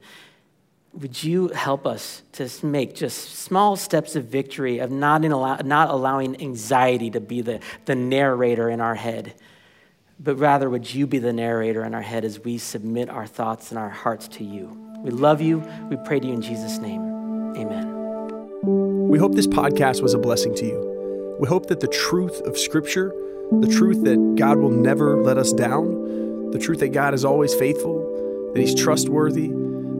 Would 0.93 1.23
you 1.23 1.49
help 1.49 1.85
us 1.85 2.23
to 2.31 2.49
make 2.65 2.95
just 2.95 3.35
small 3.35 3.75
steps 3.75 4.15
of 4.15 4.25
victory, 4.25 4.79
of 4.79 4.89
not, 4.89 5.23
allow, 5.23 5.57
not 5.57 5.91
allowing 5.91 6.41
anxiety 6.41 7.11
to 7.11 7.19
be 7.19 7.41
the, 7.41 7.59
the 7.85 7.93
narrator 7.93 8.71
in 8.71 8.81
our 8.81 8.95
head, 8.95 9.35
but 10.19 10.37
rather 10.39 10.67
would 10.67 10.91
you 10.91 11.05
be 11.05 11.19
the 11.19 11.33
narrator 11.33 11.85
in 11.85 11.93
our 11.93 12.01
head 12.01 12.25
as 12.25 12.39
we 12.39 12.57
submit 12.57 13.11
our 13.11 13.27
thoughts 13.27 13.69
and 13.69 13.77
our 13.77 13.89
hearts 13.89 14.27
to 14.29 14.43
you? 14.43 14.65
We 15.03 15.11
love 15.11 15.41
you. 15.41 15.59
We 15.91 15.97
pray 15.97 16.19
to 16.19 16.25
you 16.25 16.33
in 16.33 16.41
Jesus' 16.41 16.79
name. 16.79 17.55
Amen. 17.55 17.94
We 19.07 19.19
hope 19.19 19.35
this 19.35 19.47
podcast 19.47 20.01
was 20.01 20.13
a 20.13 20.17
blessing 20.17 20.55
to 20.55 20.65
you. 20.65 21.37
We 21.39 21.47
hope 21.47 21.67
that 21.67 21.79
the 21.79 21.87
truth 21.87 22.41
of 22.41 22.57
Scripture, 22.57 23.13
the 23.51 23.67
truth 23.67 24.03
that 24.03 24.35
God 24.35 24.57
will 24.57 24.71
never 24.71 25.21
let 25.21 25.37
us 25.37 25.53
down, 25.53 26.49
the 26.51 26.57
truth 26.57 26.79
that 26.79 26.89
God 26.89 27.13
is 27.13 27.23
always 27.23 27.53
faithful, 27.53 28.51
that 28.53 28.59
He's 28.59 28.73
trustworthy, 28.73 29.51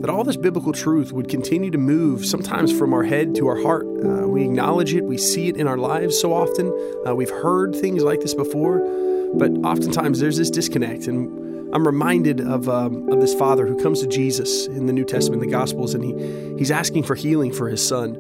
that 0.02 0.10
all 0.10 0.24
this 0.24 0.38
biblical 0.38 0.74
truth 0.74 1.12
would 1.14 1.30
continue 1.30 1.70
to 1.70 1.78
move 1.78 2.26
sometimes 2.26 2.78
from 2.78 2.94
our 2.94 3.04
head 3.04 3.36
to 3.36 3.48
our 3.48 3.62
heart. 3.62 3.86
Uh, 3.86 4.28
we 4.28 4.44
acknowledge 4.44 4.94
it, 4.94 5.04
we 5.04 5.18
see 5.18 5.50
it 5.50 5.56
in 5.56 5.68
our 5.68 5.78
lives 5.78 6.20
so 6.20 6.34
often. 6.34 6.74
Uh, 7.08 7.14
we've 7.14 7.30
heard 7.30 7.76
things 7.76 8.04
like 8.04 8.22
this 8.22 8.34
before, 8.34 8.80
but 9.36 9.52
oftentimes 9.64 10.20
there's 10.20 10.38
this 10.38 10.50
disconnect. 10.50 11.08
And 11.08 11.74
I'm 11.76 11.86
reminded 11.86 12.42
of, 12.42 12.70
um, 12.70 13.08
of 13.10 13.20
this 13.22 13.34
father 13.36 13.68
who 13.68 13.82
comes 13.82 14.02
to 14.02 14.08
Jesus 14.08 14.68
in 14.68 14.86
the 14.86 14.94
New 14.94 15.06
Testament, 15.06 15.42
the 15.42 15.50
Gospels, 15.50 15.94
and 15.94 16.04
he, 16.04 16.58
he's 16.58 16.72
asking 16.72 17.04
for 17.04 17.16
healing 17.16 17.52
for 17.52 17.70
his 17.70 17.86
son. 17.86 18.16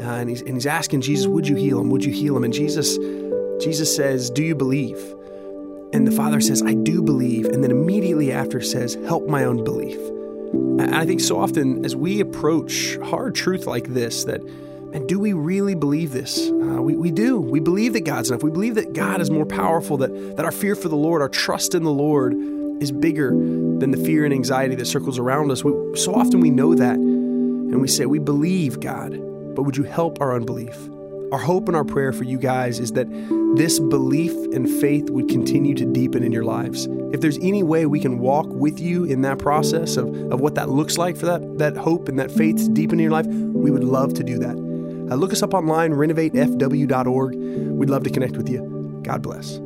Uh, 0.00 0.02
and, 0.02 0.28
he's, 0.28 0.42
and 0.42 0.54
he's 0.54 0.66
asking 0.66 1.00
Jesus, 1.00 1.26
Would 1.26 1.48
you 1.48 1.56
heal 1.56 1.80
him? 1.80 1.90
Would 1.90 2.04
you 2.04 2.12
heal 2.12 2.36
him? 2.36 2.44
And 2.44 2.52
Jesus, 2.52 2.96
Jesus 3.64 3.94
says, 3.94 4.30
Do 4.30 4.42
you 4.42 4.54
believe? 4.54 4.98
And 5.92 6.06
the 6.06 6.12
father 6.12 6.40
says, 6.40 6.62
I 6.62 6.74
do 6.74 7.02
believe. 7.02 7.46
And 7.46 7.64
then 7.64 7.70
immediately 7.70 8.32
after 8.32 8.60
says, 8.60 8.94
Help 9.06 9.26
my 9.28 9.44
own 9.44 9.64
belief. 9.64 9.96
And 10.52 10.94
I 10.94 11.06
think 11.06 11.20
so 11.20 11.40
often 11.40 11.84
as 11.84 11.96
we 11.96 12.20
approach 12.20 12.98
hard 12.98 13.34
truth 13.34 13.66
like 13.66 13.88
this, 13.88 14.24
that, 14.24 14.42
and 14.42 15.08
do 15.08 15.18
we 15.18 15.32
really 15.32 15.74
believe 15.74 16.12
this? 16.12 16.48
Uh, 16.48 16.82
we, 16.82 16.94
we 16.96 17.10
do. 17.10 17.38
We 17.38 17.60
believe 17.60 17.94
that 17.94 18.04
God's 18.04 18.30
enough. 18.30 18.42
We 18.42 18.50
believe 18.50 18.74
that 18.76 18.92
God 18.92 19.20
is 19.20 19.30
more 19.30 19.46
powerful, 19.46 19.96
that, 19.98 20.36
that 20.36 20.44
our 20.44 20.52
fear 20.52 20.74
for 20.74 20.88
the 20.88 20.96
Lord, 20.96 21.22
our 21.22 21.28
trust 21.28 21.74
in 21.74 21.82
the 21.82 21.90
Lord 21.90 22.34
is 22.80 22.92
bigger 22.92 23.30
than 23.30 23.90
the 23.90 23.96
fear 23.96 24.24
and 24.24 24.34
anxiety 24.34 24.74
that 24.74 24.86
circles 24.86 25.18
around 25.18 25.50
us. 25.50 25.64
We, 25.64 25.96
so 25.96 26.14
often 26.14 26.40
we 26.40 26.50
know 26.50 26.74
that, 26.74 26.96
and 26.96 27.80
we 27.80 27.88
say, 27.88 28.06
We 28.06 28.18
believe 28.18 28.80
God 28.80 29.14
but 29.56 29.62
would 29.62 29.76
you 29.76 29.82
help 29.82 30.20
our 30.20 30.36
unbelief? 30.36 30.76
Our 31.32 31.38
hope 31.38 31.66
and 31.66 31.76
our 31.76 31.84
prayer 31.84 32.12
for 32.12 32.22
you 32.22 32.38
guys 32.38 32.78
is 32.78 32.92
that 32.92 33.08
this 33.56 33.80
belief 33.80 34.32
and 34.54 34.70
faith 34.80 35.10
would 35.10 35.28
continue 35.28 35.74
to 35.74 35.84
deepen 35.84 36.22
in 36.22 36.30
your 36.30 36.44
lives. 36.44 36.86
If 37.12 37.20
there's 37.20 37.38
any 37.38 37.64
way 37.64 37.86
we 37.86 37.98
can 37.98 38.20
walk 38.20 38.46
with 38.46 38.78
you 38.78 39.04
in 39.04 39.22
that 39.22 39.40
process 39.40 39.96
of, 39.96 40.14
of 40.30 40.40
what 40.40 40.54
that 40.54 40.68
looks 40.68 40.98
like 40.98 41.16
for 41.16 41.26
that, 41.26 41.58
that 41.58 41.76
hope 41.76 42.08
and 42.08 42.18
that 42.20 42.30
faith 42.30 42.56
to 42.58 42.68
deepen 42.68 43.00
in 43.00 43.04
your 43.04 43.12
life, 43.12 43.26
we 43.26 43.72
would 43.72 43.84
love 43.84 44.14
to 44.14 44.22
do 44.22 44.38
that. 44.38 44.56
Uh, 45.10 45.16
look 45.16 45.32
us 45.32 45.42
up 45.42 45.54
online, 45.54 45.92
renovatefw.org. 45.92 47.34
We'd 47.34 47.90
love 47.90 48.04
to 48.04 48.10
connect 48.10 48.36
with 48.36 48.48
you. 48.48 49.00
God 49.02 49.22
bless. 49.22 49.58